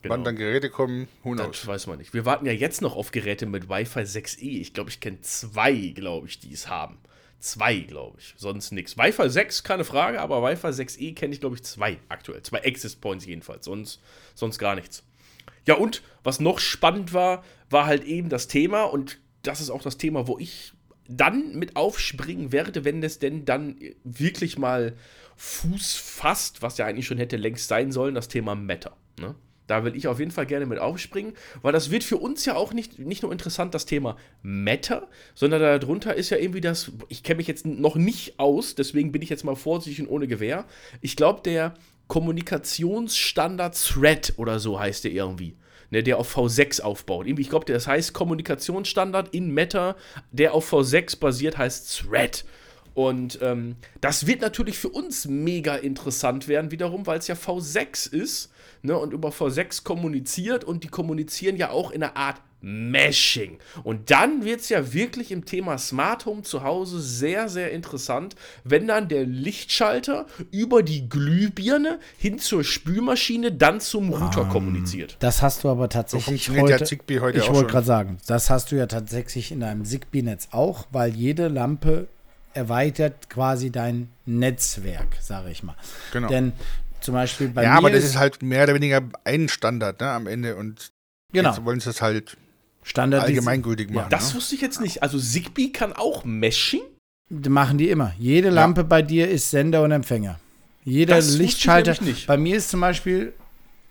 Genau. 0.00 0.14
Wann 0.14 0.24
dann 0.24 0.36
Geräte 0.36 0.70
kommen, 0.70 1.06
who 1.22 1.32
knows. 1.32 1.58
Das 1.58 1.66
weiß 1.66 1.86
man 1.86 1.98
nicht. 1.98 2.14
Wir 2.14 2.24
warten 2.24 2.46
ja 2.46 2.52
jetzt 2.52 2.80
noch 2.80 2.96
auf 2.96 3.12
Geräte 3.12 3.46
mit 3.46 3.68
Wi-Fi 3.68 4.00
6E. 4.00 4.60
Ich 4.60 4.72
glaube, 4.72 4.90
ich 4.90 5.00
kenne 5.00 5.20
zwei, 5.20 5.92
glaube 5.94 6.26
ich, 6.26 6.40
die 6.40 6.52
es 6.52 6.68
haben. 6.68 6.98
Zwei, 7.42 7.80
glaube 7.80 8.18
ich. 8.20 8.34
Sonst 8.36 8.70
nichts. 8.70 8.96
Wi-Fi 8.96 9.28
6, 9.28 9.64
keine 9.64 9.82
Frage, 9.82 10.20
aber 10.20 10.44
Wi-Fi 10.44 10.68
6E 10.68 11.12
kenne 11.16 11.34
ich, 11.34 11.40
glaube 11.40 11.56
ich, 11.56 11.64
zwei 11.64 11.98
aktuell. 12.08 12.40
Zwei 12.42 12.64
Access 12.64 12.94
Points 12.94 13.26
jedenfalls. 13.26 13.64
Sonst, 13.64 14.00
sonst 14.36 14.60
gar 14.60 14.76
nichts. 14.76 15.02
Ja, 15.66 15.74
und 15.74 16.02
was 16.22 16.38
noch 16.38 16.60
spannend 16.60 17.12
war, 17.12 17.42
war 17.68 17.86
halt 17.86 18.04
eben 18.04 18.28
das 18.28 18.46
Thema, 18.46 18.84
und 18.84 19.18
das 19.42 19.60
ist 19.60 19.70
auch 19.70 19.82
das 19.82 19.98
Thema, 19.98 20.28
wo 20.28 20.38
ich 20.38 20.72
dann 21.08 21.56
mit 21.56 21.74
aufspringen 21.74 22.52
werde, 22.52 22.84
wenn 22.84 23.02
es 23.02 23.18
denn 23.18 23.44
dann 23.44 23.76
wirklich 24.04 24.56
mal 24.56 24.96
Fuß 25.34 25.96
fasst, 25.96 26.62
was 26.62 26.78
ja 26.78 26.86
eigentlich 26.86 27.06
schon 27.06 27.18
hätte 27.18 27.36
längst 27.36 27.66
sein 27.66 27.90
sollen, 27.90 28.14
das 28.14 28.28
Thema 28.28 28.54
Meta. 28.54 28.96
Ne? 29.18 29.34
Da 29.72 29.84
will 29.84 29.96
ich 29.96 30.06
auf 30.06 30.18
jeden 30.18 30.32
Fall 30.32 30.44
gerne 30.44 30.66
mit 30.66 30.78
aufspringen, 30.78 31.32
weil 31.62 31.72
das 31.72 31.90
wird 31.90 32.04
für 32.04 32.18
uns 32.18 32.44
ja 32.44 32.56
auch 32.56 32.74
nicht, 32.74 32.98
nicht 32.98 33.22
nur 33.22 33.32
interessant, 33.32 33.72
das 33.72 33.86
Thema 33.86 34.18
Meta, 34.42 35.08
sondern 35.34 35.62
darunter 35.62 36.14
ist 36.14 36.28
ja 36.28 36.36
irgendwie 36.36 36.60
das, 36.60 36.92
ich 37.08 37.22
kenne 37.22 37.38
mich 37.38 37.46
jetzt 37.46 37.64
noch 37.64 37.96
nicht 37.96 38.38
aus, 38.38 38.74
deswegen 38.74 39.12
bin 39.12 39.22
ich 39.22 39.30
jetzt 39.30 39.44
mal 39.44 39.56
vorsichtig 39.56 40.04
und 40.04 40.12
ohne 40.12 40.28
Gewehr. 40.28 40.66
Ich 41.00 41.16
glaube, 41.16 41.40
der 41.42 41.72
Kommunikationsstandard 42.06 43.74
Thread 43.82 44.34
oder 44.36 44.58
so 44.58 44.78
heißt 44.78 45.04
der 45.04 45.12
irgendwie. 45.12 45.56
Ne, 45.88 46.02
der 46.02 46.18
auf 46.18 46.36
V6 46.36 46.82
aufbaut. 46.82 47.26
Ich 47.26 47.48
glaube, 47.48 47.64
das 47.64 47.86
heißt 47.86 48.12
Kommunikationsstandard 48.12 49.34
in 49.34 49.54
Meta, 49.54 49.96
der 50.32 50.52
auf 50.52 50.70
V6 50.70 51.18
basiert, 51.18 51.56
heißt 51.56 51.98
Thread. 51.98 52.44
Und 52.92 53.38
ähm, 53.40 53.76
das 54.02 54.26
wird 54.26 54.42
natürlich 54.42 54.76
für 54.76 54.90
uns 54.90 55.26
mega 55.26 55.76
interessant 55.76 56.46
werden, 56.46 56.70
wiederum, 56.70 57.06
weil 57.06 57.18
es 57.18 57.28
ja 57.28 57.34
V6 57.34 58.12
ist 58.12 58.52
ne, 58.82 58.96
und 58.96 59.12
über 59.12 59.30
V6 59.30 59.84
kommuniziert 59.84 60.64
und 60.64 60.84
die 60.84 60.88
kommunizieren 60.88 61.56
ja 61.56 61.70
auch 61.70 61.90
in 61.90 62.02
einer 62.02 62.16
Art 62.16 62.40
Meshing. 62.62 63.58
Und 63.82 64.10
dann 64.10 64.44
wird 64.44 64.60
es 64.60 64.68
ja 64.68 64.92
wirklich 64.92 65.32
im 65.32 65.44
Thema 65.44 65.78
Smart 65.78 66.26
Home 66.26 66.42
zu 66.42 66.62
Hause 66.62 67.00
sehr, 67.00 67.48
sehr 67.48 67.72
interessant, 67.72 68.36
wenn 68.62 68.86
dann 68.86 69.08
der 69.08 69.26
Lichtschalter 69.26 70.26
über 70.52 70.82
die 70.84 71.08
Glühbirne 71.08 71.98
hin 72.16 72.38
zur 72.38 72.62
Spülmaschine 72.62 73.50
dann 73.50 73.80
zum 73.80 74.10
Router 74.10 74.42
um, 74.42 74.48
kommuniziert. 74.48 75.16
Das 75.18 75.42
hast 75.42 75.64
du 75.64 75.70
aber 75.70 75.88
tatsächlich 75.88 76.46
so 76.46 76.52
heute, 76.52 76.86
heute. 77.20 77.38
Ich 77.38 77.52
wollte 77.52 77.70
gerade 77.70 77.86
sagen, 77.86 78.18
das 78.26 78.48
hast 78.48 78.70
du 78.70 78.76
ja 78.76 78.86
tatsächlich 78.86 79.50
in 79.50 79.64
einem 79.64 79.84
Zigbee-Netz 79.84 80.48
auch, 80.52 80.86
weil 80.92 81.12
jede 81.12 81.48
Lampe 81.48 82.06
erweitert 82.54 83.30
quasi 83.30 83.70
dein 83.70 84.08
Netzwerk, 84.26 85.16
sage 85.20 85.50
ich 85.50 85.62
mal. 85.62 85.74
Genau. 86.12 86.28
Denn 86.28 86.52
zum 87.02 87.14
Beispiel 87.14 87.48
bei 87.48 87.62
ja, 87.62 87.68
mir. 87.68 87.72
Ja, 87.72 87.78
aber 87.78 87.90
das 87.90 88.04
ist 88.04 88.16
halt 88.16 88.42
mehr 88.42 88.64
oder 88.64 88.74
weniger 88.74 89.02
ein 89.24 89.48
Standard 89.48 90.00
ne, 90.00 90.10
am 90.10 90.26
Ende 90.26 90.56
und 90.56 90.92
genau. 91.32 91.50
jetzt 91.50 91.64
wollen 91.64 91.80
sie 91.80 91.90
es 91.90 92.02
halt 92.02 92.36
Standard 92.82 93.24
allgemeingültig 93.24 93.90
machen. 93.90 94.04
Ja, 94.04 94.08
das 94.08 94.30
ne? 94.30 94.36
wusste 94.36 94.54
ich 94.54 94.60
jetzt 94.60 94.80
nicht. 94.80 95.02
Also 95.02 95.18
Zigbee 95.18 95.68
kann 95.68 95.92
auch 95.92 96.24
Meshing? 96.24 96.82
Machen 97.30 97.78
die 97.78 97.88
immer. 97.88 98.12
Jede 98.18 98.50
Lampe 98.50 98.82
ja. 98.82 98.86
bei 98.86 99.02
dir 99.02 99.28
ist 99.30 99.50
Sender 99.50 99.82
und 99.82 99.90
Empfänger. 99.90 100.38
Jeder 100.84 101.16
das 101.16 101.36
Lichtschalter. 101.36 101.96
Nicht. 102.02 102.26
Bei 102.26 102.36
mir 102.36 102.56
ist 102.56 102.70
zum 102.70 102.80
Beispiel, 102.80 103.32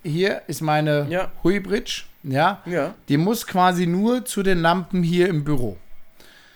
hier 0.03 0.41
ist 0.47 0.61
meine 0.61 1.07
ja. 1.09 1.31
Hui 1.43 1.59
Bridge, 1.59 2.03
ja? 2.23 2.61
ja. 2.65 2.93
Die 3.07 3.17
muss 3.17 3.47
quasi 3.47 3.87
nur 3.87 4.25
zu 4.25 4.43
den 4.43 4.59
Lampen 4.59 5.01
hier 5.01 5.29
im 5.29 5.43
Büro. 5.43 5.77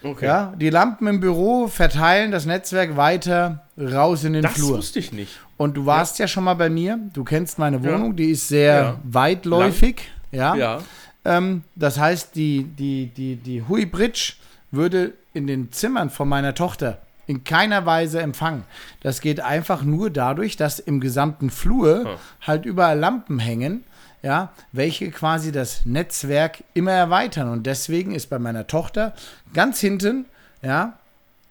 Okay. 0.05 0.25
Ja, 0.25 0.53
die 0.55 0.69
Lampen 0.69 1.07
im 1.07 1.19
Büro 1.19 1.67
verteilen 1.67 2.31
das 2.31 2.45
Netzwerk 2.45 2.95
weiter 2.95 3.63
raus 3.77 4.23
in 4.23 4.33
den 4.33 4.43
Das 4.43 4.53
Flur. 4.53 4.77
wusste 4.77 4.99
ich 4.99 5.11
nicht. 5.11 5.39
Und 5.57 5.75
du 5.77 5.85
warst 5.85 6.19
ja. 6.19 6.27
schon 6.27 6.43
mal 6.43 6.53
bei 6.53 6.69
mir. 6.69 6.99
Du 7.13 7.23
kennst 7.23 7.57
meine 7.59 7.83
Wohnung, 7.83 8.15
die 8.15 8.29
ist 8.31 8.47
sehr 8.47 8.75
Ja. 8.75 8.99
weitläufig. 9.03 10.01
Ja. 10.31 10.55
Ja. 10.55 10.81
Ähm, 11.23 11.63
das 11.75 11.97
heißt, 11.99 12.35
die, 12.35 12.63
die, 12.63 13.07
die, 13.07 13.35
die 13.37 13.63
Hui 13.67 13.85
Bridge 13.85 14.33
würde 14.71 15.13
in 15.33 15.47
den 15.47 15.71
Zimmern 15.71 16.09
von 16.09 16.29
meiner 16.29 16.53
Tochter 16.53 16.99
in 17.27 17.43
keiner 17.43 17.87
Weise 17.87 18.21
empfangen. 18.21 18.65
Das 19.01 19.19
geht 19.21 19.39
einfach 19.39 19.81
nur 19.81 20.11
dadurch, 20.11 20.57
dass 20.57 20.77
im 20.77 20.99
gesamten 20.99 21.49
Flur 21.49 22.19
halt 22.41 22.65
überall 22.65 22.99
Lampen 22.99 23.39
hängen, 23.39 23.83
ja, 24.25 24.51
welche 24.71 25.11
quasi 25.11 25.51
das 25.51 25.85
Netzwerk 25.85 26.63
immer 26.73 26.91
erweitern. 26.91 27.47
Und 27.47 27.67
deswegen 27.67 28.11
ist 28.11 28.27
bei 28.27 28.39
meiner 28.39 28.65
Tochter 28.65 29.13
ganz 29.53 29.79
hinten, 29.79 30.25
ja, 30.63 30.97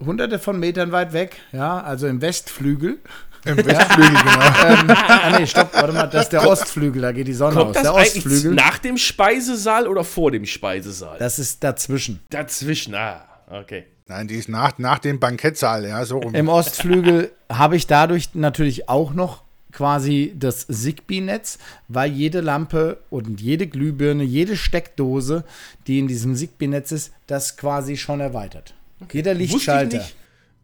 hunderte 0.04 0.40
von 0.40 0.58
Metern 0.58 0.90
weit 0.90 1.12
weg, 1.12 1.36
ja, 1.52 1.80
also 1.80 2.08
im 2.08 2.20
Westflügel. 2.20 2.98
Im 3.44 3.58
Westflügel, 3.58 4.10
genau. 4.16 4.90
ähm, 4.90 4.90
ah, 4.90 5.38
nee, 5.38 5.46
stopp, 5.46 5.72
warte 5.74 5.92
mal, 5.92 6.08
das 6.08 6.24
ist 6.24 6.32
der 6.32 6.48
Ostflügel, 6.48 7.02
da 7.02 7.12
geht 7.12 7.28
die 7.28 7.34
Sonne 7.34 7.54
Kommt 7.54 7.76
aus. 7.76 7.82
das 7.82 7.82
Der 7.84 7.94
Ostflügel, 7.94 8.54
nach 8.54 8.78
dem 8.78 8.96
Speisesaal 8.96 9.86
oder 9.86 10.02
vor 10.02 10.32
dem 10.32 10.44
Speisesaal? 10.44 11.18
das 11.18 11.38
ist 11.38 11.62
dazwischen. 11.62 12.20
Dazwischen, 12.30 12.96
ah, 12.96 13.24
okay. 13.50 13.84
Nein, 14.08 14.26
die 14.26 14.34
ist 14.34 14.48
nach, 14.48 14.78
nach 14.78 14.98
dem 14.98 15.20
Bankettsaal, 15.20 15.86
ja, 15.86 16.04
so 16.04 16.18
rum. 16.18 16.34
Im 16.34 16.48
Ostflügel 16.48 17.30
habe 17.48 17.76
ich 17.76 17.86
dadurch 17.86 18.34
natürlich 18.34 18.88
auch 18.88 19.14
noch 19.14 19.43
quasi 19.74 20.34
das 20.38 20.66
Zigbee-Netz, 20.68 21.58
weil 21.88 22.10
jede 22.12 22.40
Lampe 22.40 22.98
und 23.10 23.40
jede 23.40 23.66
Glühbirne, 23.66 24.22
jede 24.24 24.56
Steckdose, 24.56 25.44
die 25.86 25.98
in 25.98 26.08
diesem 26.08 26.34
Zigbee-Netz 26.34 26.92
ist, 26.92 27.12
das 27.26 27.56
quasi 27.56 27.96
schon 27.96 28.20
erweitert. 28.20 28.74
Jeder 29.12 29.32
Wusste 29.32 29.44
ich 29.44 29.52
Lichtschalter 29.52 29.98
nicht. 29.98 30.16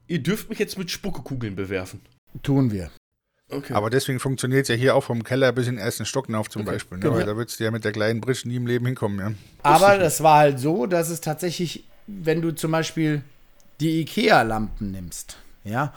Ihr 0.06 0.22
dürft 0.22 0.48
mich 0.48 0.58
jetzt 0.58 0.78
mit 0.78 0.90
Spuckekugeln 0.90 1.54
bewerfen. 1.56 2.00
tun 2.42 2.72
wir. 2.72 2.90
Okay. 3.48 3.72
Aber 3.72 3.90
deswegen 3.90 4.20
funktioniert 4.20 4.62
es 4.62 4.68
ja 4.68 4.76
hier 4.76 4.94
auch 4.94 5.02
vom 5.02 5.24
Keller 5.24 5.50
bis 5.52 5.66
in 5.66 5.74
den 5.74 5.84
ersten 5.84 6.06
Stock 6.06 6.26
hinauf 6.26 6.48
zum 6.48 6.64
Beispiel. 6.64 6.98
Ne? 6.98 7.02
genau. 7.02 7.16
Weil 7.16 7.26
da 7.26 7.36
würdest 7.36 7.58
du 7.58 7.64
ja 7.64 7.72
mit 7.72 7.84
der 7.84 7.90
kleinen 7.90 8.20
Bridge 8.20 8.42
nie 8.44 8.56
im 8.56 8.66
Leben 8.66 8.86
hinkommen. 8.86 9.18
Ja? 9.18 9.32
Aber 9.64 9.98
das 9.98 10.22
war 10.22 10.38
halt 10.38 10.60
so, 10.60 10.86
dass 10.86 11.10
es 11.10 11.20
tatsächlich, 11.20 11.84
wenn 12.06 12.42
du 12.42 12.52
zum 12.52 12.70
Beispiel 12.70 13.22
die 13.80 14.02
IKEA-Lampen 14.02 14.92
nimmst, 14.92 15.36
ja, 15.64 15.92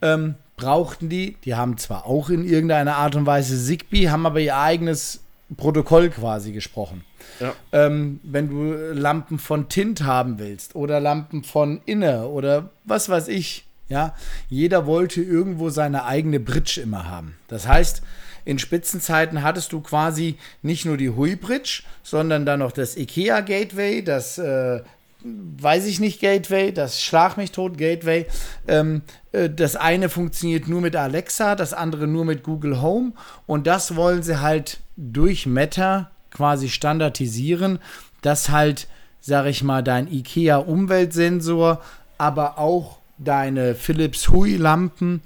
ähm, 0.00 0.36
brauchten 0.62 1.08
die, 1.08 1.36
die 1.44 1.56
haben 1.56 1.76
zwar 1.76 2.06
auch 2.06 2.30
in 2.30 2.44
irgendeiner 2.44 2.96
Art 2.96 3.16
und 3.16 3.26
Weise 3.26 3.58
Zigbee, 3.58 4.08
haben 4.10 4.26
aber 4.26 4.38
ihr 4.38 4.56
eigenes 4.56 5.20
Protokoll 5.56 6.08
quasi 6.10 6.52
gesprochen. 6.52 7.04
Ja. 7.40 7.54
Ähm, 7.72 8.20
wenn 8.22 8.48
du 8.48 8.92
Lampen 8.92 9.38
von 9.38 9.68
Tint 9.68 10.04
haben 10.04 10.38
willst 10.38 10.76
oder 10.76 11.00
Lampen 11.00 11.42
von 11.42 11.80
Inner 11.84 12.28
oder 12.28 12.70
was 12.84 13.08
weiß 13.08 13.28
ich, 13.28 13.64
ja, 13.88 14.14
jeder 14.48 14.86
wollte 14.86 15.20
irgendwo 15.20 15.68
seine 15.68 16.04
eigene 16.04 16.38
Bridge 16.38 16.80
immer 16.80 17.08
haben. 17.10 17.36
Das 17.48 17.66
heißt, 17.66 18.02
in 18.44 18.58
Spitzenzeiten 18.58 19.42
hattest 19.42 19.72
du 19.72 19.80
quasi 19.80 20.36
nicht 20.62 20.84
nur 20.84 20.96
die 20.96 21.10
Hui 21.10 21.36
Bridge, 21.36 21.82
sondern 22.04 22.46
dann 22.46 22.60
noch 22.60 22.72
das 22.72 22.96
IKEA 22.96 23.40
Gateway, 23.40 24.02
das 24.02 24.38
äh, 24.38 24.80
weiß 25.24 25.86
ich 25.86 26.00
nicht 26.00 26.20
Gateway, 26.20 26.72
das 26.72 27.02
Schlag 27.02 27.36
mich 27.36 27.52
tot 27.52 27.78
Gateway. 27.78 28.26
Ähm, 28.66 29.02
äh, 29.32 29.48
das 29.48 29.76
eine 29.76 30.08
funktioniert 30.08 30.68
nur 30.68 30.80
mit 30.80 30.96
Alexa, 30.96 31.54
das 31.54 31.72
andere 31.72 32.06
nur 32.06 32.24
mit 32.24 32.42
Google 32.42 32.80
Home 32.80 33.12
und 33.46 33.66
das 33.66 33.96
wollen 33.96 34.22
sie 34.22 34.40
halt 34.40 34.80
durch 34.96 35.46
Meta 35.46 36.10
quasi 36.30 36.68
standardisieren, 36.68 37.78
dass 38.22 38.50
halt, 38.50 38.88
sag 39.20 39.46
ich 39.46 39.62
mal, 39.62 39.82
dein 39.82 40.10
IKEA 40.10 40.56
Umweltsensor, 40.56 41.80
aber 42.18 42.58
auch 42.58 42.98
deine 43.18 43.74
Philips 43.74 44.28
Hui 44.28 44.56
Lampen, 44.56 45.22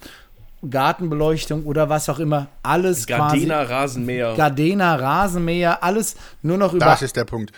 Gartenbeleuchtung 0.68 1.64
oder 1.64 1.88
was 1.88 2.08
auch 2.08 2.18
immer, 2.18 2.48
alles 2.62 3.06
Gardena, 3.06 3.60
quasi 3.60 3.72
Rasenmäher. 3.72 4.34
Gardena, 4.34 4.96
Rasenmäher, 4.96 5.82
alles 5.82 6.16
nur 6.42 6.58
noch 6.58 6.72
über 6.72 6.84
Das 6.84 7.02
ist 7.02 7.16
der 7.16 7.24
Punkt. 7.24 7.52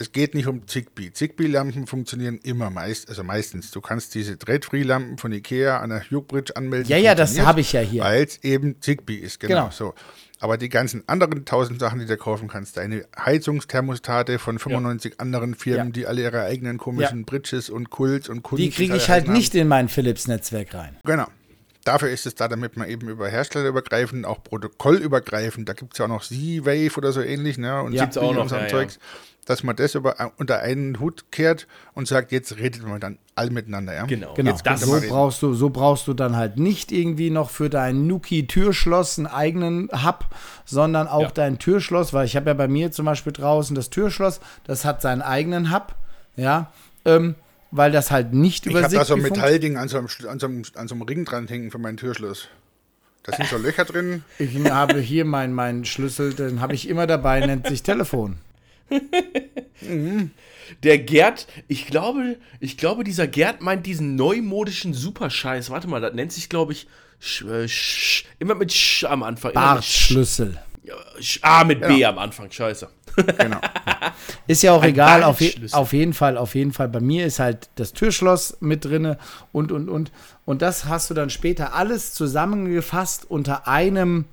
Es 0.00 0.12
geht 0.12 0.34
nicht 0.34 0.46
um 0.46 0.66
Zigbee. 0.68 1.12
Zigbee-Lampen 1.12 1.86
funktionieren 1.88 2.38
immer 2.44 2.70
meist, 2.70 3.08
also 3.08 3.24
meistens. 3.24 3.72
Du 3.72 3.80
kannst 3.80 4.14
diese 4.14 4.36
Dreht-Free-Lampen 4.36 5.18
von 5.18 5.32
Ikea 5.32 5.78
an 5.80 5.90
der 5.90 6.02
Bridge 6.20 6.54
anmelden. 6.56 6.88
Ja, 6.88 6.96
ja, 6.96 7.16
das 7.16 7.38
habe 7.40 7.60
ich 7.60 7.72
ja 7.72 7.80
hier. 7.80 8.04
Weil 8.04 8.22
es 8.24 8.42
eben 8.44 8.80
Zigbee 8.80 9.16
ist, 9.16 9.40
genau, 9.40 9.54
Genau. 9.54 9.70
so. 9.70 9.94
Aber 10.40 10.56
die 10.56 10.68
ganzen 10.68 11.02
anderen 11.08 11.44
tausend 11.44 11.80
Sachen, 11.80 11.98
die 11.98 12.06
du 12.06 12.16
kaufen 12.16 12.46
kannst, 12.46 12.76
deine 12.76 13.06
Heizungsthermostate 13.18 14.38
von 14.38 14.60
95 14.60 15.18
anderen 15.18 15.54
Firmen, 15.56 15.88
Ja. 15.88 15.92
die 15.92 16.06
alle 16.06 16.22
ihre 16.22 16.42
eigenen 16.44 16.78
komischen 16.78 17.24
Bridges 17.24 17.68
und 17.68 17.90
Kults 17.90 18.28
und 18.28 18.44
Kunden 18.44 18.62
Die 18.62 18.70
kriege 18.70 18.94
ich 18.96 19.10
halt 19.10 19.26
nicht 19.28 19.56
in 19.56 19.66
mein 19.66 19.88
Philips-Netzwerk 19.88 20.74
rein. 20.74 20.96
Genau. 21.04 21.26
Dafür 21.84 22.10
ist 22.10 22.26
es 22.26 22.34
da, 22.36 22.48
damit 22.48 22.76
man 22.76 22.88
eben 22.88 23.08
über 23.08 23.28
herstellerübergreifend, 23.28 24.26
auch 24.26 24.42
protokollübergreifend, 24.44 25.68
da 25.68 25.72
gibt 25.72 25.94
es 25.94 25.98
ja 25.98 26.04
auch 26.04 26.08
noch 26.10 26.22
Z-Wave 26.22 26.96
oder 26.96 27.12
so 27.12 27.20
ähnlich, 27.22 27.58
ne? 27.58 27.82
Und 27.82 27.92
Ja. 27.94 28.02
Gibt's 28.04 28.18
auch 28.18 28.22
Zigbee 28.22 28.34
noch, 28.36 28.42
und 28.42 28.48
so 28.50 28.56
ein 28.56 28.62
ja, 28.64 28.68
Zeugs, 28.68 28.98
dass 29.48 29.62
man 29.62 29.74
das 29.76 29.94
über, 29.94 30.14
unter 30.36 30.58
einen 30.60 31.00
Hut 31.00 31.32
kehrt 31.32 31.66
und 31.94 32.06
sagt, 32.06 32.32
jetzt 32.32 32.58
redet 32.58 32.86
man 32.86 33.00
dann 33.00 33.16
alle 33.34 33.50
miteinander, 33.50 33.94
ja? 33.94 34.04
Genau. 34.04 34.34
Genau, 34.34 34.50
Jetzt 34.50 34.62
könnte 34.62 34.84
so 34.84 34.92
reden. 34.92 35.08
brauchst, 35.08 35.40
du, 35.42 35.54
so 35.54 35.70
brauchst 35.70 36.06
du 36.06 36.12
dann 36.12 36.36
halt 36.36 36.58
nicht 36.58 36.92
irgendwie 36.92 37.30
noch 37.30 37.48
für 37.48 37.70
dein 37.70 38.06
Nuki-Türschloss 38.06 39.16
einen 39.18 39.26
eigenen 39.26 39.88
Hub, 40.04 40.26
sondern 40.66 41.08
auch 41.08 41.22
Ja. 41.22 41.30
dein 41.30 41.58
Türschloss, 41.58 42.12
weil 42.12 42.26
ich 42.26 42.36
habe 42.36 42.50
ja 42.50 42.54
bei 42.54 42.68
mir 42.68 42.92
zum 42.92 43.06
Beispiel 43.06 43.32
draußen 43.32 43.74
das 43.74 43.88
Türschloss, 43.88 44.40
das 44.64 44.84
hat 44.84 45.00
seinen 45.00 45.22
eigenen 45.22 45.72
Hub, 45.72 45.94
ja, 46.36 46.70
ähm, 47.06 47.34
weil 47.70 47.90
das 47.90 48.10
halt 48.10 48.34
nicht 48.34 48.66
Ich 48.66 48.72
über 48.72 48.82
habe 48.82 48.94
da 48.94 49.04
so 49.06 49.14
ein 49.14 49.22
Metallding 49.22 49.78
an 49.78 49.88
so 49.88 49.96
einem, 49.96 50.08
an, 50.28 50.38
so 50.38 50.46
einem, 50.46 50.62
an 50.74 50.88
so 50.88 50.94
einem 50.94 51.02
Ring 51.02 51.24
dran 51.24 51.48
hängen 51.48 51.70
für 51.70 51.78
meinen 51.78 51.96
Türschluss. 51.96 52.48
Da 53.22 53.34
sind 53.34 53.48
so 53.48 53.56
Löcher 53.56 53.86
drin. 53.86 54.24
Ich 54.38 54.54
habe 54.70 54.98
hier 55.00 55.24
meinen 55.24 55.54
mein 55.54 55.86
Schlüssel, 55.86 56.34
den 56.34 56.60
habe 56.60 56.74
ich 56.74 56.86
immer 56.86 57.06
dabei, 57.06 57.40
nennt 57.40 57.66
sich 57.66 57.82
Telefon. 57.82 58.36
Der 60.82 60.98
Gerd, 60.98 61.46
ich 61.66 61.86
glaube, 61.86 62.36
ich 62.60 62.76
glaube, 62.76 63.04
dieser 63.04 63.26
Gerd 63.26 63.62
meint 63.62 63.86
diesen 63.86 64.16
neumodischen 64.16 64.92
Superscheiß. 64.92 65.70
Warte 65.70 65.88
mal, 65.88 66.00
das 66.00 66.12
nennt 66.12 66.32
sich, 66.32 66.48
glaube 66.48 66.72
ich, 66.72 66.86
sch, 67.18 67.42
äh, 67.42 67.68
sch, 67.68 68.24
immer 68.38 68.54
mit 68.54 68.72
Sch 68.72 69.04
am 69.04 69.22
Anfang. 69.22 69.52
Bartschlüssel. 69.54 70.58
Sch, 71.20 71.38
ah, 71.42 71.64
mit 71.64 71.80
B 71.80 72.04
am 72.04 72.18
Anfang, 72.18 72.50
scheiße. 72.50 72.88
Genau. 73.38 73.60
Ist 74.46 74.62
ja 74.62 74.72
auch 74.72 74.82
Ein 74.82 74.90
egal, 74.90 75.24
auf, 75.24 75.40
je, 75.40 75.52
auf 75.72 75.92
jeden 75.92 76.14
Fall, 76.14 76.36
auf 76.36 76.54
jeden 76.54 76.72
Fall. 76.72 76.88
Bei 76.88 77.00
mir 77.00 77.26
ist 77.26 77.40
halt 77.40 77.68
das 77.74 77.92
Türschloss 77.92 78.58
mit 78.60 78.84
drinne 78.84 79.18
und, 79.50 79.72
und, 79.72 79.88
und. 79.88 80.12
Und 80.44 80.62
das 80.62 80.84
hast 80.84 81.10
du 81.10 81.14
dann 81.14 81.28
später 81.28 81.74
alles 81.74 82.14
zusammengefasst 82.14 83.28
unter 83.28 83.66
einem 83.66 84.26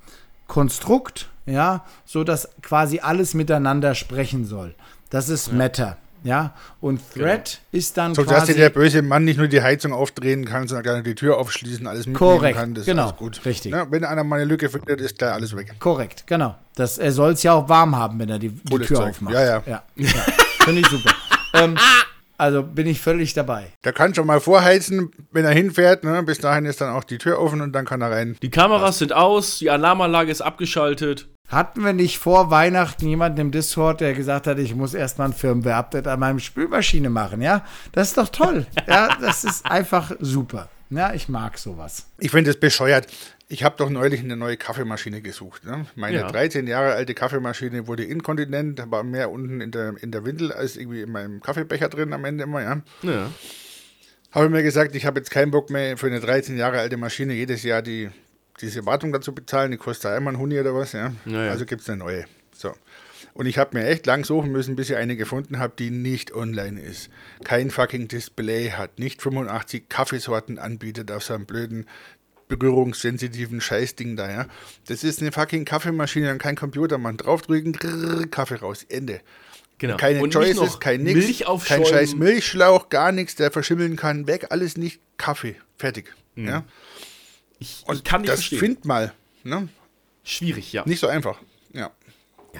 Konstrukt, 0.46 1.28
ja, 1.46 1.84
so 2.04 2.24
dass 2.24 2.48
quasi 2.62 3.00
alles 3.00 3.34
miteinander 3.34 3.94
sprechen 3.94 4.44
soll. 4.44 4.74
Das 5.10 5.28
ist 5.28 5.52
Meta, 5.52 5.96
ja. 6.24 6.54
Und 6.80 7.00
Thread 7.14 7.60
ist 7.70 7.96
dann 7.96 8.14
So 8.14 8.24
dass 8.24 8.32
quasi 8.32 8.54
dir 8.54 8.58
der 8.58 8.70
böse 8.70 9.02
Mann 9.02 9.24
nicht 9.24 9.38
nur 9.38 9.46
die 9.46 9.62
Heizung 9.62 9.92
aufdrehen 9.92 10.44
kann, 10.44 10.66
sondern 10.66 10.82
gerne 10.82 11.02
die 11.02 11.14
Tür 11.14 11.38
aufschließen, 11.38 11.86
alles 11.86 12.06
mitnehmen 12.06 12.16
Korrekt, 12.16 12.58
kann. 12.58 12.74
Das 12.74 12.82
ist 12.82 12.86
genau, 12.86 13.04
alles 13.04 13.16
gut. 13.16 13.44
richtig. 13.44 13.72
Ja, 13.72 13.90
wenn 13.90 14.04
einer 14.04 14.24
mal 14.24 14.36
eine 14.36 14.44
Lücke 14.44 14.68
findet, 14.68 15.00
ist 15.00 15.18
gleich 15.18 15.32
alles 15.32 15.56
weg. 15.56 15.76
korrekt, 15.78 16.24
genau. 16.26 16.56
Das, 16.74 16.98
er 16.98 17.12
soll 17.12 17.32
es 17.32 17.42
ja 17.42 17.52
auch 17.52 17.68
warm 17.68 17.96
haben, 17.96 18.18
wenn 18.18 18.28
er 18.28 18.38
die, 18.38 18.50
die 18.50 18.78
Tür 18.78 18.96
Zeug. 18.96 19.10
aufmacht. 19.10 19.34
Ja, 19.34 19.44
ja. 19.44 19.62
ja, 19.66 19.82
ja. 19.94 20.08
Finde 20.64 20.80
ich 20.80 20.88
super. 20.88 21.10
ähm, 21.54 21.78
also 22.38 22.62
bin 22.62 22.86
ich 22.86 23.00
völlig 23.00 23.32
dabei. 23.32 23.72
Der 23.84 23.92
kann 23.92 24.14
schon 24.14 24.26
mal 24.26 24.40
vorheizen, 24.40 25.10
wenn 25.30 25.44
er 25.44 25.52
hinfährt. 25.52 26.04
Ne? 26.04 26.22
Bis 26.22 26.38
dahin 26.38 26.66
ist 26.66 26.80
dann 26.80 26.92
auch 26.92 27.04
die 27.04 27.18
Tür 27.18 27.40
offen 27.40 27.60
und 27.60 27.72
dann 27.72 27.86
kann 27.86 28.02
er 28.02 28.10
rein. 28.10 28.36
Die 28.42 28.50
Kameras 28.50 28.98
sind 28.98 29.12
aus, 29.12 29.58
die 29.58 29.70
Alarmanlage 29.70 30.30
ist 30.30 30.42
abgeschaltet. 30.42 31.28
Hatten 31.48 31.84
wir 31.84 31.92
nicht 31.92 32.18
vor 32.18 32.50
Weihnachten 32.50 33.06
jemanden 33.06 33.40
im 33.40 33.50
Discord, 33.52 34.00
der 34.00 34.14
gesagt 34.14 34.46
hat, 34.48 34.58
ich 34.58 34.74
muss 34.74 34.94
erstmal 34.94 35.28
ein 35.28 35.32
Firmware-Update 35.32 36.08
an 36.08 36.18
meinem 36.18 36.40
Spülmaschine 36.40 37.08
machen, 37.08 37.40
ja? 37.40 37.64
Das 37.92 38.08
ist 38.08 38.18
doch 38.18 38.28
toll. 38.28 38.66
ja, 38.88 39.16
das 39.20 39.44
ist 39.44 39.64
einfach 39.64 40.12
super. 40.18 40.68
Ja, 40.90 41.14
ich 41.14 41.28
mag 41.28 41.58
sowas. 41.58 42.06
Ich 42.18 42.30
finde 42.30 42.50
es 42.50 42.58
bescheuert. 42.60 43.06
Ich 43.48 43.62
habe 43.62 43.76
doch 43.76 43.90
neulich 43.90 44.20
eine 44.20 44.36
neue 44.36 44.56
Kaffeemaschine 44.56 45.20
gesucht. 45.22 45.64
Ne? 45.64 45.86
Meine 45.94 46.18
Ja. 46.18 46.26
13 46.30 46.66
Jahre 46.66 46.94
alte 46.94 47.14
Kaffeemaschine 47.14 47.86
wurde 47.86 48.02
inkontinent, 48.04 48.78
da 48.80 48.90
war 48.90 49.04
mehr 49.04 49.30
unten 49.30 49.60
in 49.60 49.70
der, 49.70 49.94
in 50.00 50.10
der 50.10 50.24
Windel 50.24 50.52
als 50.52 50.76
irgendwie 50.76 51.02
in 51.02 51.12
meinem 51.12 51.40
Kaffeebecher 51.40 51.88
drin 51.88 52.12
am 52.12 52.24
Ende 52.24 52.44
immer. 52.44 52.62
Ja? 52.62 52.82
Ja. 53.02 53.30
Habe 54.32 54.48
mir 54.48 54.62
gesagt, 54.64 54.96
ich 54.96 55.06
habe 55.06 55.20
jetzt 55.20 55.30
keinen 55.30 55.50
Bock 55.52 55.70
mehr 55.70 55.96
für 55.96 56.08
eine 56.08 56.18
13 56.20 56.56
Jahre 56.56 56.80
alte 56.80 56.96
Maschine 56.96 57.34
jedes 57.34 57.62
Jahr 57.62 57.82
die, 57.82 58.10
diese 58.60 58.86
Wartung 58.86 59.12
dazu 59.12 59.34
bezahlen. 59.34 59.70
Die 59.70 59.76
kostet 59.76 60.12
einmal 60.12 60.34
ein 60.34 60.38
Huni 60.38 60.58
oder 60.58 60.74
was. 60.74 60.92
Ja? 60.92 61.12
Ja, 61.24 61.44
ja. 61.44 61.50
Also 61.50 61.66
gibt 61.66 61.82
es 61.82 61.88
eine 61.88 61.98
neue. 61.98 62.24
So. 62.52 62.72
Und 63.34 63.44
ich 63.46 63.58
habe 63.58 63.76
mir 63.76 63.86
echt 63.86 64.06
lang 64.06 64.24
suchen 64.24 64.50
müssen, 64.50 64.76
bis 64.76 64.88
ich 64.88 64.96
eine 64.96 65.14
gefunden 65.14 65.58
habe, 65.58 65.74
die 65.78 65.90
nicht 65.90 66.34
online 66.34 66.80
ist. 66.80 67.10
Kein 67.44 67.70
fucking 67.70 68.08
Display 68.08 68.70
hat, 68.70 68.98
nicht 68.98 69.20
85 69.20 69.90
Kaffeesorten 69.90 70.58
anbietet 70.58 71.12
auf 71.12 71.22
so 71.22 71.34
einem 71.34 71.44
blöden 71.44 71.86
berührungssensitiven 72.48 73.60
Scheißding 73.60 74.16
da, 74.16 74.30
ja. 74.30 74.46
Das 74.86 75.04
ist 75.04 75.20
eine 75.20 75.32
fucking 75.32 75.64
Kaffeemaschine 75.64 76.30
und 76.32 76.38
kein 76.38 76.56
Computer, 76.56 76.96
man 76.96 77.16
draufdrücken, 77.16 77.72
grrr, 77.72 78.26
Kaffee 78.28 78.54
raus, 78.54 78.86
Ende. 78.88 79.20
Genau. 79.78 79.96
Keine 79.96 80.22
Und 80.22 80.32
Choices, 80.32 80.80
kein 80.80 81.02
nix, 81.02 81.18
Milch 81.18 81.44
kein 81.66 81.84
scheiß 81.84 82.14
Milchschlauch, 82.14 82.88
gar 82.88 83.12
nichts, 83.12 83.34
der 83.34 83.50
verschimmeln 83.50 83.96
kann, 83.96 84.26
weg, 84.26 84.46
alles 84.50 84.78
nicht, 84.78 85.00
Kaffee, 85.18 85.56
fertig. 85.76 86.14
Ja? 86.36 86.64
Ich, 87.58 87.82
Und 87.86 87.96
ich 87.96 88.04
kann 88.04 88.20
nicht 88.22 88.32
das 88.32 88.40
verstehen. 88.40 88.58
find 88.58 88.84
mal, 88.84 89.12
ne? 89.44 89.68
Schwierig, 90.24 90.72
ja. 90.72 90.82
Nicht 90.86 91.00
so 91.00 91.06
einfach. 91.06 91.38
Ja. 91.72 91.90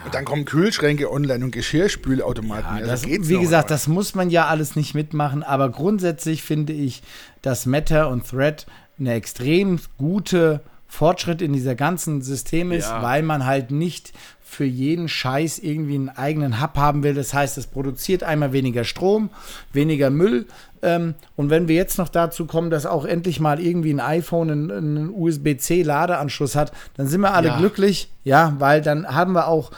Und 0.04 0.14
dann 0.14 0.24
kommen 0.24 0.44
Kühlschränke 0.44 1.10
online 1.10 1.44
und 1.44 1.50
Geschirrspülautomaten. 1.52 2.76
Ja, 2.76 2.80
Ja, 2.82 2.86
das, 2.86 3.02
so 3.02 3.08
geht's 3.08 3.28
wie 3.28 3.38
gesagt, 3.38 3.70
das 3.70 3.88
muss 3.88 4.14
man 4.14 4.28
ja 4.30 4.46
alles 4.46 4.76
nicht 4.76 4.94
mitmachen, 4.94 5.42
aber 5.42 5.70
grundsätzlich 5.70 6.42
finde 6.42 6.74
ich, 6.74 7.02
dass 7.42 7.64
Meta 7.66 8.04
und 8.04 8.28
Thread 8.28 8.66
eine 8.98 9.14
extrem 9.14 9.80
gute 9.98 10.60
Fortschritt 10.96 11.42
in 11.42 11.52
dieser 11.52 11.74
ganzen 11.74 12.22
System 12.22 12.72
ist, 12.72 12.88
Ja. 12.88 13.02
weil 13.02 13.22
man 13.22 13.44
halt 13.46 13.70
nicht 13.70 14.12
für 14.42 14.64
jeden 14.64 15.08
Scheiß 15.08 15.58
irgendwie 15.58 15.96
einen 15.96 16.08
eigenen 16.08 16.62
Hub 16.62 16.76
haben 16.76 17.02
will. 17.02 17.14
Das 17.14 17.34
heißt, 17.34 17.58
es 17.58 17.66
produziert 17.66 18.22
einmal 18.22 18.52
weniger 18.52 18.84
Strom, 18.84 19.28
weniger 19.72 20.08
Müll. 20.08 20.46
Ähm, 20.82 21.14
und 21.34 21.50
wenn 21.50 21.68
wir 21.68 21.74
jetzt 21.74 21.98
noch 21.98 22.08
dazu 22.08 22.46
kommen, 22.46 22.70
dass 22.70 22.86
auch 22.86 23.04
endlich 23.04 23.40
mal 23.40 23.60
irgendwie 23.60 23.92
ein 23.92 24.00
iPhone 24.00 24.50
einen, 24.50 24.70
einen 24.70 25.10
USB-C-Ladeanschluss 25.10 26.54
hat, 26.54 26.72
dann 26.96 27.06
sind 27.06 27.20
wir 27.20 27.34
alle 27.34 27.48
Ja. 27.48 27.58
glücklich, 27.58 28.08
ja, 28.24 28.54
weil 28.58 28.80
dann 28.82 29.06
haben 29.14 29.32
wir 29.32 29.48
auch 29.48 29.70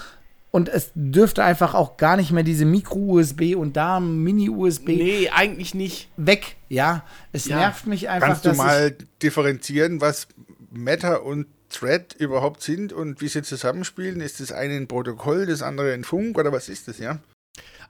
und 0.51 0.71
es 0.71 0.91
dürfte 0.95 1.45
einfach 1.45 1.75
auch 1.75 1.99
gar 1.99 2.17
nicht 2.17 2.31
mehr 2.33 2.43
diese 2.43 2.65
Micro-USB 2.65 3.55
und 3.55 3.77
da 3.77 4.01
Mini-USB 4.01 4.89
Nee, 4.97 5.31
eigentlich 5.35 5.75
nicht. 5.75 6.09
weg, 6.17 6.57
ja. 6.71 7.03
Es 7.33 7.47
Ja. 7.47 7.57
nervt 7.57 7.87
mich 7.87 8.09
einfach, 8.09 8.29
Kannst 8.29 8.45
du 8.47 8.49
dass 8.51 8.59
mal 8.59 8.95
differenzieren, 9.23 10.01
was 10.01 10.27
Meta 10.71 11.17
und 11.17 11.47
Thread 11.71 12.15
überhaupt 12.15 12.63
sind 12.63 12.93
und 12.93 13.21
wie 13.21 13.29
sie 13.29 13.43
zusammenspielen? 13.43 14.21
Ist 14.21 14.41
das 14.41 14.53
eine 14.53 14.77
ein 14.77 14.89
Protokoll, 14.89 15.47
das 15.47 15.63
andere 15.63 15.93
ein 15.93 16.05
Funk 16.05 16.39
oder 16.39 16.53
was 16.53 16.69
ist 16.69 16.89
das, 16.89 16.99
ja? 16.99 17.21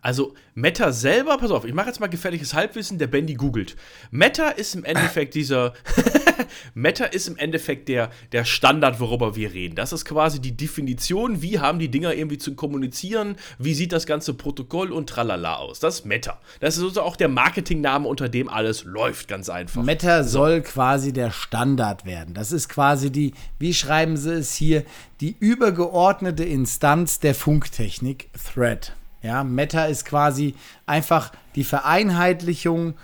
Also 0.00 0.34
Meta 0.54 0.92
selber, 0.92 1.38
pass 1.38 1.50
auf, 1.50 1.64
ich 1.64 1.74
mache 1.74 1.88
jetzt 1.88 2.00
mal 2.00 2.08
gefährliches 2.08 2.54
Halbwissen, 2.54 2.98
der 2.98 3.08
Bandy 3.08 3.34
googelt. 3.34 3.76
Meta 4.10 4.48
ist 4.50 4.74
im 4.74 4.84
Endeffekt 4.84 5.34
dieser 5.34 5.74
Meta 6.74 7.04
ist 7.04 7.28
im 7.28 7.36
Endeffekt 7.36 7.88
der, 7.88 8.10
der 8.32 8.44
Standard, 8.44 9.00
worüber 9.00 9.36
wir 9.36 9.52
reden. 9.52 9.74
Das 9.74 9.92
ist 9.92 10.04
quasi 10.04 10.40
die 10.40 10.56
Definition, 10.56 11.42
wie 11.42 11.58
haben 11.58 11.78
die 11.78 11.88
Dinger 11.88 12.14
irgendwie 12.14 12.38
zu 12.38 12.54
kommunizieren, 12.54 13.36
wie 13.58 13.74
sieht 13.74 13.92
das 13.92 14.06
ganze 14.06 14.34
Protokoll 14.34 14.92
und 14.92 15.08
tralala 15.08 15.56
aus. 15.56 15.80
Das 15.80 16.00
ist 16.00 16.06
Meta. 16.06 16.38
Das 16.60 16.74
ist 16.74 16.80
sozusagen 16.80 17.06
auch 17.06 17.16
der 17.16 17.28
Marketingname, 17.28 18.08
unter 18.08 18.28
dem 18.28 18.48
alles 18.48 18.84
läuft, 18.84 19.28
ganz 19.28 19.48
einfach. 19.48 19.82
Meta 19.82 20.24
soll 20.24 20.62
quasi 20.62 21.12
der 21.12 21.30
Standard 21.30 22.04
werden. 22.04 22.34
Das 22.34 22.52
ist 22.52 22.68
quasi 22.68 23.10
die, 23.10 23.32
wie 23.58 23.74
schreiben 23.74 24.16
sie 24.16 24.34
es 24.34 24.54
hier, 24.54 24.84
die 25.20 25.36
übergeordnete 25.38 26.44
Instanz 26.44 27.20
der 27.20 27.34
Funktechnik, 27.34 28.30
Thread. 28.32 28.92
Ja, 29.22 29.44
Meta 29.44 29.86
ist 29.86 30.04
quasi 30.04 30.54
einfach 30.86 31.32
die 31.54 31.64
Vereinheitlichung 31.64 32.94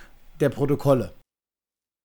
der 0.41 0.49
Protokolle. 0.49 1.15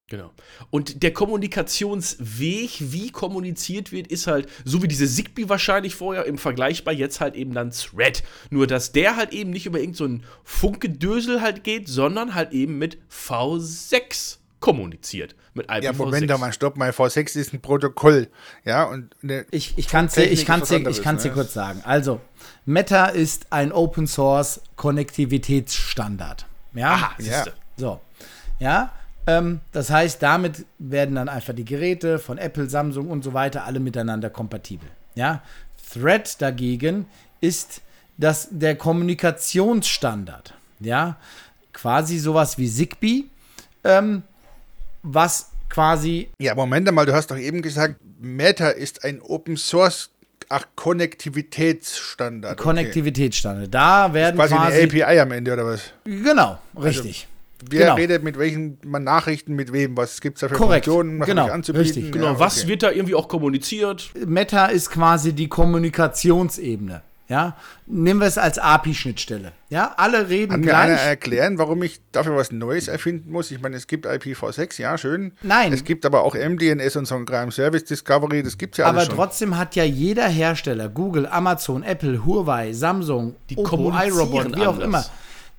Genau. 0.09 0.31
Und 0.71 1.03
der 1.03 1.13
Kommunikationsweg, 1.13 2.71
wie 2.79 3.11
kommuniziert 3.11 3.91
wird, 3.91 4.07
ist 4.07 4.25
halt, 4.25 4.49
so 4.65 4.81
wie 4.81 4.87
diese 4.87 5.07
Zigbee 5.07 5.49
wahrscheinlich 5.49 5.93
vorher, 5.93 6.25
im 6.25 6.39
Vergleichbar 6.39 6.95
jetzt 6.95 7.21
halt 7.21 7.35
eben 7.35 7.53
dann 7.53 7.69
Thread. 7.69 8.23
Nur, 8.49 8.65
dass 8.65 8.91
der 8.91 9.15
halt 9.15 9.33
eben 9.33 9.51
nicht 9.51 9.67
über 9.67 9.77
irgendein 9.77 9.97
so 9.97 10.05
ein 10.05 10.23
Funkgedösel 10.43 11.41
halt 11.41 11.63
geht, 11.63 11.87
sondern 11.87 12.33
halt 12.33 12.53
eben 12.53 12.79
mit 12.79 12.97
V6 13.11 14.38
kommuniziert. 14.59 15.35
Mit 15.53 15.69
IPv6. 15.69 15.83
Ja, 15.83 15.93
Moment 15.93 16.39
mal, 16.39 16.53
stopp 16.53 16.77
mal, 16.77 16.91
V6 16.91 17.37
ist 17.37 17.53
ein 17.53 17.61
Protokoll, 17.61 18.27
ja, 18.65 18.83
und 18.83 19.15
eine 19.23 19.45
Ich, 19.51 19.77
ich 19.77 19.87
kann 19.87 20.05
es 20.05 20.13
dir, 20.13 20.23
ich 20.23 20.45
kann's 20.45 20.69
dir, 20.69 20.75
was 20.75 20.77
anderes, 20.77 20.97
ich 20.97 21.03
kann's 21.03 21.23
dir 21.23 21.29
ne? 21.29 21.33
kurz 21.35 21.53
sagen. 21.53 21.81
Also, 21.85 22.21
Meta 22.65 23.07
ist 23.07 23.47
ein 23.51 23.71
Open 23.71 24.07
Source 24.07 24.61
Konnektivitätsstandard. 24.75 26.45
Ja, 26.73 26.93
Aha, 26.93 27.11
siehste. 27.17 27.53
so. 27.77 27.99
Ja, 28.59 28.91
ähm, 29.27 29.61
das 29.71 29.89
heißt, 29.89 30.21
damit 30.21 30.65
werden 30.77 31.15
dann 31.15 31.29
einfach 31.29 31.53
die 31.53 31.65
Geräte 31.65 32.19
von 32.19 32.37
Apple, 32.37 32.69
Samsung 32.69 33.09
und 33.09 33.23
so 33.23 33.33
weiter 33.33 33.65
alle 33.65 33.79
miteinander 33.79 34.29
kompatibel. 34.29 34.89
Ja, 35.15 35.43
Thread 35.91 36.41
dagegen 36.41 37.07
ist 37.41 37.81
das, 38.17 38.47
der 38.51 38.75
Kommunikationsstandard. 38.75 40.53
Ja, 40.79 41.17
quasi 41.73 42.19
sowas 42.19 42.57
wie 42.57 42.69
Zigbee, 42.69 43.25
ähm, 43.83 44.23
was 45.03 45.49
quasi 45.69 46.29
Ja, 46.39 46.55
Moment 46.55 46.91
mal, 46.91 47.05
du 47.05 47.13
hast 47.13 47.31
doch 47.31 47.37
eben 47.37 47.61
gesagt, 47.61 47.95
Meta 48.19 48.69
ist 48.69 49.03
ein 49.03 49.21
Open 49.21 49.57
Source 49.57 50.09
ach, 50.49 50.65
Konnektivitätsstandard. 50.75 52.53
okay. 52.53 52.63
Konnektivitätsstandard. 52.63 53.73
Da 53.73 54.13
werden 54.13 54.35
Quasi 54.35 54.55
quasi, 54.55 54.77
eine 54.81 55.03
API 55.03 55.19
am 55.19 55.31
Ende, 55.31 55.53
oder 55.53 55.65
was? 55.65 55.81
Genau, 56.05 56.59
richtig. 56.81 57.27
Wer 57.69 57.79
genau. 57.81 57.95
redet 57.95 58.23
mit 58.23 58.39
welchen 58.39 58.77
Nachrichten, 58.83 59.53
mit 59.53 59.73
wem? 59.73 59.97
Was 59.97 60.21
gibt 60.21 60.37
es 60.37 60.41
da 60.41 60.47
für 60.47 60.55
Korrekt. 60.55 60.85
Funktionen, 60.85 61.19
was 61.19 61.27
Genau, 61.27 61.47
anzubieten? 61.49 61.85
richtig. 61.85 62.11
Genau, 62.13 62.27
Ja, 62.33 62.39
was 62.39 62.59
okay. 62.59 62.67
wird 62.69 62.83
da 62.83 62.91
irgendwie 62.91 63.15
auch 63.15 63.27
kommuniziert? 63.27 64.11
Meta 64.25 64.67
ist 64.67 64.89
quasi 64.89 65.33
die 65.33 65.49
Kommunikationsebene. 65.49 67.01
Ja, 67.29 67.55
nehmen 67.85 68.19
wir 68.19 68.25
es 68.27 68.39
als 68.39 68.57
API-Schnittstelle. 68.57 69.51
Ja, 69.69 69.93
alle 69.97 70.29
reden 70.29 70.51
Kann 70.51 70.61
mir 70.61 70.75
einer 70.75 70.95
gleich. 70.95 71.05
erklären, 71.07 71.59
warum 71.59 71.83
ich 71.83 72.01
dafür 72.11 72.35
was 72.35 72.51
Neues 72.51 72.87
erfinden 72.87 73.31
muss? 73.31 73.51
Ich 73.51 73.61
meine, 73.61 73.75
es 73.77 73.85
gibt 73.85 74.07
IPv6, 74.07 74.81
ja, 74.81 74.97
schön. 74.97 75.33
Nein. 75.43 75.71
Es 75.71 75.83
gibt 75.83 76.07
aber 76.07 76.23
auch 76.23 76.33
MDNS 76.33 76.95
und 76.95 77.05
so 77.05 77.13
ein 77.15 77.25
Kram, 77.25 77.51
Service 77.51 77.83
Discovery, 77.85 78.41
das 78.41 78.57
gibt 78.57 78.73
es 78.73 78.77
ja 78.79 78.85
Aber 78.87 78.97
alles 78.97 79.07
schon. 79.09 79.15
trotzdem 79.15 79.57
hat 79.59 79.75
ja 79.75 79.83
jeder 79.83 80.27
Hersteller, 80.27 80.89
Google, 80.89 81.27
Amazon, 81.27 81.83
Apple, 81.83 82.25
Huawei, 82.25 82.73
Samsung, 82.73 83.35
Die 83.51 83.57
Oppo, 83.57 83.91
iRobot, 83.91 84.55
wie 84.57 84.61
auch 84.65 84.73
anders. 84.73 84.83
immer. 84.85 85.05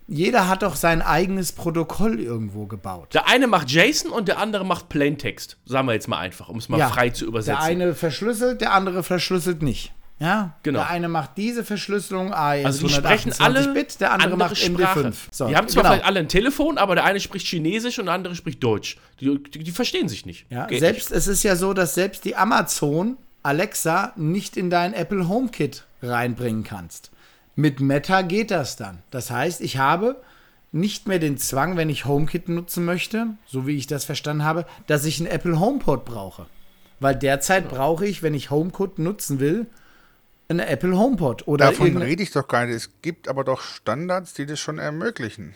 Jeder 0.08 0.48
hat 0.48 0.64
doch 0.64 0.74
sein 0.74 1.02
eigenes 1.02 1.52
Protokoll 1.52 2.18
irgendwo 2.18 2.66
gebaut. 2.66 3.14
Der 3.14 3.28
eine 3.28 3.46
macht 3.46 3.70
JSON 3.70 4.10
und 4.10 4.26
der 4.26 4.38
andere 4.38 4.66
macht 4.66 4.88
Plaintext. 4.88 5.56
Sagen 5.66 5.86
wir 5.86 5.92
jetzt 5.94 6.08
mal 6.08 6.18
einfach, 6.18 6.48
um 6.48 6.58
es 6.58 6.68
mal 6.68 6.80
frei 6.88 7.10
zu 7.10 7.26
übersetzen. 7.26 7.60
Der 7.60 7.64
eine 7.64 7.94
verschlüsselt, 7.94 8.60
der 8.60 8.72
andere 8.72 9.04
verschlüsselt 9.04 9.62
nicht. 9.62 9.92
Ja, 10.20 10.54
Genau. 10.62 10.80
Der 10.80 10.90
eine 10.90 11.08
macht 11.08 11.38
diese 11.38 11.64
Verschlüsselung, 11.64 12.32
AES 12.34 12.66
Also 12.66 12.86
die 12.86 12.92
sprechen 12.92 13.32
128 13.32 13.40
alle 13.40 13.74
Bit, 13.74 14.00
der 14.00 14.12
andere, 14.12 14.36
macht 14.36 14.56
Sprache. 14.58 15.00
MD5. 15.00 15.14
So, 15.32 15.48
die 15.48 15.56
haben 15.56 15.68
zwar 15.68 15.82
genau. 15.82 15.94
vielleicht 15.94 16.06
alle 16.06 16.20
ein 16.20 16.28
Telefon, 16.28 16.78
aber 16.78 16.94
der 16.94 17.04
eine 17.04 17.20
spricht 17.20 17.46
Chinesisch 17.46 17.98
und 17.98 18.06
der 18.06 18.14
andere 18.14 18.34
spricht 18.34 18.62
Deutsch. 18.62 18.98
Die, 19.20 19.42
die, 19.42 19.64
die 19.64 19.70
verstehen 19.70 20.08
sich 20.08 20.26
nicht. 20.26 20.46
Ja, 20.50 20.66
Geht 20.66 20.80
selbst, 20.80 21.10
es 21.10 21.26
ist 21.26 21.42
ja 21.42 21.56
so, 21.56 21.72
dass 21.72 21.94
selbst 21.94 22.24
die 22.26 22.36
Amazon 22.36 23.16
Alexa 23.42 24.12
nicht 24.16 24.58
in 24.58 24.68
dein 24.68 24.92
Apple 24.92 25.26
HomeKit 25.26 25.84
reinbringen 26.02 26.64
kannst. 26.64 27.10
Mit 27.56 27.80
Meta 27.80 28.20
geht 28.22 28.50
das 28.50 28.76
dann. 28.76 29.02
Das 29.10 29.30
heißt, 29.30 29.62
ich 29.62 29.78
habe 29.78 30.20
nicht 30.72 31.08
mehr 31.08 31.18
den 31.18 31.38
Zwang, 31.38 31.76
wenn 31.76 31.88
ich 31.88 32.04
HomeKit 32.04 32.48
nutzen 32.48 32.84
möchte, 32.84 33.28
so 33.46 33.66
wie 33.66 33.76
ich 33.76 33.86
das 33.86 34.04
verstanden 34.04 34.44
habe, 34.44 34.66
dass 34.86 35.06
ich 35.06 35.18
einen 35.18 35.30
Apple 35.30 35.58
HomePod 35.58 36.04
brauche. 36.04 36.46
Weil 37.00 37.16
derzeit 37.16 37.68
brauche 37.68 38.06
ich, 38.06 38.22
wenn 38.22 38.34
ich 38.34 38.50
HomeKit 38.50 38.98
nutzen 38.98 39.40
will, 39.40 39.66
einen 40.50 40.60
Apple 40.60 40.96
HomePod. 40.98 41.46
Oder 41.48 41.66
Davon 41.66 41.96
rede 41.96 42.22
ich 42.22 42.30
doch 42.32 42.46
gar 42.48 42.66
nicht. 42.66 42.74
Es 42.76 42.90
gibt 43.02 43.28
aber 43.28 43.44
doch 43.44 43.60
Standards, 43.62 44.34
die 44.34 44.46
das 44.46 44.58
schon 44.60 44.78
ermöglichen. 44.78 45.54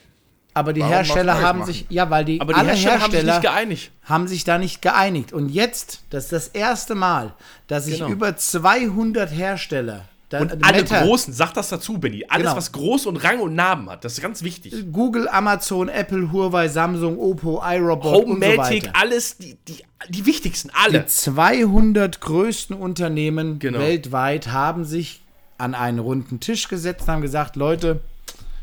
aber 0.54 0.72
die 0.72 0.80
Warum 0.82 0.92
Hersteller 0.94 1.40
haben 1.42 1.58
machen? 1.60 1.72
sich, 1.72 1.86
ja, 1.90 2.08
weil 2.10 2.24
die 2.24 2.40
Aber 2.40 2.52
die 2.52 2.58
alle 2.60 2.68
Hersteller, 2.72 2.92
haben 3.00 3.10
sich 3.10 3.12
Hersteller 3.20 3.32
nicht 3.34 3.42
geeinigt. 3.42 3.92
haben 4.04 4.28
sich 4.28 4.44
da 4.44 4.58
nicht 4.58 4.82
geeinigt. 4.82 5.32
Und 5.32 5.48
jetzt, 5.48 6.04
das 6.10 6.24
ist 6.24 6.32
das 6.32 6.48
erste 6.48 6.94
Mal, 6.94 7.34
dass 7.66 7.86
sich 7.86 7.98
Genau. 7.98 8.10
über 8.10 8.36
200 8.36 9.30
Hersteller, 9.32 10.04
da, 10.30 10.40
Und 10.40 10.64
alle 10.64 10.78
Meta, 10.82 11.02
Großen, 11.04 11.32
sag 11.34 11.52
das 11.54 11.68
dazu, 11.68 11.98
Benny. 11.98 12.24
Alles, 12.28 12.44
Genau. 12.46 12.56
was 12.56 12.72
groß 12.72 13.06
und 13.06 13.16
Rang 13.18 13.40
und 13.40 13.54
Namen 13.54 13.90
hat, 13.90 14.04
das 14.04 14.14
ist 14.14 14.22
ganz 14.22 14.42
wichtig. 14.42 14.74
Google, 14.90 15.28
Amazon, 15.28 15.88
Apple, 15.88 16.32
Huawei, 16.32 16.68
Samsung, 16.68 17.18
Oppo, 17.18 17.62
iRobot 17.64 18.24
und 18.24 18.42
so 18.42 18.48
Homematic, 18.48 18.84
weiter. 18.86 18.92
alles, 19.00 19.36
die, 19.38 19.56
die, 19.68 19.84
die 20.08 20.26
wichtigsten, 20.26 20.70
alle. 20.84 21.00
Die 21.00 21.06
200 21.06 22.20
größten 22.20 22.74
Unternehmen 22.76 23.58
Genau. 23.58 23.78
weltweit 23.78 24.48
haben 24.48 24.84
sich 24.84 25.22
an 25.58 25.74
einen 25.74 25.98
runden 26.00 26.40
Tisch 26.40 26.68
gesetzt 26.68 27.02
und 27.02 27.08
haben 27.08 27.22
gesagt, 27.22 27.54
Leute, 27.56 28.00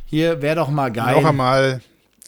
hier 0.06 0.42
wäre 0.42 0.58
doch 0.58 0.70
mal 0.70 0.92
geil. 0.92 1.16
Noch 1.16 1.26
einmal, 1.30 1.82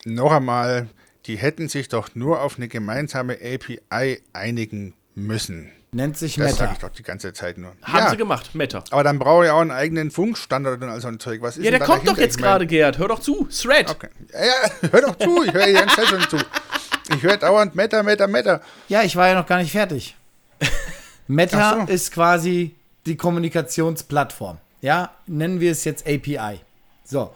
noch 0.05 0.31
einmal, 0.31 0.87
die 1.25 1.37
hätten 1.37 1.67
sich 1.67 1.89
doch 1.89 2.15
nur 2.15 2.41
auf 2.41 2.57
eine 2.57 2.67
gemeinsame 2.67 3.33
API 3.43 4.21
einigen 4.31 4.93
müssen. 5.15 5.69
Nennt 5.93 6.17
sich 6.17 6.35
Das 6.35 6.51
sage 6.57 6.63
Meta. 6.63 6.73
ich 6.73 6.79
doch 6.79 6.89
die 6.89 7.03
ganze 7.03 7.33
Zeit 7.33 7.57
nur. 7.57 7.71
Haben 7.83 7.97
ja, 7.99 8.09
sie 8.09 8.17
gemacht, 8.17 8.55
Meta. 8.55 8.83
aber 8.91 9.03
dann 9.03 9.19
brauche 9.19 9.45
ich 9.45 9.51
auch 9.51 9.61
einen 9.61 9.71
eigenen 9.71 10.09
Funkstandard 10.11 10.81
und 10.81 10.89
all 10.89 10.99
so 10.99 11.07
ein 11.07 11.19
Zeug. 11.19 11.41
Was 11.41 11.57
ist 11.57 11.63
Ja, 11.63 11.71
denn 11.71 11.79
der 11.79 11.79
da 11.79 11.85
kommt 11.85 11.99
doch 11.99 12.13
dahinter? 12.15 12.21
jetzt 12.23 12.35
Ich 12.35 12.41
mein- 12.41 12.49
gerade, 12.49 12.67
Gerd. 12.67 12.97
Hör 12.97 13.07
doch 13.07 13.19
zu. 13.19 13.47
Thread. 13.51 13.89
Okay. 13.89 14.09
Ja, 14.33 14.39
ja, 14.45 14.89
hör 14.91 15.01
doch 15.01 15.17
zu, 15.17 15.43
ich 15.43 15.53
höre 15.53 15.67
die 15.67 15.73
ganze 15.73 15.95
Zeit 15.95 16.07
schon 16.07 16.21
zu. 16.29 16.37
Ich 17.15 17.21
höre 17.21 17.37
dauernd 17.37 17.75
Meta, 17.75 18.01
Meta, 18.01 18.27
Meta. 18.27 18.61
Ja, 18.89 19.03
ich 19.03 19.15
war 19.15 19.27
ja 19.27 19.35
noch 19.35 19.45
gar 19.45 19.59
nicht 19.59 19.71
fertig. 19.71 20.15
Meta 21.27 21.85
so. 21.85 21.91
ist 21.93 22.11
quasi 22.11 22.75
die 23.05 23.15
Kommunikationsplattform. 23.15 24.57
Ja, 24.81 25.11
nennen 25.27 25.59
wir 25.59 25.71
es 25.71 25.83
jetzt 25.83 26.05
API. 26.07 26.59
So, 27.05 27.33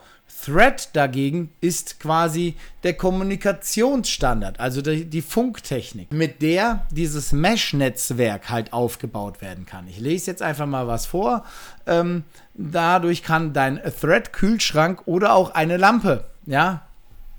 Thread 0.47 0.95
dagegen 0.95 1.49
ist 1.59 1.99
quasi 1.99 2.55
der 2.83 2.93
Kommunikationsstandard, 2.93 4.61
also 4.61 4.81
die, 4.81 5.03
die 5.03 5.21
Funktechnik, 5.21 6.13
mit 6.13 6.41
der 6.41 6.87
dieses 6.91 7.33
Mesh-Netzwerk 7.33 8.49
halt 8.49 8.71
aufgebaut 8.71 9.41
werden 9.41 9.65
kann. 9.65 9.87
Ich 9.89 9.99
lese 9.99 10.31
jetzt 10.31 10.41
einfach 10.41 10.65
mal 10.65 10.87
was 10.87 11.05
vor. 11.05 11.43
Ähm, 11.85 12.23
dadurch 12.53 13.23
kann 13.23 13.51
dein 13.51 13.81
Thread-Kühlschrank 13.83 15.01
oder 15.05 15.33
auch 15.33 15.51
eine 15.51 15.75
Lampe, 15.75 16.23
ja, 16.45 16.86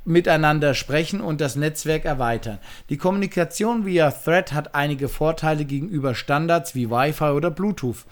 miteinander 0.09 0.75
sprechen 0.75 1.21
und 1.21 1.41
das 1.41 1.55
Netzwerk 1.55 2.05
erweitern. 2.05 2.59
Die 2.89 2.97
Kommunikation 2.97 3.87
via 3.87 4.11
Thread 4.11 4.53
hat 4.53 4.75
einige 4.75 5.09
Vorteile 5.09 5.65
gegenüber 5.65 6.15
Standards 6.15 6.75
wie 6.75 6.91
Wi-Fi 6.91 7.31
oder 7.31 7.51
Bluetooth. 7.51 8.05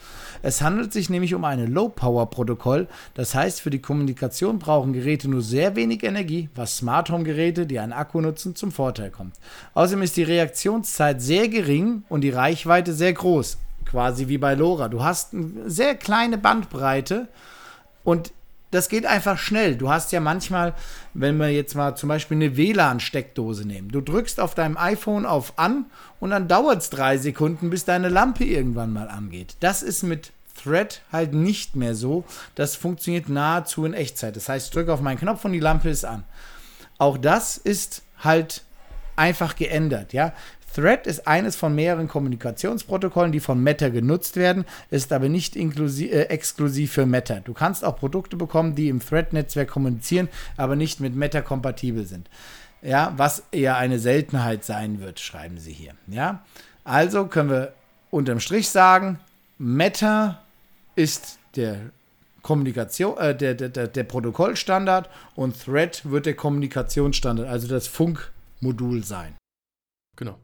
Es 0.43 0.61
handelt 0.61 0.93
sich 0.93 1.11
nämlich 1.11 1.35
um 1.35 1.45
ein 1.45 1.67
Low-Power-Protokoll, 1.67 2.87
das 3.15 3.35
heißt, 3.35 3.61
für 3.61 3.71
die 3.71 3.81
Kommunikation 3.81 4.59
brauchen 4.59 4.93
Geräte 4.93 5.29
nur 5.29 5.43
sehr 5.43 5.75
wenig 5.75 6.05
Energie, 6.05 6.51
was 6.55 6.77
Smart 6.77 7.11
Home-Geräte, 7.11 7.67
die 7.67 7.79
einen 7.79 7.93
Akku 7.93 8.21
nutzen, 8.21 8.55
zum 8.55 8.71
Vorteil 8.71 9.11
kommt. 9.11 9.35
Außerdem 9.75 10.03
ist 10.03 10.17
die 10.17 10.23
Reaktionszeit 10.23 11.23
sehr 11.23 11.49
gering 11.49 12.05
und 12.09 12.21
die 12.21 12.31
Reichweite 12.31 12.93
sehr 12.93 13.15
groß, 13.15 13.59
quasi 13.87 14.29
wie 14.29 14.39
bei 14.39 14.55
LoRa. 14.55 14.89
Du 14.89 15.03
hast 15.03 15.33
eine 15.33 15.71
sehr 15.71 15.95
kleine 15.95 16.37
Bandbreite 16.37 17.29
und 18.05 18.33
das 18.71 18.89
geht 18.89 19.07
einfach 19.07 19.39
schnell. 19.39 19.77
Du 19.77 19.91
hast 19.91 20.13
ja 20.13 20.21
manchmal, 20.21 20.75
wenn 21.15 21.37
wir 21.37 21.51
jetzt 21.51 21.75
mal 21.75 21.97
zum 21.97 22.09
Beispiel 22.09 22.37
eine 22.37 22.57
WLAN-Steckdose 22.57 23.67
nehmen, 23.67 23.91
du 23.91 24.01
drückst 24.01 24.41
auf 24.41 24.55
deinem 24.55 24.77
iPhone 24.77 25.25
auf 25.25 25.59
an 25.59 25.87
und 26.21 26.31
dann 26.31 26.49
dauert 26.49 26.83
es 26.83 26.91
drei 26.91 27.19
Sekunden, 27.19 27.71
bis 27.71 27.85
deine 27.85 28.09
Lampe 28.09 28.45
irgendwann 28.45 28.93
mal 28.93 29.09
angeht. 29.09 29.57
Das 29.61 29.83
ist 29.83 30.03
mit 30.03 30.33
Thread 30.63 31.03
halt 31.13 31.33
nicht 31.33 31.77
mehr 31.77 31.95
so. 31.95 32.25
Das 32.55 32.77
funktioniert 32.77 33.29
nahezu 33.29 33.85
in 33.85 33.95
Echtzeit. 33.95 34.37
Das 34.37 34.49
heißt, 34.49 34.67
ich 34.67 34.73
drücke 34.73 34.93
auf 34.93 35.01
meinen 35.01 35.19
Knopf 35.19 35.45
und 35.45 35.53
die 35.53 35.61
Lampe 35.61 35.89
ist 35.91 36.05
an. 36.05 36.25
Auch 36.99 37.19
das 37.19 37.57
ist 37.59 38.03
halt 38.19 38.63
einfach 39.17 39.57
geändert, 39.57 40.13
ja. 40.13 40.33
Thread 40.77 41.07
ist 41.07 41.27
eines 41.27 41.57
von 41.57 41.75
mehreren 41.75 42.07
Kommunikationsprotokollen, 42.07 43.33
die 43.33 43.41
von 43.41 43.63
Meta 43.63 43.89
genutzt 43.89 44.37
werden, 44.37 44.67
ist 44.91 45.11
aber 45.11 45.31
nicht 45.31 45.57
äh, 45.57 46.25
exklusiv 46.25 46.93
für 46.93 47.07
Meta. 47.07 47.41
Du 47.41 47.55
kannst 47.55 47.83
auch 47.83 47.97
Produkte 47.97 48.37
bekommen, 48.37 48.75
die 48.75 48.91
im 48.91 49.01
Thread-Netzwerk 49.01 49.71
kommunizieren, 49.71 50.29
aber 50.59 50.77
nicht 50.77 51.01
mit 51.01 51.17
Meta 51.17 51.41
kompatibel 51.41 52.05
sind. 52.05 52.29
Ja, 52.83 53.15
was 53.17 53.45
eher 53.53 53.79
eine 53.79 53.99
Seltenheit 53.99 54.65
sein 54.65 55.01
wird, 55.01 55.19
schreiben 55.19 55.59
sie 55.59 55.73
hier. 55.73 55.95
Ja, 56.09 56.45
also 56.85 57.27
können 57.27 57.49
wir 57.49 57.73
unterm 58.11 58.39
Strich 58.39 58.69
sagen, 58.69 59.19
Meta 59.57 60.43
ist 60.95 61.39
der 61.57 61.91
Kommunikation, 62.43 63.17
äh, 63.17 63.35
der, 63.35 63.55
der, 63.55 63.71
der, 63.71 63.89
der 63.89 64.05
Protokollstandard 64.05 65.09
und 65.37 65.59
Thread 65.65 66.03
wird 66.05 66.27
der 66.27 66.35
Kommunikationsstandard, 66.37 67.49
also 67.49 67.67
das 67.67 67.89
Funkmodul 67.89 69.05
sein. 69.05 69.37
Genau. 70.17 70.37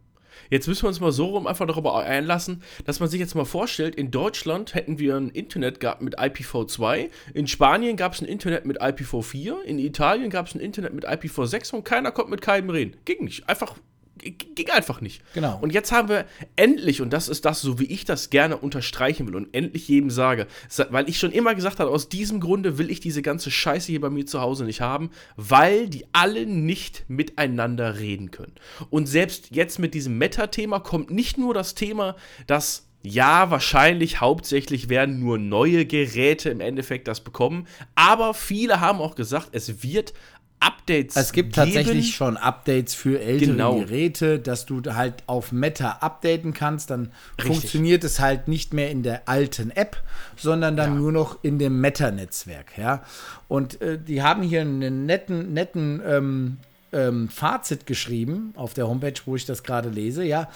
Jetzt 0.52 0.68
müssen 0.68 0.82
wir 0.82 0.88
uns 0.88 1.00
mal 1.00 1.12
so 1.12 1.28
rum 1.28 1.46
einfach 1.46 1.66
darüber 1.66 1.96
einlassen, 1.96 2.62
dass 2.84 3.00
man 3.00 3.08
sich 3.08 3.18
jetzt 3.18 3.34
mal 3.34 3.46
vorstellt, 3.46 3.94
in 3.94 4.10
Deutschland 4.10 4.74
hätten 4.74 4.98
wir 4.98 5.16
ein 5.16 5.30
Internet 5.30 5.80
gehabt 5.80 6.02
mit 6.02 6.18
IPv2, 6.18 7.08
in 7.32 7.46
Spanien 7.46 7.96
gab 7.96 8.12
es 8.12 8.20
ein 8.20 8.26
Internet 8.26 8.66
mit 8.66 8.78
IPv4, 8.78 9.62
in 9.62 9.78
Italien 9.78 10.28
gab 10.28 10.48
es 10.48 10.54
ein 10.54 10.60
Internet 10.60 10.92
mit 10.92 11.08
IPv6 11.08 11.74
und 11.74 11.84
keiner 11.84 12.10
konnte 12.10 12.30
mit 12.30 12.42
keinem 12.42 12.68
reden. 12.68 12.98
Ging 13.06 13.24
nicht. 13.24 13.48
Einfach 13.48 13.76
ging 14.22 14.70
einfach 14.70 15.00
nicht. 15.00 15.22
Genau. 15.34 15.58
Und 15.60 15.72
jetzt 15.72 15.92
haben 15.92 16.08
wir 16.08 16.24
endlich, 16.56 17.00
und 17.00 17.12
das 17.12 17.28
ist 17.28 17.44
das, 17.44 17.60
so 17.60 17.78
wie 17.78 17.84
ich 17.84 18.04
das 18.04 18.30
gerne 18.30 18.56
unterstreichen 18.56 19.26
will 19.26 19.36
und 19.36 19.54
endlich 19.54 19.88
jedem 19.88 20.10
sage, 20.10 20.46
weil 20.90 21.08
ich 21.08 21.18
schon 21.18 21.32
immer 21.32 21.54
gesagt 21.54 21.80
habe, 21.80 21.90
aus 21.90 22.08
diesem 22.08 22.40
Grunde 22.40 22.78
will 22.78 22.90
ich 22.90 23.00
diese 23.00 23.22
ganze 23.22 23.50
Scheiße 23.50 23.90
hier 23.90 24.00
bei 24.00 24.10
mir 24.10 24.26
zu 24.26 24.40
Hause 24.40 24.64
nicht 24.64 24.80
haben, 24.80 25.10
weil 25.36 25.88
die 25.88 26.06
alle 26.12 26.46
nicht 26.46 27.04
miteinander 27.08 27.98
reden 27.98 28.30
können. 28.30 28.54
Und 28.90 29.06
selbst 29.06 29.48
jetzt 29.50 29.78
mit 29.78 29.94
diesem 29.94 30.18
Meta-Thema 30.18 30.80
kommt 30.80 31.10
nicht 31.10 31.38
nur 31.38 31.54
das 31.54 31.74
Thema, 31.74 32.16
dass 32.46 32.86
ja, 33.04 33.50
wahrscheinlich 33.50 34.20
hauptsächlich 34.20 34.88
werden 34.88 35.18
nur 35.18 35.36
neue 35.36 35.86
Geräte 35.86 36.50
im 36.50 36.60
Endeffekt 36.60 37.08
das 37.08 37.20
bekommen. 37.20 37.66
Aber 37.96 38.32
viele 38.32 38.80
haben 38.80 39.00
auch 39.00 39.16
gesagt, 39.16 39.48
es 39.52 39.82
wird 39.82 40.14
Updates 40.62 41.16
Es 41.16 41.32
gibt 41.32 41.54
geben. 41.54 41.66
tatsächlich 41.66 42.14
schon 42.14 42.36
Updates 42.36 42.94
für 42.94 43.20
ältere 43.20 43.50
genau. 43.52 43.80
Geräte, 43.80 44.38
dass 44.38 44.64
du 44.64 44.82
halt 44.94 45.24
auf 45.26 45.52
Meta 45.52 45.98
updaten 46.00 46.52
kannst. 46.54 46.90
Dann 46.90 47.10
Richtig. 47.38 47.46
funktioniert 47.46 48.04
es 48.04 48.20
halt 48.20 48.48
nicht 48.48 48.72
mehr 48.72 48.90
in 48.90 49.02
der 49.02 49.28
alten 49.28 49.70
App, 49.70 50.02
sondern 50.36 50.76
dann 50.76 50.94
ja. 50.94 50.98
nur 50.98 51.12
noch 51.12 51.38
in 51.42 51.58
dem 51.58 51.80
Meta-Netzwerk. 51.80 52.78
Ja? 52.78 53.02
Und 53.48 53.80
äh, 53.82 53.98
die 53.98 54.22
haben 54.22 54.42
hier 54.42 54.60
einen 54.60 55.06
netten, 55.06 55.52
netten 55.52 56.00
ähm, 56.06 56.56
ähm, 56.92 57.28
Fazit 57.28 57.86
geschrieben 57.86 58.52
auf 58.56 58.74
der 58.74 58.88
Homepage, 58.88 59.14
wo 59.26 59.36
ich 59.36 59.46
das 59.46 59.62
gerade 59.62 59.88
lese. 59.88 60.24
Ja, 60.24 60.48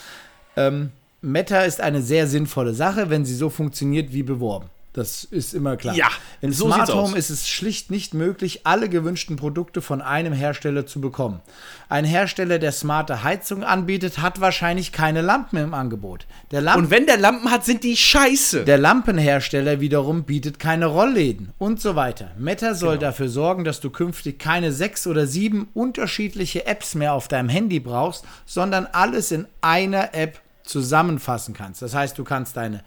ähm, 0.57 0.91
Meta 1.21 1.63
ist 1.63 1.81
eine 1.81 2.03
sehr 2.03 2.27
sinnvolle 2.27 2.75
Sache, 2.75 3.11
wenn 3.11 3.25
sie 3.25 3.35
so 3.35 3.51
funktioniert 3.51 4.13
wie 4.13 4.23
beworben. 4.23 4.71
Das 4.97 5.25
ist 5.25 5.53
immer 5.53 5.77
klar. 5.77 5.95
Ja, 5.95 6.09
in 6.41 6.53
so 6.53 6.73
Smart 6.73 6.89
Home 6.89 7.13
aus. 7.13 7.19
ist 7.19 7.29
es 7.29 7.49
schlicht 7.51 7.91
nicht 7.91 8.15
möglich, 8.15 8.63
alle 8.65 8.89
gewünschten 8.89 9.37
Produkte 9.37 9.83
von 9.83 10.01
einem 10.01 10.33
Hersteller 10.33 10.87
zu 10.87 11.03
bekommen. 11.03 11.43
Ein 11.91 12.07
Hersteller, 12.07 12.59
der 12.59 12.73
smarte 12.73 13.23
Heizung 13.23 13.63
anbietet, 13.63 14.21
hat 14.21 14.41
wahrscheinlich 14.41 14.93
keine 14.93 15.21
Lampen 15.21 15.59
im 15.59 15.75
Angebot. 15.75 16.27
Lamp 16.51 16.79
und 16.79 16.91
wenn 16.91 17.05
der 17.05 17.19
Lampen 17.19 17.51
hat, 17.51 17.67
sind 17.67 17.85
die 17.85 17.95
scheiße. 17.95 18.65
Der 18.65 18.79
Lampenhersteller 18.79 19.81
wiederum 19.81 20.25
bietet 20.25 20.59
keine 20.59 20.87
Rollläden 20.87 21.53
und 21.59 21.79
so 21.79 21.95
weiter. 21.95 22.31
Meta 22.39 22.75
soll 22.75 22.97
genau. 22.97 23.09
dafür 23.09 23.29
sorgen, 23.29 23.65
dass 23.65 23.81
du 23.81 23.91
künftig 23.91 24.39
keine 24.39 24.73
sechs 24.73 25.07
oder 25.07 25.27
sieben 25.27 25.69
unterschiedliche 25.75 26.65
Apps 26.65 26.95
mehr 26.95 27.13
auf 27.13 27.29
deinem 27.29 27.51
Handy 27.51 27.81
brauchst, 27.81 28.25
sondern 28.47 28.87
alles 28.87 29.31
in 29.31 29.47
einer 29.61 30.15
App 30.15 30.41
zusammenfassen 30.67 31.55
kannst. 31.55 31.83
Das 31.83 31.95
heißt, 31.95 32.19
du 32.19 32.25
kannst 32.25 32.57
deine 32.57 32.83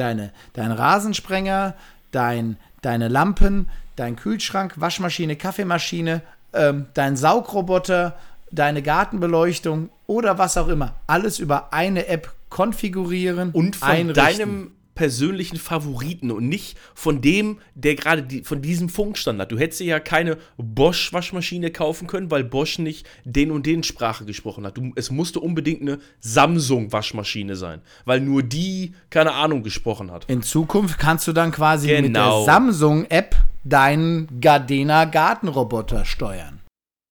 deine, 0.00 0.32
dein 0.52 0.72
Rasensprenger, 0.72 1.74
dein, 2.10 2.56
deine 2.82 3.08
Lampen, 3.08 3.68
dein 3.96 4.16
Kühlschrank, 4.16 4.74
Waschmaschine, 4.76 5.36
Kaffeemaschine, 5.36 6.22
ähm, 6.52 6.86
dein 6.94 7.16
Saugroboter, 7.16 8.16
deine 8.50 8.82
Gartenbeleuchtung 8.82 9.90
oder 10.06 10.38
was 10.38 10.56
auch 10.56 10.68
immer. 10.68 10.94
Alles 11.06 11.38
über 11.38 11.72
eine 11.72 12.06
App 12.06 12.32
konfigurieren 12.48 13.50
und 13.52 13.76
von 13.76 13.88
einrichten. 13.88 14.38
deinem 14.38 14.72
persönlichen 14.98 15.58
Favoriten 15.58 16.32
und 16.32 16.48
nicht 16.48 16.76
von 16.92 17.20
dem, 17.20 17.60
der 17.76 17.94
gerade 17.94 18.24
die, 18.24 18.42
von 18.42 18.60
diesem 18.60 18.88
Funkstandard. 18.88 19.52
Du 19.52 19.56
hättest 19.56 19.80
ja 19.80 20.00
keine 20.00 20.38
Bosch-Waschmaschine 20.56 21.70
kaufen 21.70 22.08
können, 22.08 22.32
weil 22.32 22.42
Bosch 22.42 22.80
nicht 22.80 23.06
den 23.24 23.52
und 23.52 23.64
den 23.64 23.84
Sprache 23.84 24.24
gesprochen 24.24 24.66
hat. 24.66 24.76
Du, 24.76 24.90
es 24.96 25.12
musste 25.12 25.38
unbedingt 25.38 25.82
eine 25.82 26.00
Samsung-Waschmaschine 26.18 27.54
sein, 27.54 27.80
weil 28.06 28.20
nur 28.20 28.42
die, 28.42 28.92
keine 29.08 29.34
Ahnung, 29.34 29.62
gesprochen 29.62 30.10
hat. 30.10 30.24
In 30.24 30.42
Zukunft 30.42 30.98
kannst 30.98 31.28
du 31.28 31.32
dann 31.32 31.52
quasi 31.52 31.86
genau. 31.86 32.02
mit 32.02 32.16
der 32.16 32.24
genau. 32.24 32.44
Samsung-App 32.44 33.36
deinen 33.62 34.40
Gardena 34.40 35.04
Gartenroboter 35.04 36.04
steuern. 36.06 36.58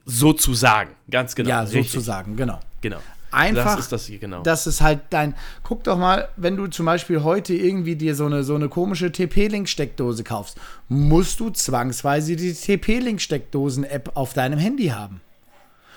Sozusagen, 0.04 0.92
ganz 1.10 1.36
genau. 1.36 1.50
Ja, 1.50 1.66
sozusagen, 1.66 2.36
genau. 2.36 2.60
Genau 2.82 3.00
einfach, 3.32 3.76
das 3.76 3.80
ist 3.80 3.92
das 3.92 4.06
hier, 4.06 4.20
genau. 4.20 4.42
Das 4.44 4.68
ist 4.68 4.82
halt 4.82 5.02
dein. 5.10 5.36
Guck 5.64 5.84
doch 5.84 5.98
mal, 5.98 6.30
wenn 6.36 6.58
du 6.58 6.68
zum 6.68 6.86
Beispiel 6.86 7.24
heute 7.24 7.54
irgendwie 7.54 7.96
dir 7.96 8.16
so 8.16 8.26
eine, 8.26 8.44
so 8.44 8.56
eine 8.56 8.70
komische 8.70 9.12
TP-Link-Steckdose 9.12 10.24
kaufst, 10.24 10.58
musst 10.90 11.40
du 11.40 11.50
zwangsweise 11.50 12.36
die 12.36 12.54
TP-Link-Steckdosen-App 12.54 14.12
auf 14.16 14.34
deinem 14.34 14.60
Handy 14.60 14.88
haben. 14.88 15.22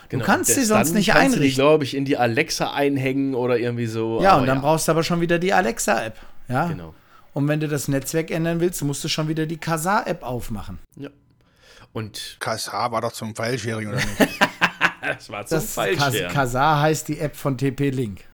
Genau. 0.09 0.25
Du 0.25 0.27
kannst 0.27 0.55
sie 0.55 0.65
sonst 0.65 0.93
nicht 0.93 1.11
kannst 1.11 1.37
einrichten. 1.37 1.63
Du 1.63 1.69
glaube 1.69 1.85
ich, 1.85 1.97
in 1.97 2.05
die 2.05 2.17
Alexa 2.17 2.73
einhängen 2.73 3.35
oder 3.35 3.59
irgendwie 3.59 3.87
so. 3.87 4.21
Ja, 4.21 4.37
und 4.37 4.47
dann 4.47 4.59
ja. 4.59 4.63
brauchst 4.63 4.89
du 4.89 4.93
aber 4.93 5.05
schon 5.05 5.21
wieder 5.21 5.39
die 5.39 5.53
Alexa-App. 5.53 6.17
Ja. 6.49 6.67
Genau. 6.67 6.95
Und 7.33 7.47
wenn 7.47 7.61
du 7.61 7.69
das 7.69 7.87
Netzwerk 7.87 8.33
ändern 8.33 8.61
willst, 8.61 8.83
musst 8.83 9.05
du 9.05 9.09
schon 9.09 9.29
wieder 9.29 9.47
die 9.47 9.57
Kazaa-App 9.57 10.25
aufmachen. 10.25 10.81
Ja. 10.97 11.11
Und. 11.93 12.37
Kazaa 12.41 12.91
war 12.91 13.01
doch 13.01 13.13
zum 13.13 13.37
File-Sharing, 13.37 13.89
oder 13.89 13.99
nicht? 13.99 14.19
das 15.03 15.31
war 15.31 15.47
zum 15.47 15.59
das 15.59 15.73
Falsch. 15.73 15.99
Kazaa 16.33 16.81
heißt 16.81 17.09
die 17.09 17.19
App 17.19 17.37
von 17.37 17.57
TP-Link. 17.57 18.25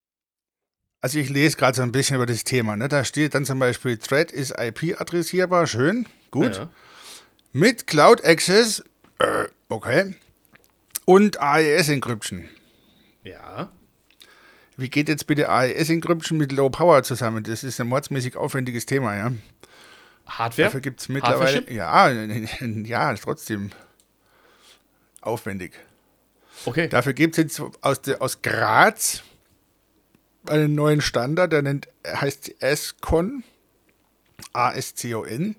Also 1.01 1.19
ich 1.19 1.29
lese 1.29 1.57
gerade 1.57 1.77
so 1.77 1.83
ein 1.83 1.93
bisschen 1.93 2.17
über 2.17 2.27
das 2.27 2.45
Thema. 2.45 2.77
Ne? 2.77 2.89
Da 2.89 3.05
steht 3.05 3.35
dann 3.35 3.45
zum 3.45 3.59
Beispiel, 3.59 3.97
Thread 3.97 4.33
ist 4.33 4.55
IP-adressierbar, 4.59 5.67
schön, 5.67 6.07
gut. 6.31 6.57
Ja. 6.57 6.69
Mit 7.53 7.87
Cloud 7.87 8.25
Access, 8.25 8.83
äh, 9.19 9.45
okay. 9.69 10.17
Und 11.05 11.41
AES 11.41 11.89
Encryption. 11.91 12.49
Ja. 13.23 13.71
Wie 14.77 14.91
geht 14.91 15.09
jetzt 15.09 15.27
bitte 15.27 15.49
AES 15.49 15.91
Encryption 15.91 16.39
mit 16.39 16.53
Low 16.53 16.71
Power 16.71 17.03
zusammen? 17.03 17.45
Das 17.45 17.63
ist 17.63 17.81
ein 17.81 17.87
mordsmäßig 17.87 18.37
aufwendiges 18.37 18.85
Thema, 18.85 19.17
ja. 19.17 19.33
Hardware? 20.27 20.67
Dafür 20.67 20.81
gibt 20.81 21.01
es 21.01 21.09
mittlerweile. 21.09 21.71
Ja, 21.73 22.11
ja, 22.61 23.15
trotzdem 23.15 23.71
aufwendig. 25.21 25.73
Okay. 26.65 26.89
Dafür 26.89 27.13
gibt 27.13 27.39
es 27.39 27.45
jetzt 27.45 27.63
aus, 27.81 28.01
aus 28.19 28.43
Graz 28.43 29.23
einen 30.49 30.75
neuen 30.75 31.01
Standard, 31.01 31.53
der 31.53 31.63
nennt, 31.63 31.87
heißt 32.07 32.57
ASCON, 32.63 33.45
A-S-C-O-N. 34.53 35.57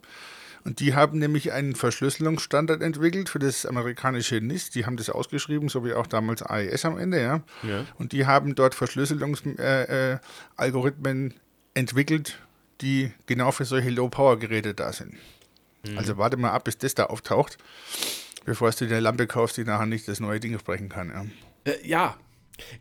Und 0.63 0.79
die 0.81 0.93
haben 0.95 1.17
nämlich 1.19 1.53
einen 1.53 1.75
Verschlüsselungsstandard 1.75 2.81
entwickelt 2.81 3.29
für 3.29 3.39
das 3.39 3.65
amerikanische 3.65 4.41
NIST. 4.41 4.75
Die 4.75 4.85
haben 4.85 4.97
das 4.97 5.09
ausgeschrieben, 5.09 5.69
so 5.69 5.85
wie 5.85 5.93
auch 5.93 6.07
damals 6.07 6.43
AES 6.43 6.83
am 6.83 6.97
Ende, 6.97 7.21
ja. 7.21 7.41
Ja. 7.63 7.85
Und 7.97 8.11
die 8.11 8.25
haben 8.25 8.53
dort 8.53 8.75
Verschlüsselungsalgorithmen 8.75 11.31
äh, 11.31 11.33
äh, 11.33 11.39
entwickelt, 11.73 12.39
die 12.81 13.13
genau 13.27 13.51
für 13.51 13.63
solche 13.63 13.91
Low-Power-Geräte 13.91 14.73
da 14.73 14.91
sind. 14.91 15.15
Also 15.95 16.17
warte 16.17 16.37
mal 16.37 16.51
ab, 16.51 16.65
bis 16.65 16.77
das 16.77 16.95
da 16.95 17.05
auftaucht, 17.05 17.57
bevor 18.47 18.71
du 18.71 18.87
dir 18.87 18.93
eine 18.93 19.01
Lampe 19.01 19.27
kaufst, 19.27 19.57
die 19.57 19.65
nachher 19.65 19.85
nicht 19.85 20.07
das 20.07 20.21
neue 20.21 20.39
Ding 20.39 20.57
sprechen 20.57 20.87
kann. 20.87 21.09
Ja. 21.09 21.71
Äh, 21.71 21.87
ja, 21.87 22.15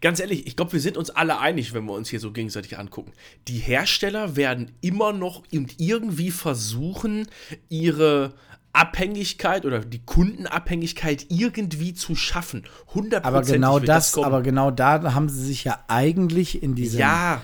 ganz 0.01 0.21
ehrlich, 0.21 0.47
ich 0.47 0.57
glaube, 0.57 0.73
wir 0.73 0.81
sind 0.81 0.97
uns 0.97 1.11
alle 1.11 1.41
einig, 1.41 1.75
wenn 1.75 1.85
wir 1.85 1.93
uns 1.93 2.09
hier 2.09 2.21
so 2.21 2.31
gegenseitig 2.33 2.79
angucken. 2.79 3.13
Die 3.49 3.59
Hersteller 3.59 4.37
werden 4.37 4.71
immer 4.81 5.13
noch 5.13 5.43
irgendwie 5.51 6.31
versuchen, 6.31 7.27
ihre 7.69 8.33
Abhängigkeit 8.73 9.67
oder 9.67 9.81
die 9.81 10.05
Kundenabhängigkeit 10.05 11.27
irgendwie 11.31 11.95
zu 11.95 12.15
schaffen. 12.15 12.65
100% 12.95 13.23
Aber 13.23 13.43
genau 13.43 13.81
das, 13.81 14.13
kommen. 14.13 14.25
aber 14.27 14.43
genau 14.43 14.71
da 14.71 15.15
haben 15.15 15.29
sie 15.29 15.45
sich 15.45 15.65
ja 15.65 15.81
eigentlich 15.89 16.63
in 16.63 16.77
diesem 16.77 17.01
ja, 17.01 17.43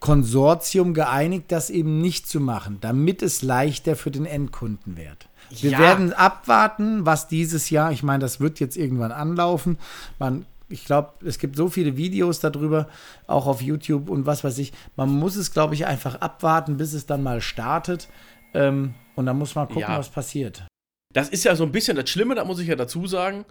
Konsortium 0.00 0.92
geeinigt, 0.92 1.46
das 1.48 1.70
eben 1.70 2.02
nicht 2.02 2.28
zu 2.28 2.40
machen, 2.40 2.76
damit 2.82 3.22
es 3.22 3.40
leichter 3.40 3.96
für 3.96 4.10
den 4.10 4.26
Endkunden 4.26 4.98
wird. 4.98 5.30
Wir 5.50 5.70
Ja. 5.72 5.78
werden 5.78 6.12
abwarten, 6.12 7.06
was 7.06 7.28
dieses 7.28 7.70
Jahr, 7.70 7.92
ich 7.92 8.02
meine, 8.02 8.20
das 8.20 8.40
wird 8.40 8.60
jetzt 8.60 8.76
irgendwann 8.76 9.12
anlaufen. 9.12 9.78
Man, 10.18 10.46
ich 10.68 10.84
glaube, 10.84 11.12
es 11.26 11.38
gibt 11.38 11.56
so 11.56 11.68
viele 11.68 11.96
Videos 11.96 12.40
darüber, 12.40 12.88
auch 13.26 13.46
auf 13.46 13.60
YouTube 13.62 14.08
und 14.08 14.26
was 14.26 14.42
weiß 14.44 14.58
ich. 14.58 14.72
Man 14.96 15.08
muss 15.10 15.36
es, 15.36 15.52
glaube 15.52 15.74
ich, 15.74 15.86
einfach 15.86 16.16
abwarten, 16.16 16.76
bis 16.76 16.92
es 16.94 17.06
dann 17.06 17.22
mal 17.22 17.40
startet. 17.40 18.08
Ähm, 18.54 18.94
und 19.16 19.26
dann 19.26 19.38
muss 19.38 19.54
man 19.54 19.66
gucken, 19.66 19.82
Ja. 19.82 19.98
was 19.98 20.08
passiert. 20.08 20.64
das 21.12 21.28
ist 21.28 21.44
ja 21.44 21.54
so 21.54 21.62
ein 21.64 21.70
bisschen 21.70 21.96
das 21.96 22.10
Schlimme, 22.10 22.34
da 22.34 22.44
muss 22.44 22.58
ich 22.58 22.66
ja 22.66 22.74
dazu 22.74 23.06
sagen. 23.06 23.44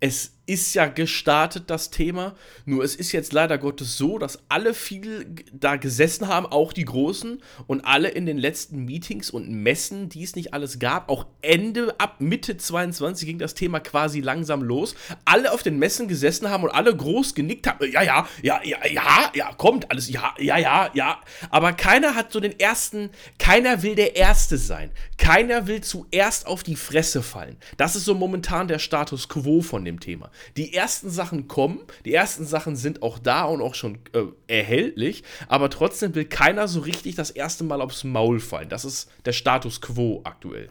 Es 0.00 0.36
ist 0.46 0.74
ja 0.74 0.86
gestartet, 0.86 1.64
das 1.68 1.90
Thema. 1.90 2.34
Nur 2.64 2.84
es 2.84 2.94
ist 2.94 3.12
jetzt 3.12 3.32
leider 3.32 3.58
Gottes 3.58 3.96
so, 3.96 4.18
dass 4.18 4.38
alle 4.48 4.74
viel 4.74 5.26
da 5.52 5.76
gesessen 5.76 6.28
haben, 6.28 6.46
auch 6.46 6.72
die 6.72 6.84
Großen, 6.84 7.42
und 7.66 7.84
alle 7.84 8.08
in 8.08 8.26
den 8.26 8.38
letzten 8.38 8.84
Meetings 8.84 9.30
und 9.30 9.50
Messen, 9.50 10.08
die 10.08 10.22
es 10.22 10.36
nicht 10.36 10.54
alles 10.54 10.78
gab, 10.78 11.08
auch 11.08 11.26
Ende, 11.42 11.94
ab 11.98 12.20
Mitte 12.20 12.56
22 12.56 13.26
ging 13.26 13.38
das 13.38 13.54
Thema 13.54 13.80
quasi 13.80 14.20
langsam 14.20 14.62
los. 14.62 14.94
Alle 15.24 15.52
auf 15.52 15.62
den 15.62 15.78
Messen 15.78 16.08
gesessen 16.08 16.48
haben 16.48 16.64
und 16.64 16.70
alle 16.70 16.94
groß 16.94 17.34
genickt 17.34 17.66
haben. 17.66 17.90
Ja, 17.90 18.02
ja, 18.02 18.28
ja, 18.42 18.60
ja, 18.64 18.86
ja, 18.86 19.32
ja, 19.34 19.52
kommt 19.54 19.90
alles, 19.90 20.08
ja, 20.08 20.34
ja, 20.38 20.58
ja, 20.58 20.90
ja. 20.94 21.20
Aber 21.50 21.72
keiner 21.72 22.14
hat 22.14 22.32
so 22.32 22.40
den 22.40 22.58
ersten, 22.58 23.10
keiner 23.38 23.82
will 23.82 23.94
der 23.94 24.16
Erste 24.16 24.58
sein. 24.58 24.90
Keiner 25.18 25.66
will 25.66 25.80
zuerst 25.80 26.46
auf 26.46 26.62
die 26.62 26.76
Fresse 26.76 27.22
fallen. 27.22 27.56
Das 27.76 27.96
ist 27.96 28.04
so 28.04 28.14
momentan 28.14 28.68
der 28.68 28.78
Status 28.78 29.28
quo 29.28 29.60
von 29.60 29.84
dem 29.86 30.00
Thema. 30.00 30.30
Die 30.56 30.74
ersten 30.74 31.08
Sachen 31.08 31.48
kommen, 31.48 31.80
die 32.04 32.12
ersten 32.12 32.44
Sachen 32.44 32.76
sind 32.76 33.02
auch 33.02 33.18
da 33.18 33.44
und 33.44 33.62
auch 33.62 33.74
schon 33.74 33.98
äh, 34.12 34.24
erhältlich, 34.46 35.24
aber 35.48 35.70
trotzdem 35.70 36.14
will 36.14 36.26
keiner 36.26 36.68
so 36.68 36.80
richtig 36.80 37.14
das 37.14 37.30
erste 37.30 37.64
Mal 37.64 37.80
aufs 37.80 38.04
Maul 38.04 38.40
fallen. 38.40 38.68
Das 38.68 38.84
ist 38.84 39.10
der 39.24 39.32
Status 39.32 39.80
quo 39.80 40.20
aktuell. 40.24 40.68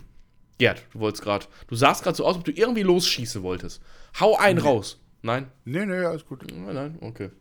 Gerd, 0.57 0.83
du 0.93 0.99
wolltest 0.99 1.23
gerade, 1.23 1.47
du 1.67 1.75
sahst 1.75 2.03
gerade 2.03 2.15
so 2.15 2.25
aus, 2.25 2.37
ob 2.37 2.45
du 2.45 2.51
irgendwie 2.51 2.83
losschießen 2.83 3.41
wolltest. 3.41 3.81
Hau 4.19 4.37
einen 4.37 4.59
raus. 4.59 5.01
Nein? 5.21 5.51
Nee, 5.65 5.85
nee, 5.85 5.95
alles 5.95 6.25
gut. 6.25 6.43
Nein, 6.51 6.75
nein, 6.75 6.97
okay. 7.01 7.31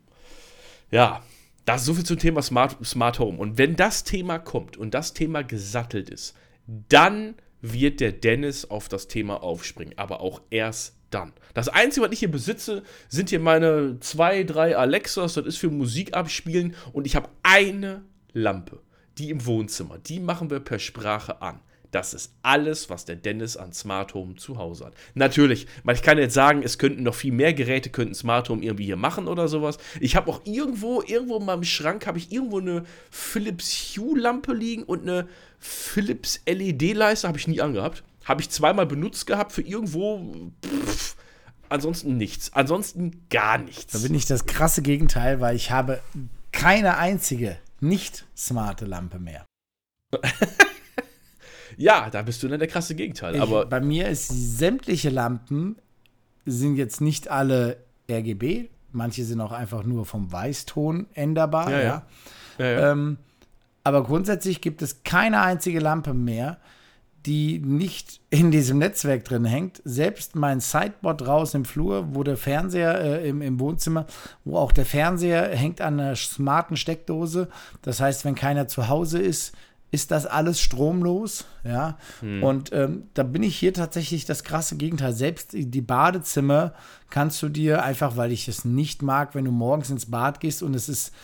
Ja, 0.91 1.23
das 1.65 1.83
ist 1.83 1.87
so 1.87 1.95
viel 1.95 2.05
zum 2.05 2.19
Thema 2.19 2.43
Smart, 2.43 2.77
Smart 2.85 3.19
Home. 3.19 3.39
Und 3.39 3.59
wenn 3.59 3.77
das 3.77 4.05
Thema 4.05 4.39
kommt 4.39 4.77
und 4.77 4.95
das 4.95 5.13
Thema 5.13 5.43
gesattelt 5.43 6.11
ist, 6.11 6.35
dann 6.67 7.35
wird 7.61 8.01
der 8.01 8.13
Dennis 8.13 8.65
auf 8.67 8.89
das 8.89 9.09
Thema 9.09 9.43
aufspringen. 9.43 9.97
Aber 9.97 10.21
auch 10.21 10.43
erst 10.51 10.97
dann. 11.15 11.33
Das 11.55 11.69
Einzige, 11.69 12.07
was 12.07 12.13
ich 12.13 12.19
hier 12.19 12.31
besitze, 12.31 12.83
sind 13.09 13.31
hier 13.31 13.41
meine 13.41 13.99
zwei, 14.01 14.43
drei 14.43 14.77
Alexas. 14.77 15.35
Das 15.35 15.47
ist 15.47 15.59
für 15.59 15.71
Musik 15.71 16.15
abspielen. 16.15 16.75
Und 16.93 17.07
ich 17.07 17.17
habe 17.17 17.29
eine 17.43 18.03
Lampe, 18.33 18.81
die 19.19 19.31
im 19.31 19.47
Wohnzimmer. 19.47 19.99
Die 19.99 20.21
machen 20.21 20.51
wir 20.51 20.61
per 20.61 20.79
Sprache 20.79 21.41
an. 21.41 21.61
Das 21.95 22.13
ist 22.13 22.35
alles, 22.43 22.91
was 22.91 23.05
der 23.05 23.15
Dennis 23.15 23.57
an 23.57 23.73
Smart 23.73 24.15
Home 24.15 24.35
zu 24.35 24.59
Hause 24.59 24.87
hat. 24.87 24.95
Natürlich, 25.15 25.69
weil 25.85 25.95
ich 25.95 26.03
kann 26.03 26.19
jetzt 26.19 26.35
sagen, 26.35 26.65
es 26.65 26.79
könnten 26.79 27.05
noch 27.05 27.15
viel 27.15 27.33
mehr 27.33 27.55
Geräte, 27.55 27.89
könnten 27.89 28.17
Smart 28.17 28.49
Home 28.49 28.65
irgendwie 28.65 28.87
hier 28.87 28.97
machen 28.97 29.29
oder 29.29 29.47
sowas. 29.47 29.79
Ich 30.01 30.17
habe 30.17 30.29
auch 30.29 30.41
irgendwo, 30.45 31.03
irgendwo 31.03 31.37
in 31.37 31.45
meinem 31.45 31.63
Schrank, 31.63 32.09
habe 32.09 32.19
ich 32.19 32.33
irgendwo 32.33 32.59
eine 32.59 32.83
Philips 33.13 33.97
Hue-Lampe 33.97 34.53
liegen 34.53 34.83
und 34.83 35.03
eine 35.03 35.29
Philips 35.61 36.41
LED-Leiste, 36.47 37.29
habe 37.29 37.39
ich 37.39 37.47
nie 37.47 37.61
angehabt. 37.61 38.03
Habe 38.25 38.41
ich 38.41 38.51
zweimal 38.51 38.87
benutzt 38.87 39.27
gehabt 39.27 39.53
für 39.53 39.63
irgendwo. 39.63 40.51
Pff, 40.65 41.17
ansonsten 41.69 42.17
nichts. 42.17 42.53
Ansonsten 42.55 43.27
gar 43.31 43.59
nichts. 43.59 43.93
Da 43.93 43.99
bin 43.99 44.15
ich 44.15 44.27
das 44.27 44.47
krasse 44.47 44.83
Gegenteil, 44.83 45.41
weil 45.41 45.57
ich 45.57 45.71
habe 45.71 46.01
keine 46.53 46.97
einzige 46.97 47.59
nicht 47.81 48.25
smarte 48.37 48.87
Lampe 48.87 49.19
mehr. 49.19 49.45
Ja, 51.77 52.09
da 52.11 52.23
bist 52.23 52.43
du 52.43 52.49
dann 52.49 52.59
der 52.59 52.69
krasse 52.69 52.95
Gegenteil. 52.95 53.35
Ich, 53.35 53.41
Aber 53.41 53.67
bei 53.67 53.81
mir 53.81 54.09
ist 54.09 54.29
sämtliche 54.29 55.11
Lampen 55.11 55.77
sind 56.47 56.77
jetzt 56.77 57.01
nicht 57.01 57.29
alle 57.29 57.79
RGB, 58.11 58.69
manche 58.93 59.25
sind 59.25 59.41
auch 59.41 59.53
einfach 59.53 59.83
nur 59.85 60.05
vom 60.07 60.31
Weißton 60.31 61.07
änderbar. 61.15 61.71
Ja, 61.71 61.79
Ja, 61.79 61.83
ja. 61.85 62.07
ja, 62.59 62.71
ja. 62.71 62.93
Ähm, 62.93 63.17
aber 63.83 64.03
grundsätzlich 64.05 64.61
gibt 64.61 64.83
es 64.83 65.03
keine 65.03 65.43
einzige 65.43 65.81
Lampe 65.81 66.15
mehr, 66.15 66.59
die 67.27 67.59
nicht 67.59 68.21
in 68.31 68.51
diesem 68.51 68.79
Netzwerk 68.79 69.25
drin 69.25 69.45
hängt. 69.45 69.81
Selbst 69.85 70.37
mein 70.37 70.61
Sideboard 70.61 71.23
draußen 71.23 71.61
im 71.61 71.65
Flur, 71.65 72.15
wo 72.15 72.23
der 72.23 72.37
Fernseher 72.37 73.01
äh, 73.01 73.29
im, 73.29 73.41
im 73.41 73.59
Wohnzimmer, 73.61 74.07
wo 74.45 74.59
auch 74.59 74.73
der 74.73 74.85
Fernseher 74.85 75.49
hängt 75.57 75.81
an 75.81 75.99
einer 75.99 76.17
smarten 76.17 76.77
Steckdose. 76.77 77.49
Das 77.83 78.01
heißt, 78.01 78.25
wenn 78.25 78.35
keiner 78.35 78.69
zu 78.69 78.89
Hause 78.89 79.21
ist, 79.21 79.55
ist 79.91 80.11
das 80.11 80.27
alles 80.27 80.61
stromlos, 80.61 81.45
ja. 81.63 81.97
Und 82.43 82.73
ähm, 82.73 83.05
da 83.15 83.23
bin 83.23 83.45
ich 83.45 83.57
hier 83.57 83.73
tatsächlich 83.73 84.25
das 84.25 84.43
krasse 84.43 84.77
Gegenteil. 84.77 85.13
Selbst 85.13 85.51
die 85.53 85.81
Badezimmer 85.81 86.75
kannst 87.11 87.41
du 87.43 87.49
dir 87.49 87.85
einfach, 87.85 88.17
weil 88.17 88.33
ich 88.33 88.49
es 88.49 88.65
nicht 88.65 89.03
mag, 89.03 89.37
wenn 89.37 89.45
du 89.45 89.53
morgens 89.53 89.91
ins 89.91 90.11
Bad 90.11 90.41
gehst 90.41 90.65
und 90.65 90.75
es 90.75 90.89
ist, 90.89 91.15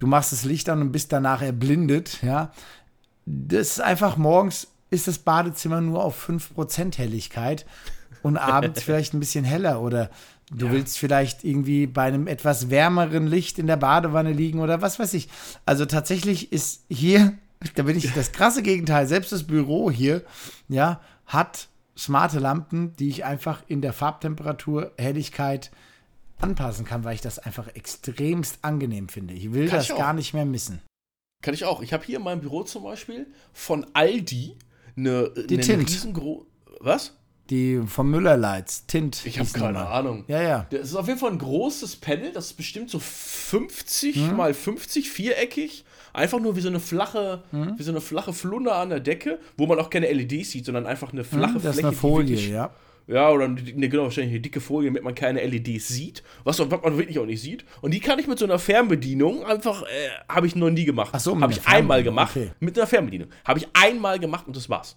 du 0.00 0.08
machst 0.08 0.32
das 0.32 0.44
Licht 0.44 0.68
an 0.68 0.80
und 0.80 0.90
bist 0.90 1.12
danach 1.12 1.42
erblindet, 1.42 2.20
ja. 2.22 2.50
Das 3.24 3.68
ist 3.68 3.80
einfach 3.80 4.16
morgens 4.16 4.66
ist 4.90 5.08
das 5.08 5.18
Badezimmer 5.18 5.80
nur 5.80 6.04
auf 6.04 6.28
5% 6.28 6.96
Helligkeit 6.96 7.66
und 8.22 8.36
abends 8.36 8.82
vielleicht 8.84 9.14
ein 9.14 9.20
bisschen 9.20 9.44
heller 9.44 9.80
oder 9.80 10.10
du 10.50 10.70
willst 10.70 10.98
vielleicht 10.98 11.44
irgendwie 11.44 11.86
bei 11.86 12.04
einem 12.04 12.26
etwas 12.26 12.70
wärmeren 12.70 13.26
Licht 13.26 13.58
in 13.58 13.66
der 13.66 13.76
Badewanne 13.76 14.32
liegen 14.32 14.60
oder 14.60 14.80
was 14.80 14.98
weiß 14.98 15.14
ich. 15.14 15.28
Also 15.66 15.84
tatsächlich 15.84 16.52
ist 16.52 16.84
hier, 16.88 17.34
da 17.74 17.82
bin 17.82 17.96
ich 17.96 18.12
das 18.12 18.32
krasse 18.32 18.62
Gegenteil, 18.62 19.06
selbst 19.06 19.32
das 19.32 19.44
Büro 19.44 19.90
hier, 19.90 20.24
ja, 20.68 21.00
hat 21.26 21.68
smarte 21.96 22.38
Lampen, 22.38 22.94
die 22.96 23.08
ich 23.08 23.24
einfach 23.24 23.62
in 23.66 23.82
der 23.82 23.92
Farbtemperatur, 23.92 24.92
Helligkeit 24.96 25.70
anpassen 26.40 26.84
kann, 26.84 27.04
weil 27.04 27.16
ich 27.16 27.20
das 27.20 27.38
einfach 27.38 27.68
extremst 27.74 28.60
angenehm 28.62 29.08
finde. 29.08 29.34
Ich 29.34 29.52
will 29.52 29.68
Kann 29.68 29.78
das 29.78 29.90
ich 29.90 29.96
gar 29.96 30.12
nicht 30.12 30.34
mehr 30.34 30.44
missen. 30.44 30.80
Kann 31.42 31.54
ich 31.54 31.64
auch. 31.64 31.82
Ich 31.82 31.92
habe 31.92 32.04
hier 32.04 32.18
in 32.18 32.24
meinem 32.24 32.40
Büro 32.40 32.62
zum 32.62 32.84
Beispiel 32.84 33.26
von 33.52 33.86
Aldi 33.92 34.56
eine, 34.98 35.30
Die 35.48 35.54
eine 35.54 35.62
Tint. 35.64 35.88
riesengro 35.88 36.46
Was? 36.80 37.14
Die 37.50 37.80
vom 37.86 38.10
Müller 38.10 38.36
Lights, 38.36 38.84
Tint. 38.86 39.22
Ich 39.24 39.38
habe 39.38 39.48
keine 39.50 39.72
mal. 39.78 39.86
Ahnung. 39.86 40.24
Ja, 40.28 40.42
ja. 40.42 40.66
Das 40.70 40.82
ist 40.82 40.94
auf 40.96 41.06
jeden 41.08 41.18
Fall 41.18 41.30
ein 41.32 41.38
großes 41.38 41.96
Panel, 41.96 42.30
das 42.32 42.46
ist 42.48 42.52
bestimmt 42.58 42.90
so 42.90 42.98
50 42.98 44.16
Mhm. 44.16 44.36
mal 44.36 44.52
50, 44.54 45.10
viereckig. 45.10 45.84
Einfach 46.12 46.40
nur 46.40 46.56
wie 46.56 46.60
so 46.60 46.68
eine 46.68 46.80
flache, 46.80 47.42
Mhm. 47.52 47.74
wie 47.78 47.82
so 47.82 47.90
eine 47.90 48.00
flache 48.00 48.32
Flunder 48.32 48.76
an 48.76 48.90
der 48.90 49.00
Decke, 49.00 49.38
wo 49.56 49.66
man 49.66 49.78
auch 49.78 49.88
keine 49.90 50.08
LEDs 50.12 50.50
sieht, 50.50 50.66
sondern 50.66 50.86
einfach 50.86 51.12
eine 51.12 51.24
flache 51.24 51.54
das 51.54 51.64
ist 51.64 51.70
Fläche. 51.72 51.86
eine 51.86 51.90
die 51.90 51.96
Folie, 52.00 52.28
wirklich- 52.30 52.48
ja. 52.50 52.70
Ja, 53.08 53.30
oder 53.30 53.46
eine, 53.46 53.58
eine, 53.58 53.88
genau, 53.88 54.04
wahrscheinlich 54.04 54.34
eine 54.34 54.40
dicke 54.40 54.60
Folie, 54.60 54.90
damit 54.90 55.02
man 55.02 55.14
keine 55.14 55.44
LEDs 55.44 55.88
sieht, 55.88 56.22
was, 56.44 56.58
was 56.58 56.82
man 56.82 56.98
wirklich 56.98 57.18
auch 57.18 57.24
nicht 57.24 57.40
sieht. 57.40 57.64
Und 57.80 57.94
die 57.94 58.00
kann 58.00 58.18
ich 58.18 58.26
mit 58.26 58.38
so 58.38 58.44
einer 58.44 58.58
Fernbedienung 58.58 59.44
einfach, 59.44 59.82
äh, 59.82 59.86
habe 60.28 60.46
ich 60.46 60.54
noch 60.54 60.68
nie 60.68 60.84
gemacht. 60.84 61.10
Ach 61.12 61.20
so, 61.20 61.40
Habe 61.40 61.52
ich 61.52 61.66
einmal 61.66 62.02
gemacht. 62.02 62.36
okay. 62.36 62.50
Mit 62.60 62.78
einer 62.78 62.86
Fernbedienung. 62.86 63.30
Habe 63.46 63.60
ich 63.60 63.68
einmal 63.72 64.18
gemacht 64.18 64.46
und 64.46 64.54
das 64.54 64.68
war's. 64.68 64.96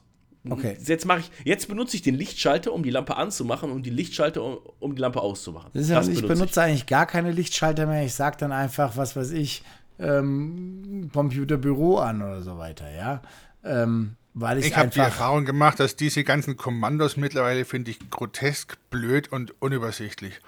Okay. 0.49 0.75
Jetzt 0.83 1.05
mache 1.05 1.19
ich, 1.19 1.31
jetzt 1.45 1.67
benutze 1.67 1.95
ich 1.95 2.01
den 2.01 2.15
Lichtschalter, 2.15 2.73
um 2.73 2.83
die 2.83 2.89
Lampe 2.89 3.15
anzumachen 3.15 3.71
und 3.71 3.85
die 3.85 3.91
Lichtschalter, 3.91 4.43
um, 4.43 4.57
um 4.79 4.95
die 4.95 5.01
Lampe 5.01 5.21
auszumachen. 5.21 5.69
Das 5.73 5.83
ist 5.83 5.89
ja, 5.89 6.01
ich 6.01 6.07
benutze 6.07 6.27
benutze 6.27 6.61
eigentlich 6.63 6.87
gar 6.87 7.05
keine 7.05 7.31
Lichtschalter 7.31 7.85
mehr. 7.85 8.03
Ich 8.03 8.13
sage 8.13 8.37
dann 8.39 8.51
einfach, 8.51 8.97
was 8.97 9.15
weiß 9.15 9.31
ich, 9.31 9.63
ähm, 9.99 11.09
Computerbüro 11.13 11.99
an 11.99 12.21
oder 12.21 12.41
so 12.41 12.57
weiter, 12.57 12.91
ja. 12.91 13.21
Ähm, 13.63 14.15
weil 14.33 14.59
ich, 14.59 14.67
Ich 14.67 14.77
habe 14.77 14.89
die. 14.89 14.99
Erfahrung 14.99 15.45
gemacht, 15.45 15.79
dass 15.79 15.95
diese 15.95 16.23
ganzen 16.23 16.57
Kommandos 16.57 17.17
mittlerweile, 17.17 17.65
finde 17.65 17.91
ich, 17.91 18.09
grotesk, 18.09 18.77
blöd 18.89 19.31
und 19.31 19.53
unübersichtlich. 19.61 20.39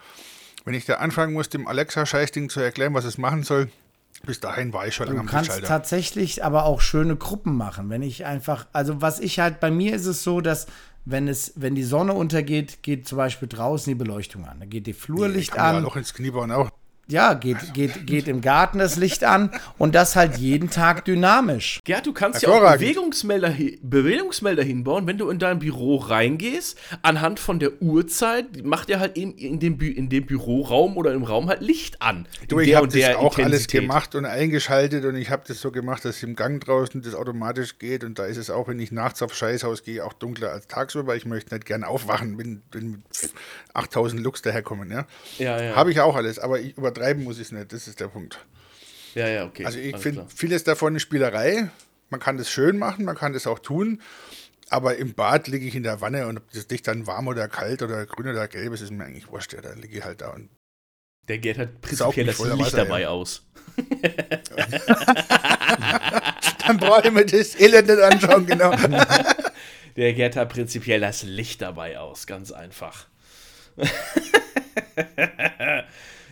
Wenn 0.66 0.74
ich 0.74 0.86
da 0.86 0.96
anfangen 0.96 1.34
muss, 1.34 1.50
dem 1.50 1.68
Alexa-Scheißding 1.68 2.50
zu 2.50 2.60
erklären, 2.62 2.94
was 2.94 3.06
es 3.06 3.18
machen 3.18 3.44
soll, 3.44 3.70
Bis 4.26 4.40
dahin 4.40 4.72
war 4.72 4.88
ich 4.88 4.96
schon 4.96 5.08
Du 5.08 5.12
lange 5.12 5.22
am 5.22 5.26
kannst 5.28 5.50
Lichtschalter. 5.50 5.68
tatsächlich 5.68 6.44
aber 6.46 6.64
auch 6.66 6.80
schöne 6.80 7.16
Gruppen 7.18 7.58
machen. 7.58 7.90
Wenn 7.90 8.02
ich 8.04 8.26
einfach, 8.26 8.68
also 8.72 9.02
was 9.02 9.20
ich 9.20 9.40
halt, 9.40 9.60
bei 9.60 9.70
mir 9.72 9.94
ist 9.96 10.06
es 10.06 10.24
so, 10.24 10.40
dass 10.40 10.68
wenn 11.04 11.28
es, 11.28 11.52
wenn 11.58 11.76
die 11.76 11.84
Sonne 11.84 12.14
untergeht, 12.14 12.82
geht 12.84 13.06
zum 13.08 13.18
Beispiel 13.18 13.50
draußen 13.50 13.92
die 13.92 13.96
Beleuchtung 13.96 14.46
an. 14.48 14.62
Da 14.62 14.66
geht 14.66 14.88
die 14.88 14.94
Flurlicht 14.94 15.52
Kann 15.52 15.62
mir 15.64 15.68
an. 15.70 15.76
ja 15.76 15.82
Loch 15.82 15.98
ins 15.98 16.14
Knie 16.14 16.32
bauen 16.32 16.52
auch. 16.52 16.70
Ja, 17.10 17.34
geht, 17.34 17.74
geht, 17.74 18.08
geht 18.08 18.30
im 18.30 18.40
Garten 18.40 18.80
das 18.80 18.96
Licht 18.96 19.26
an 19.26 19.52
und 19.78 19.94
das 19.94 20.16
halt 20.16 20.38
jeden 20.38 20.70
Tag 20.70 21.04
dynamisch. 21.04 21.80
Gerd, 21.84 22.06
du 22.06 22.14
kannst 22.14 22.42
ja 22.42 22.48
auch. 22.48 22.62
Bewegungsmelder, 22.62 23.54
Bewegungsmelder 23.82 24.64
hinbauen, 24.64 25.06
wenn 25.06 25.18
du 25.18 25.30
in 25.30 25.38
dein 25.38 25.60
Büro 25.60 25.98
reingehst, 25.98 26.80
anhand 27.02 27.42
von 27.42 27.60
der 27.60 27.82
Uhrzeit 27.82 28.64
macht 28.64 28.90
er 28.90 29.02
halt 29.02 29.18
eben 29.18 29.34
in 29.34 29.60
dem, 29.60 29.78
Bü 29.78 29.92
in 29.92 30.08
dem 30.08 30.26
Büroraum 30.26 30.96
oder 30.96 31.14
im 31.14 31.24
Raum 31.24 31.50
halt 31.50 31.60
Licht 31.60 32.02
an. 32.02 32.26
Du, 32.48 32.62
ich 32.62 32.74
habe 32.74 32.88
das 32.88 33.16
auch 33.16 33.38
alles 33.38 33.64
Intensität. 33.64 33.82
gemacht 33.82 34.16
und 34.16 34.26
eingeschaltet 34.26 35.04
und 35.04 35.18
ich 35.18 35.30
habe 35.30 35.44
das 35.46 35.60
so 35.60 35.72
gemacht, 35.72 36.06
dass 36.06 36.24
im 36.24 36.38
Gang 36.38 36.64
draußen 36.64 37.02
das 37.02 37.16
automatisch 37.16 37.80
geht 37.80 38.06
und 38.06 38.18
da 38.18 38.26
ist 38.28 38.38
es 38.38 38.50
auch, 38.50 38.70
wenn 38.70 38.80
ich 38.80 38.94
nachts 38.94 39.22
auf 39.22 39.34
Scheißhaus 39.34 39.84
gehe, 39.84 40.06
auch 40.06 40.14
dunkler 40.14 40.52
als 40.52 40.68
tagsüber, 40.68 41.08
weil 41.08 41.18
ich 41.18 41.26
möchte 41.26 41.54
nicht 41.54 41.66
gern 41.66 41.84
aufwachen, 41.84 42.38
wenn, 42.38 42.62
wenn 42.72 43.04
8000 43.74 44.24
Lux 44.24 44.42
daherkommen. 44.42 44.90
Ja? 44.90 45.06
Ja, 45.38 45.62
ja. 45.62 45.76
Habe 45.76 45.92
ich 45.92 46.00
auch 46.00 46.16
alles, 46.16 46.40
aber 46.40 46.62
ich, 46.62 46.76
übertreiben 46.94 47.24
muss 47.24 47.38
ich 47.38 47.44
es 47.44 47.52
nicht, 47.52 47.74
das 47.74 47.88
ist 47.88 48.00
der 48.00 48.08
Punkt. 48.08 48.40
Ja, 49.16 49.28
ja, 49.28 49.46
okay. 49.46 49.66
Also 49.66 49.80
ich 49.80 49.98
finde 49.98 50.26
vieles 50.34 50.64
davon 50.64 50.94
eine 50.94 51.00
Spielerei, 51.00 51.70
man 52.10 52.20
kann 52.20 52.38
das 52.38 52.50
schön 52.50 52.78
machen, 52.78 53.06
man 53.06 53.16
kann 53.16 53.34
das 53.34 53.48
auch 53.48 53.60
tun, 53.60 54.02
aber 54.70 54.98
im 54.98 55.14
Bad 55.14 55.48
liege 55.48 55.68
ich 55.68 55.76
in 55.76 55.84
der 55.84 56.02
Wanne 56.02 56.28
und 56.28 56.38
ob 56.38 56.52
das 56.52 56.68
Licht 56.70 56.88
dann 56.88 57.08
warm 57.08 57.28
oder 57.28 57.48
kalt 57.48 57.82
oder 57.82 58.06
grün 58.06 58.28
oder 58.28 58.48
gelb 58.48 58.74
ist, 58.74 58.82
ist 58.82 58.92
mir 58.92 59.06
eigentlich 59.06 59.30
wurscht, 59.30 59.54
ja, 59.54 59.62
da 59.62 59.74
liege 59.74 60.00
ich 60.00 60.04
halt 60.04 60.22
da 60.22 60.30
und 60.30 60.50
Der 61.28 61.40
Gerd 61.40 61.58
hat 61.58 61.70
Saug 61.92 62.16
prinzipiell 62.16 62.26
das 62.26 62.58
Licht 62.58 62.60
Wasser, 62.60 62.78
dabei 62.78 63.02
ja. 63.02 63.10
aus. 63.10 63.44
dann 66.68 66.78
brauche 66.78 67.08
ich 67.08 67.14
mir 67.14 67.26
das 67.26 67.60
Elend 67.60 67.88
nicht 67.88 68.02
anschauen, 68.02 68.46
genau. 68.46 68.72
Der 69.96 70.14
Gerd 70.14 70.36
hat 70.36 70.50
prinzipiell 70.50 71.00
das 71.00 71.22
Licht 71.22 71.62
dabei 71.62 72.00
aus, 72.00 72.26
ganz 72.26 72.52
einfach. 72.52 73.06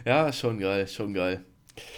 ja, 0.05 0.31
schon 0.33 0.59
geil, 0.59 0.87
schon 0.87 1.13
geil. 1.13 1.43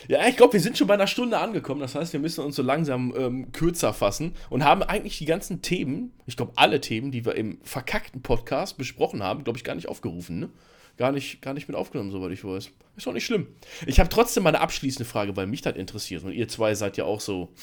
Ja, 0.08 0.28
ich 0.28 0.38
glaube, 0.38 0.54
wir 0.54 0.60
sind 0.60 0.78
schon 0.78 0.88
bei 0.88 0.94
einer 0.94 1.08
Stunde 1.08 1.38
angekommen. 1.38 1.82
Das 1.82 1.96
heißt, 1.96 2.14
wir 2.14 2.20
müssen 2.20 2.44
uns 2.44 2.56
so 2.56 2.62
langsam 2.62 3.14
ähm, 3.18 3.52
kürzer 3.52 3.94
fassen 3.94 4.34
und 4.50 4.64
haben 4.64 4.84
eigentlich 4.84 5.18
die 5.18 5.26
ganzen 5.26 5.62
Themen, 5.62 6.14
ich 6.26 6.38
glaube, 6.38 6.54
alle 6.56 6.80
Themen, 6.82 7.12
die 7.12 7.26
wir 7.26 7.36
im 7.36 7.60
verkackten 7.64 8.22
Podcast 8.22 8.78
besprochen 8.78 9.24
haben, 9.24 9.44
glaube 9.44 9.58
ich, 9.58 9.64
gar 9.64 9.76
nicht 9.76 9.90
aufgerufen. 9.90 10.40
Ne? 10.40 10.50
Gar, 10.98 11.12
nicht, 11.12 11.42
gar 11.42 11.54
nicht 11.54 11.68
mit 11.68 11.76
aufgenommen, 11.76 12.12
soweit 12.12 12.32
ich 12.32 12.44
weiß. 12.44 12.70
Ist 12.96 13.08
doch 13.08 13.14
nicht 13.14 13.26
schlimm. 13.26 13.48
Ich 13.88 14.00
habe 14.00 14.10
trotzdem 14.10 14.44
mal 14.44 14.50
eine 14.50 14.62
abschließende 14.62 15.10
Frage, 15.10 15.36
weil 15.36 15.48
mich 15.48 15.62
das 15.62 15.76
interessiert. 15.76 16.24
Und 16.24 16.34
ihr 16.34 16.48
zwei 16.48 16.76
seid 16.76 16.98
ja 16.98 17.06
auch 17.06 17.20
so 17.20 17.54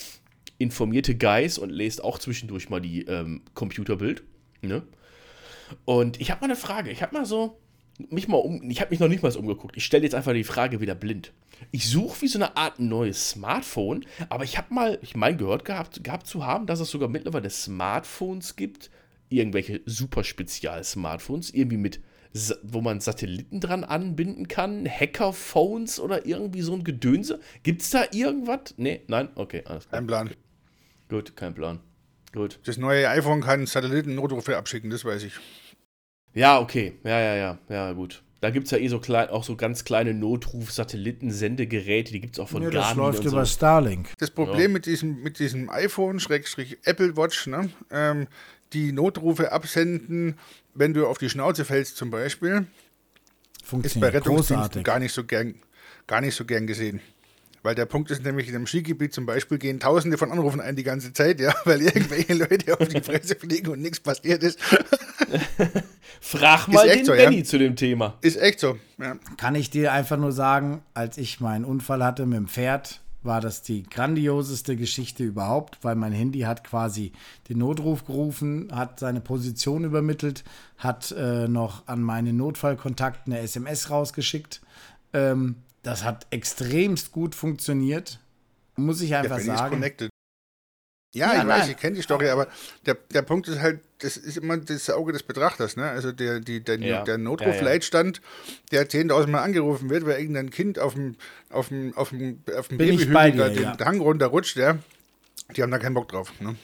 informierte 0.59 1.17
Guys 1.17 1.57
und 1.57 1.71
lest 1.71 2.03
auch 2.03 2.19
zwischendurch 2.19 2.69
mal 2.69 2.81
die 2.81 3.03
ähm, 3.03 3.43
Computerbild. 3.55 4.25
Ne? 4.63 4.83
Und 5.85 6.21
ich 6.21 6.31
habe 6.31 6.41
mal 6.41 6.47
eine 6.47 6.57
Frage. 6.57 6.91
Ich 6.91 7.03
habe 7.03 7.17
mal 7.17 7.25
so 7.25 7.61
mich 8.11 8.29
mal 8.29 8.37
um, 8.37 8.69
ich 8.71 8.81
habe 8.81 8.91
mich 8.91 9.01
noch 9.01 9.09
nicht 9.09 9.23
mal 9.23 9.31
so 9.31 9.41
umgeguckt. 9.41 9.77
Ich 9.77 9.85
stelle 9.85 10.05
jetzt 10.05 10.15
einfach 10.15 10.33
die 10.33 10.45
Frage 10.45 10.81
wieder 10.81 10.95
blind. 10.95 11.33
Ich 11.73 11.89
suche 11.89 12.23
wie 12.23 12.29
so 12.29 12.39
eine 12.39 12.57
Art 12.57 12.81
neues 12.81 13.31
Smartphone, 13.31 14.07
aber 14.29 14.45
ich 14.45 14.57
habe 14.57 14.73
mal, 14.73 14.99
ich 15.03 15.15
meine 15.15 15.37
gehört 15.37 15.65
gehabt, 15.65 16.03
gehabt 16.03 16.27
zu 16.27 16.47
haben, 16.47 16.67
dass 16.67 16.81
es 16.81 16.91
sogar 16.91 17.09
mittlerweile 17.09 17.51
Smartphones 17.51 18.57
gibt, 18.57 18.91
irgendwelche 19.29 19.81
super 19.87 20.25
Spezial-Smartphones, 20.25 21.51
irgendwie 21.51 21.77
mit, 21.77 22.01
wo 22.63 22.81
man 22.81 23.01
Satelliten 23.01 23.61
dran 23.61 23.85
anbinden 23.85 24.49
kann, 24.49 24.89
Hacker-Phones 24.89 26.01
oder 26.01 26.27
irgendwie 26.27 26.63
so 26.63 26.75
ein 26.75 26.85
Gedönse. 26.85 27.41
Gibt 27.63 27.83
es 27.83 27.91
da 27.91 28.05
irgendwas? 28.13 28.75
Nee, 28.77 29.03
nein, 29.07 29.29
okay, 29.35 29.63
alles 29.67 29.89
klar. 29.89 30.01
Kein 30.01 30.07
Plan. 30.07 30.31
Gut, 31.09 31.37
kein 31.37 31.55
Plan. 31.55 31.81
Gut. 32.33 32.61
Das 32.65 32.77
neue 32.77 33.09
iPhone 33.09 33.41
kann 33.41 33.67
Satelliten-Notrufe 33.67 34.57
abschicken, 34.57 34.91
das 34.91 35.05
weiß 35.05 35.25
ich. 35.25 35.35
Ja, 36.35 36.61
okay. 36.61 36.99
Ja, 37.05 37.21
ja, 37.21 37.35
ja. 37.37 37.59
Ja, 37.69 37.93
gut. 37.93 38.23
Da 38.41 38.51
gibt 38.51 38.67
es 38.67 38.71
ja 38.71 38.79
eh 38.79 38.89
so 38.89 39.01
klein, 39.01 39.29
auch 39.29 39.45
so 39.45 39.55
ganz 39.55 39.85
kleine 39.85 40.15
Notruf-Satelliten-Sendegeräte, 40.15 42.13
die 42.13 42.21
gibt 42.21 42.37
es 42.37 42.41
auch 42.41 42.49
von 42.49 42.63
Ja, 42.63 42.71
das 42.71 42.87
Garmin 42.87 43.05
läuft 43.05 43.19
und 43.21 43.27
über 43.27 43.45
so. 43.45 43.53
Starlink. 43.53 44.09
Das 44.19 44.31
Problem 44.31 44.73
mit, 44.73 44.87
diesem, 44.87 45.23
mit 45.23 45.39
diesem 45.39 45.69
iPhone, 45.69 46.21
Schrägstrich 46.21 46.79
Apple 46.85 47.19
Watch, 47.19 47.47
ne, 47.49 47.69
ähm, 47.91 48.29
die 48.73 48.93
Notrufe 48.93 49.53
absenden, 49.53 50.39
wenn 50.75 50.95
du 50.95 51.07
auf 51.07 51.19
die 51.19 51.29
Schnauze 51.29 51.67
fällst 51.67 51.99
zum 51.99 52.11
Beispiel, 52.11 52.53
ist 52.61 52.67
bei 53.63 53.67
Funktioniert 53.67 54.15
Rettungsdiensten 54.15 54.55
großartig. 54.55 54.85
gar 54.85 54.99
nicht 55.01 55.13
so 55.13 55.25
gern, 55.25 55.57
gar 56.07 56.23
nicht 56.23 56.35
so 56.35 56.47
gern 56.47 56.67
gesehen. 56.67 57.01
Weil 57.63 57.75
der 57.75 57.85
Punkt 57.85 58.11
ist 58.11 58.25
nämlich, 58.25 58.49
in 58.49 58.55
einem 58.55 58.67
Skigebiet 58.67 59.13
zum 59.13 59.27
Beispiel 59.27 59.59
gehen 59.59 59.81
tausende 59.81 60.17
von 60.17 60.33
Anrufen 60.33 60.61
ein 60.61 60.77
die 60.77 60.83
ganze 60.83 61.13
Zeit, 61.13 61.41
ja, 61.41 61.53
weil 61.65 61.83
irgendwelche 61.83 62.35
Leute 62.35 62.81
auf 62.81 62.89
die 62.89 63.01
Fresse 63.01 63.37
fliegen 63.37 63.69
und 63.69 63.81
nichts 63.81 64.01
passiert 64.01 64.43
ist. 64.43 64.59
Frag 66.21 66.69
mal 66.69 66.89
echt 66.89 67.01
den 67.01 67.05
so, 67.07 67.15
ja? 67.15 67.25
Benny 67.25 67.45
zu 67.45 67.59
dem 67.59 67.77
Thema. 67.77 68.19
Ist 68.23 68.41
echt 68.41 68.61
so. 68.61 68.79
Ja. 68.99 69.17
Kann 69.37 69.55
ich 69.55 69.71
dir 69.71 69.93
einfach 69.93 70.17
nur 70.17 70.33
sagen, 70.33 70.83
als 70.95 71.19
ich 71.19 71.41
meinen 71.41 71.65
Unfall 71.65 72.03
hatte 72.03 72.27
mit 72.27 72.39
dem 72.39 72.49
Pferd, 72.49 73.01
war 73.23 73.41
das 73.41 73.63
die 73.63 73.83
grandioseste 73.83 74.77
Geschichte 74.77 75.25
überhaupt, 75.25 75.79
weil 75.83 75.95
mein 75.95 76.13
Handy 76.13 76.41
hat 76.41 76.65
quasi 76.65 77.13
den 77.49 77.59
Notruf 77.59 78.07
gerufen, 78.07 78.69
hat 78.73 78.99
seine 78.99 79.21
Position 79.21 79.85
übermittelt, 79.85 80.45
hat 80.79 81.13
äh, 81.13 81.47
noch 81.47 81.87
an 81.87 82.03
meine 82.03 82.33
Notfallkontakte 82.33 83.27
eine 83.27 83.41
SMS 83.41 83.91
rausgeschickt. 83.91 84.63
Ähm, 85.13 85.57
das 85.83 86.05
hat 86.05 86.27
extremst 86.31 87.13
gut 87.13 87.35
funktioniert, 87.35 88.19
muss 88.77 89.01
ich 89.01 89.15
einfach 89.15 89.39
ist 89.39 89.47
sagen. 89.47 89.71
connected. 89.75 90.11
Ja, 91.13 91.33
Ja, 91.35 91.43
ich 91.43 91.49
weiß, 91.49 91.59
nein. 91.63 91.71
ich 91.73 91.77
kenne 91.77 91.97
die 91.97 92.03
Story, 92.03 92.29
aber 92.29 92.47
der, 92.87 92.95
der 92.95 93.23
Punkt 93.23 93.49
ist 93.49 93.59
halt, 93.61 93.81
das 93.99 94.17
ist 94.17 94.37
immer 94.37 94.57
das 94.59 94.89
Auge 94.91 95.13
des 95.13 95.25
Betrachters. 95.25 95.77
Ne? 95.77 95.85
Also 95.91 96.13
der, 96.13 96.39
die, 96.39 96.61
der, 96.63 96.79
Ja. 96.79 97.03
der 97.03 97.15
Ja, 97.15 97.19
Notrufleitstand, 97.19 98.21
der 98.71 98.89
10.000 98.89 99.27
Mal 99.27 99.43
angerufen 99.43 99.91
wird, 99.91 100.07
weil 100.07 100.21
irgendein 100.21 100.51
Kind 100.51 100.79
auf 100.79 100.95
dem, 100.95 101.17
auf 101.51 101.69
dem, 101.69 101.97
auf 101.97 102.11
dem, 102.11 102.43
auf 102.57 102.69
dem 102.69 102.79
Babyhügel 102.79 103.33
dir, 103.33 103.49
den 103.51 103.63
ja. 103.63 103.77
Hang 103.85 104.01
runterrutscht, 104.01 104.57
ja. 104.57 104.79
Die 105.57 105.63
haben 105.63 105.73
da 105.73 105.79
keinen 105.81 105.95
Bock 105.95 106.09
drauf. 106.09 106.33
Ne? 106.41 106.55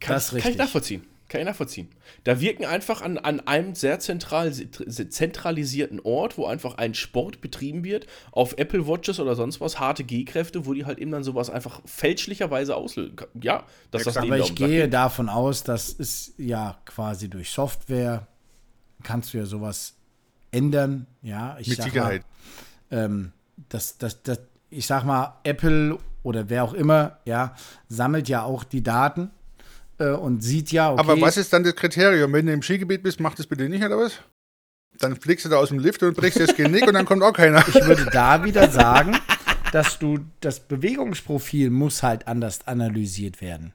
Kann, 0.00 0.14
Das 0.14 0.24
ist 0.24 0.30
kann 0.30 0.38
ich 0.38 0.44
richtig. 0.46 0.58
nachvollziehen. 0.58 1.06
Kann 1.34 1.40
ich 1.40 1.48
nachvollziehen. 1.48 1.88
Da 2.22 2.40
wirken 2.40 2.64
einfach 2.64 3.02
an, 3.02 3.18
an 3.18 3.40
einem 3.40 3.74
sehr 3.74 3.98
zentral, 3.98 4.52
zentralisierten 4.52 5.98
Ort, 5.98 6.38
wo 6.38 6.46
einfach 6.46 6.76
ein 6.76 6.94
Sport 6.94 7.40
betrieben 7.40 7.82
wird, 7.82 8.06
auf 8.30 8.56
Apple 8.56 8.86
Watches 8.86 9.18
oder 9.18 9.34
sonst 9.34 9.60
was, 9.60 9.80
harte 9.80 10.04
G-Kräfte, 10.04 10.64
wo 10.64 10.74
die 10.74 10.84
halt 10.84 11.00
eben 11.00 11.10
dann 11.10 11.24
sowas 11.24 11.50
einfach 11.50 11.82
fälschlicherweise 11.86 12.76
auslösen. 12.76 13.16
Ja, 13.42 13.64
dass 13.90 14.04
das 14.04 14.14
Exakt. 14.14 14.26
Leben 14.26 14.34
Aber 14.34 14.44
ich 14.44 14.54
gehe 14.54 14.82
geht. 14.82 14.94
davon 14.94 15.28
aus, 15.28 15.64
das 15.64 15.88
ist 15.88 16.34
ja 16.38 16.78
quasi 16.84 17.28
durch 17.28 17.50
Software, 17.50 18.28
kannst 19.02 19.34
du 19.34 19.38
ja 19.38 19.44
sowas 19.44 19.96
ändern. 20.52 21.08
Ja, 21.20 21.56
ich 21.58 21.66
Mit 21.66 21.78
sag 21.78 21.86
Sicherheit. 21.86 22.22
Mal, 22.90 23.04
ähm, 23.06 23.32
das, 23.70 23.98
das, 23.98 24.22
das, 24.22 24.38
ich 24.70 24.86
sag 24.86 25.02
mal, 25.02 25.40
Apple 25.42 25.98
oder 26.22 26.48
wer 26.48 26.62
auch 26.62 26.74
immer, 26.74 27.18
ja, 27.24 27.56
sammelt 27.88 28.28
ja 28.28 28.44
auch 28.44 28.62
die 28.62 28.84
Daten 28.84 29.32
äh, 29.98 30.10
und 30.10 30.42
sieht 30.42 30.72
ja, 30.72 30.92
okay, 30.92 31.00
Aber 31.00 31.20
was 31.20 31.36
ist 31.36 31.52
dann 31.52 31.64
das 31.64 31.74
Kriterium? 31.74 32.32
Wenn 32.32 32.46
du 32.46 32.52
im 32.52 32.62
Skigebiet 32.62 33.02
bist, 33.02 33.20
mach 33.20 33.34
das 33.34 33.46
bitte 33.46 33.68
nicht, 33.68 33.84
oder 33.84 33.98
was? 33.98 34.20
Dann 34.98 35.16
fliegst 35.16 35.44
du 35.44 35.48
da 35.48 35.56
aus 35.56 35.70
dem 35.70 35.78
Lift 35.78 36.02
und 36.02 36.16
brichst 36.16 36.40
das 36.40 36.54
Genick 36.54 36.86
und 36.86 36.94
dann 36.94 37.04
kommt 37.04 37.22
auch 37.22 37.32
keiner. 37.32 37.64
ich 37.66 37.84
würde 37.86 38.06
da 38.12 38.44
wieder 38.44 38.70
sagen, 38.70 39.16
dass 39.72 39.98
du 39.98 40.20
das 40.40 40.60
Bewegungsprofil 40.60 41.70
muss 41.70 42.02
halt 42.02 42.28
anders 42.28 42.66
analysiert 42.66 43.40
werden. 43.40 43.72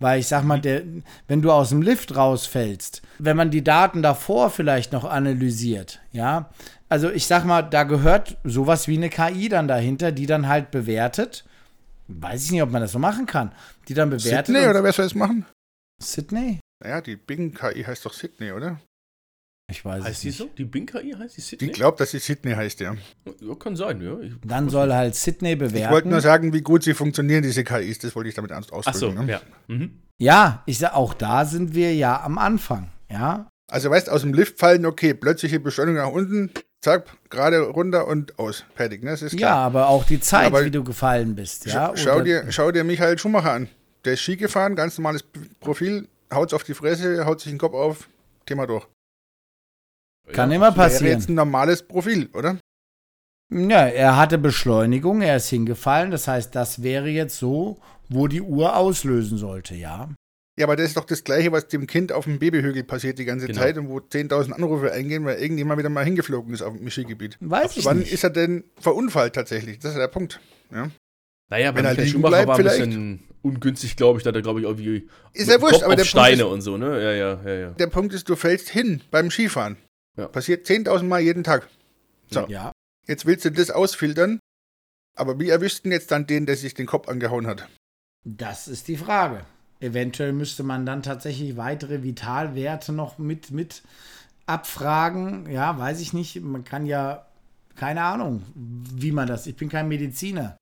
Weil 0.00 0.20
ich 0.20 0.26
sag 0.26 0.42
mal, 0.42 0.60
der, 0.60 0.82
wenn 1.28 1.42
du 1.42 1.52
aus 1.52 1.68
dem 1.68 1.82
Lift 1.82 2.16
rausfällst, 2.16 3.02
wenn 3.18 3.36
man 3.36 3.50
die 3.50 3.62
Daten 3.62 4.02
davor 4.02 4.50
vielleicht 4.50 4.92
noch 4.92 5.04
analysiert, 5.04 6.00
ja, 6.12 6.50
also 6.88 7.10
ich 7.10 7.26
sag 7.26 7.44
mal, 7.44 7.62
da 7.62 7.84
gehört 7.84 8.36
sowas 8.44 8.88
wie 8.88 8.96
eine 8.96 9.10
KI 9.10 9.48
dann 9.48 9.68
dahinter, 9.68 10.12
die 10.12 10.26
dann 10.26 10.48
halt 10.48 10.70
bewertet. 10.70 11.44
Weiß 12.08 12.44
ich 12.44 12.50
nicht, 12.52 12.62
ob 12.62 12.70
man 12.70 12.82
das 12.82 12.92
so 12.92 12.98
machen 12.98 13.26
kann. 13.26 13.52
Die 13.88 13.94
dann 13.94 14.10
bewertet. 14.10 14.46
Sydney, 14.46 14.66
oder 14.66 14.82
wer 14.82 14.92
soll 14.92 15.06
das 15.06 15.14
machen? 15.14 15.46
Sydney? 16.02 16.60
Naja, 16.82 17.00
die 17.00 17.16
Bing-KI 17.16 17.84
heißt 17.84 18.04
doch 18.04 18.12
Sydney, 18.12 18.52
oder? 18.52 18.80
Ich 19.70 19.82
weiß 19.84 20.00
es 20.00 20.04
Heißt 20.06 20.22
die 20.24 20.26
nicht. 20.28 20.36
so? 20.38 20.50
Die 20.58 20.64
Bing-KI 20.64 21.14
heißt 21.18 21.36
die 21.36 21.40
Die 21.40 21.46
Sydney? 21.46 21.68
glaubt, 21.68 21.98
dass 22.00 22.10
sie 22.10 22.18
Sydney 22.18 22.52
heißt, 22.52 22.80
ja. 22.80 22.94
Ja, 23.40 23.54
kann 23.54 23.76
sein, 23.76 24.00
ja. 24.02 24.18
Ich, 24.20 24.32
Dann 24.44 24.68
soll 24.68 24.92
halt 24.92 25.14
Sydney 25.14 25.56
bewerten. 25.56 25.76
Ich 25.86 25.90
wollte 25.90 26.08
nur 26.08 26.20
sagen, 26.20 26.52
wie 26.52 26.60
gut 26.60 26.82
sie 26.82 26.92
funktionieren, 26.94 27.42
diese 27.42 27.64
KIs. 27.64 27.98
Das 28.00 28.14
wollte 28.14 28.28
ich 28.28 28.34
damit 28.34 28.52
aus- 28.52 28.66
Ach 28.70 28.92
so, 28.94 29.06
ausdrücken. 29.08 29.26
ne? 29.26 29.32
ja. 29.32 29.40
Mhm. 29.68 30.02
ja, 30.20 30.62
ich 30.66 30.78
sag, 30.78 30.94
auch 30.94 31.14
da 31.14 31.44
sind 31.46 31.74
wir 31.74 31.94
ja 31.94 32.22
am 32.22 32.36
Anfang. 32.38 32.90
Ja, 33.10 33.48
Also 33.70 33.88
weißt, 33.88 34.10
aus 34.10 34.20
dem 34.22 34.34
Lift 34.34 34.58
fallen, 34.58 34.84
okay, 34.84 35.14
plötzliche 35.14 35.58
Beschleunigung 35.60 36.02
nach 36.02 36.12
unten, 36.12 36.50
zack, 36.84 37.06
gerade 37.30 37.60
runter 37.60 38.06
und 38.06 38.38
aus. 38.38 38.64
Fertig, 38.74 39.02
ne? 39.02 39.12
Das 39.12 39.22
ist 39.22 39.32
Ja, 39.32 39.38
klar. 39.38 39.56
aber 39.64 39.88
auch 39.88 40.04
die 40.04 40.20
Zeit, 40.20 40.46
Aber- 40.48 40.64
wie 40.66 40.70
du 40.70 40.84
gefallen 40.84 41.34
bist. 41.34 41.64
Ja? 41.66 41.92
Sch- 41.92 41.96
schau, 41.96 42.16
Oder- 42.16 42.24
dir, 42.24 42.52
schau 42.52 42.70
dir 42.70 42.84
Michael 42.84 43.18
Schumacher 43.18 43.52
an. 43.52 43.68
Der 44.04 44.14
ist 44.14 44.20
Ski 44.20 44.36
gefahren, 44.36 44.76
ganz 44.76 44.98
normales 44.98 45.24
Profil, 45.60 46.08
haut's 46.32 46.52
auf 46.52 46.64
die 46.64 46.74
Fresse, 46.74 47.24
haut 47.24 47.40
sich 47.40 47.50
den 47.52 47.58
Kopf 47.58 47.74
auf, 47.74 48.08
Thema 48.46 48.66
durch. 48.66 48.86
Kann 50.32 50.50
ja, 50.50 50.56
immer 50.56 50.66
Wäre 50.66 50.74
passieren. 50.88 51.12
jetzt 51.18 51.28
ein 51.28 51.34
normales 51.34 51.82
Profil, 51.82 52.28
oder? 52.32 52.58
Ja, 53.52 53.86
er 53.86 54.16
hatte 54.16 54.38
Beschleunigung, 54.38 55.20
er 55.22 55.36
ist 55.36 55.48
hingefallen. 55.48 56.10
Das 56.10 56.26
heißt, 56.28 56.54
das 56.54 56.82
wäre 56.82 57.08
jetzt 57.08 57.38
so, 57.38 57.78
wo 58.08 58.26
die 58.26 58.40
Uhr 58.40 58.76
auslösen 58.76 59.36
sollte, 59.38 59.74
ja. 59.74 60.08
Ja, 60.58 60.66
aber 60.66 60.76
das 60.76 60.86
ist 60.86 60.96
doch 60.96 61.04
das 61.04 61.24
Gleiche, 61.24 61.50
was 61.52 61.66
dem 61.68 61.86
Kind 61.86 62.12
auf 62.12 62.24
dem 62.24 62.38
Babyhügel 62.38 62.84
passiert 62.84 63.18
die 63.18 63.24
ganze 63.24 63.46
Genau. 63.48 63.60
Zeit 63.60 63.76
und 63.76 63.88
wo 63.88 63.98
10.000 63.98 64.52
Anrufe 64.52 64.92
eingehen, 64.92 65.24
weil 65.24 65.38
irgendjemand 65.38 65.78
wieder 65.78 65.88
mal 65.88 66.04
hingeflogen 66.04 66.54
ist 66.54 66.62
auf 66.62 66.76
dem 66.76 66.88
Skigebiet. 66.90 67.36
Weiß 67.40 67.76
ich 67.76 67.84
Wann 67.84 67.98
nicht. 67.98 68.12
ist 68.12 68.22
er 68.24 68.30
denn 68.30 68.64
verunfallt 68.78 69.34
tatsächlich? 69.34 69.78
Das 69.80 69.92
ist 69.92 69.98
der 69.98 70.08
Punkt. 70.08 70.40
Ja. 70.72 70.90
Naja, 71.54 71.70
bei 71.70 71.78
Wenn 71.78 71.84
er 71.84 71.90
Michael 71.92 72.08
Schumacher 72.08 72.30
bleibt, 72.30 72.48
war 72.48 72.56
ein 72.56 72.60
vielleicht. 72.62 72.84
bisschen 72.84 73.20
ungünstig, 73.42 73.96
glaube 73.96 74.18
ich, 74.18 74.24
da 74.24 74.28
hat 74.28 74.34
er, 74.34 74.42
glaube 74.42 74.58
ich, 74.58 74.66
irgendwie 74.66 75.08
Ist 75.32 75.48
ja 75.48 75.60
wurscht, 75.60 75.74
Kopf 75.74 75.82
aber 75.84 75.92
auf 75.92 75.98
der 75.98 76.04
Steine 76.04 76.42
Punkt, 76.42 76.54
und 76.54 76.60
so, 76.62 76.76
ne? 76.76 77.00
Ja, 77.00 77.12
ja, 77.12 77.40
ja, 77.44 77.54
ja. 77.54 77.68
ist, 77.68 77.78
der 77.78 77.86
Punkt 77.86 78.12
ist, 78.12 78.28
du 78.28 78.34
fällst 78.34 78.70
hin 78.70 79.02
beim 79.12 79.30
Skifahren. 79.30 79.76
Ja. 80.16 80.26
Passiert 80.26 80.66
10.000 80.66 81.04
Mal 81.04 81.20
jeden 81.20 81.44
Tag. 81.44 81.68
So. 82.28 82.44
Ja. 82.48 82.72
Jetzt 83.06 83.24
willst 83.24 83.44
du 83.44 83.52
das 83.52 83.70
ausfiltern, 83.70 84.40
aber 85.14 85.38
wie 85.38 85.48
erwischst 85.48 85.80
du 85.80 85.82
denn 85.84 85.92
jetzt 85.92 86.10
dann 86.10 86.26
den, 86.26 86.44
der 86.44 86.56
sich 86.56 86.74
den 86.74 86.86
Kopf 86.86 87.06
angehauen 87.06 87.46
hat? 87.46 87.68
Das 88.24 88.66
ist 88.66 88.88
die 88.88 88.96
Frage. 88.96 89.44
Eventuell 89.78 90.32
müsste 90.32 90.64
man 90.64 90.84
dann 90.84 91.04
tatsächlich 91.04 91.56
weitere 91.56 92.02
Vitalwerte 92.02 92.92
noch 92.92 93.18
mit, 93.18 93.52
mit 93.52 93.84
abfragen. 94.46 95.48
Ja, 95.48 95.78
weiß 95.78 96.00
ich 96.00 96.14
nicht. 96.14 96.42
Man 96.42 96.64
kann 96.64 96.84
ja, 96.84 97.26
keine 97.76 98.02
Ahnung, 98.02 98.42
wie 98.56 99.12
man 99.12 99.28
das. 99.28 99.46
Ich 99.46 99.54
bin 99.54 99.68
kein 99.68 99.86
Mediziner. 99.86 100.56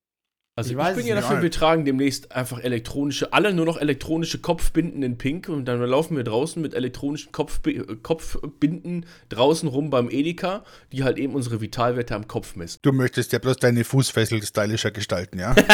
Also 0.55 0.78
Ich 0.78 0.88
ich, 0.88 0.96
bin 0.96 1.07
ja 1.07 1.14
dafür, 1.14 1.40
wir 1.40 1.50
tragen 1.50 1.86
demnächst 1.86 2.32
einfach 2.32 2.62
elektronische, 2.62 3.32
alle 3.32 3.55
nur 3.55 3.64
noch 3.64 3.78
elektronische 3.78 4.38
Kopfbinden 4.38 5.03
in 5.03 5.16
Pink 5.16 5.48
und 5.48 5.64
dann 5.64 5.80
laufen 5.80 6.14
wir 6.14 6.24
draußen 6.24 6.61
mit 6.61 6.74
elektronischen 6.74 7.32
Kopfbi 7.32 7.78
äh, 7.78 7.96
Kopfbinden 8.03 9.07
draußen 9.30 9.66
rum 9.66 9.88
beim 9.88 10.11
Edeka, 10.11 10.62
die 10.92 11.05
halt 11.05 11.16
eben 11.16 11.34
unsere 11.34 11.62
Vitalwerte 11.62 12.14
am 12.14 12.28
Kopf 12.28 12.55
messen. 12.55 12.80
Du 12.82 12.92
möchtest 12.92 13.32
ja 13.32 13.38
bloß 13.38 13.57
deine 13.57 13.82
Fußfessel 13.82 14.42
stylischer 14.42 14.90
gestalten, 14.90 15.38
ja? 15.38 15.55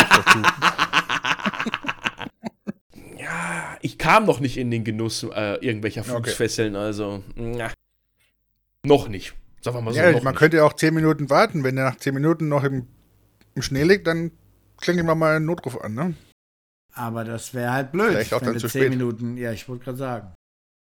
Ja, 3.18 3.76
ich 3.82 3.98
kam 3.98 4.26
noch 4.26 4.38
nicht 4.40 4.56
in 4.56 4.70
den 4.70 4.84
Genuss 4.84 5.22
äh, 5.24 5.54
irgendwelcher 5.56 6.02
Okay. 6.02 6.30
Fußfesseln, 6.30 6.76
also 6.76 7.22
na, 7.34 7.72
noch 8.86 9.08
nicht. 9.08 9.34
Sagen 9.60 9.76
wir 9.76 9.80
mal 9.82 9.92
so, 9.92 9.98
ja, 9.98 10.12
man 10.12 10.22
nicht. 10.22 10.36
könnte 10.36 10.58
ja 10.58 10.64
auch 10.64 10.72
10 10.72 10.94
Minuten 10.94 11.30
warten. 11.30 11.64
Wenn 11.64 11.76
er 11.76 11.84
nach 11.90 11.96
10 11.96 12.14
Minuten 12.14 12.48
noch 12.48 12.62
im, 12.64 12.86
im 13.54 13.62
Schnee 13.62 13.82
liegt, 13.82 14.06
dann 14.06 14.30
klingeln 14.80 15.06
wir 15.06 15.14
mal 15.14 15.36
einen 15.36 15.44
Notruf 15.46 15.80
an, 15.80 15.94
ne? 15.94 16.14
Aber 16.94 17.24
das 17.24 17.54
wäre 17.54 17.72
halt 17.72 17.92
blöd, 17.92 18.10
Vielleicht 18.10 18.34
auch 18.34 18.40
wenn 18.40 18.46
dann 18.46 18.54
du 18.54 18.60
zu 18.60 18.68
zehn 18.68 18.82
spät. 18.82 18.90
Minuten. 18.90 19.36
Ja, 19.36 19.52
ich 19.52 19.68
wollte 19.68 19.84
gerade 19.84 19.98
sagen. 19.98 20.34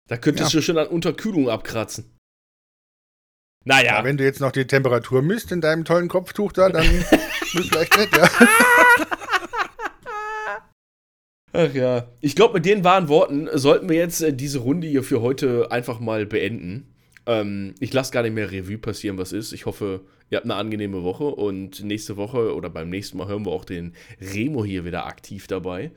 Da 0.10 0.18
könntest 0.18 0.54
du 0.54 0.62
schon 0.62 0.78
an 0.78 0.88
Unterkühlung 0.88 1.50
abkratzen. 1.50 2.18
Naja, 3.66 3.98
Ja, 3.98 4.04
wenn 4.04 4.18
du 4.18 4.24
jetzt 4.24 4.40
noch 4.42 4.52
die 4.52 4.66
Temperatur 4.66 5.22
misst 5.22 5.52
in 5.52 5.62
deinem 5.62 5.86
tollen 5.86 6.08
Kopftuch 6.08 6.52
da, 6.52 6.70
dann 6.70 6.84
will 6.90 7.64
vielleicht 7.64 7.98
nicht, 7.98 8.18
ja. 8.18 8.28
Ach 11.54 11.74
ja. 11.74 12.08
Ich 12.22 12.36
glaube, 12.36 12.56
mit 12.56 12.66
den 12.66 12.84
wahren 12.84 13.10
Worten 13.10 13.50
sollten 13.54 13.90
wir 13.90 13.98
jetzt 13.98 14.22
äh, 14.22 14.34
diese 14.34 14.60
Runde 14.60 14.88
hier 14.88 15.04
für 15.04 15.22
heute 15.22 15.70
einfach 15.72 16.00
mal 16.00 16.26
beenden. 16.26 16.96
Ähm, 17.26 17.76
ich 17.80 17.94
lasse 17.94 18.12
gar 18.14 18.24
nicht 18.24 18.34
mehr 18.34 18.52
Revue 18.52 18.78
passieren, 18.78 19.18
was 19.18 19.34
ist. 19.34 19.52
Ich 19.52 19.66
hoffe, 19.66 20.02
ihr 20.32 20.38
habt 20.38 20.46
eine 20.46 20.56
angenehme 20.56 21.04
Woche 21.04 21.26
und 21.26 21.84
nächste 21.84 22.18
Woche 22.18 22.56
oder 22.56 22.70
beim 22.72 22.90
nächsten 22.90 23.18
Mal 23.20 23.28
hören 23.28 23.46
wir 23.46 23.52
auch 23.52 23.66
den 23.66 23.94
Remo 24.20 24.66
hier 24.66 24.86
wieder 24.86 25.06
aktiv 25.06 25.46
dabei. 25.46 25.92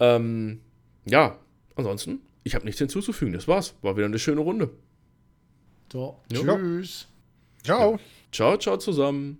Ähm, 0.00 0.60
ja, 1.04 1.38
ansonsten, 1.74 2.20
ich 2.44 2.54
habe 2.54 2.64
nichts 2.64 2.78
hinzuzufügen. 2.78 3.34
Das 3.34 3.46
war's. 3.48 3.74
War 3.82 3.96
wieder 3.96 4.06
eine 4.06 4.18
schöne 4.18 4.40
Runde. 4.40 4.70
So, 5.92 6.18
Ja. 6.32 6.56
tschüss. 6.56 7.08
Ciao. 7.64 7.98
Ciao, 8.30 8.56
ciao 8.56 8.78
zusammen. 8.78 9.38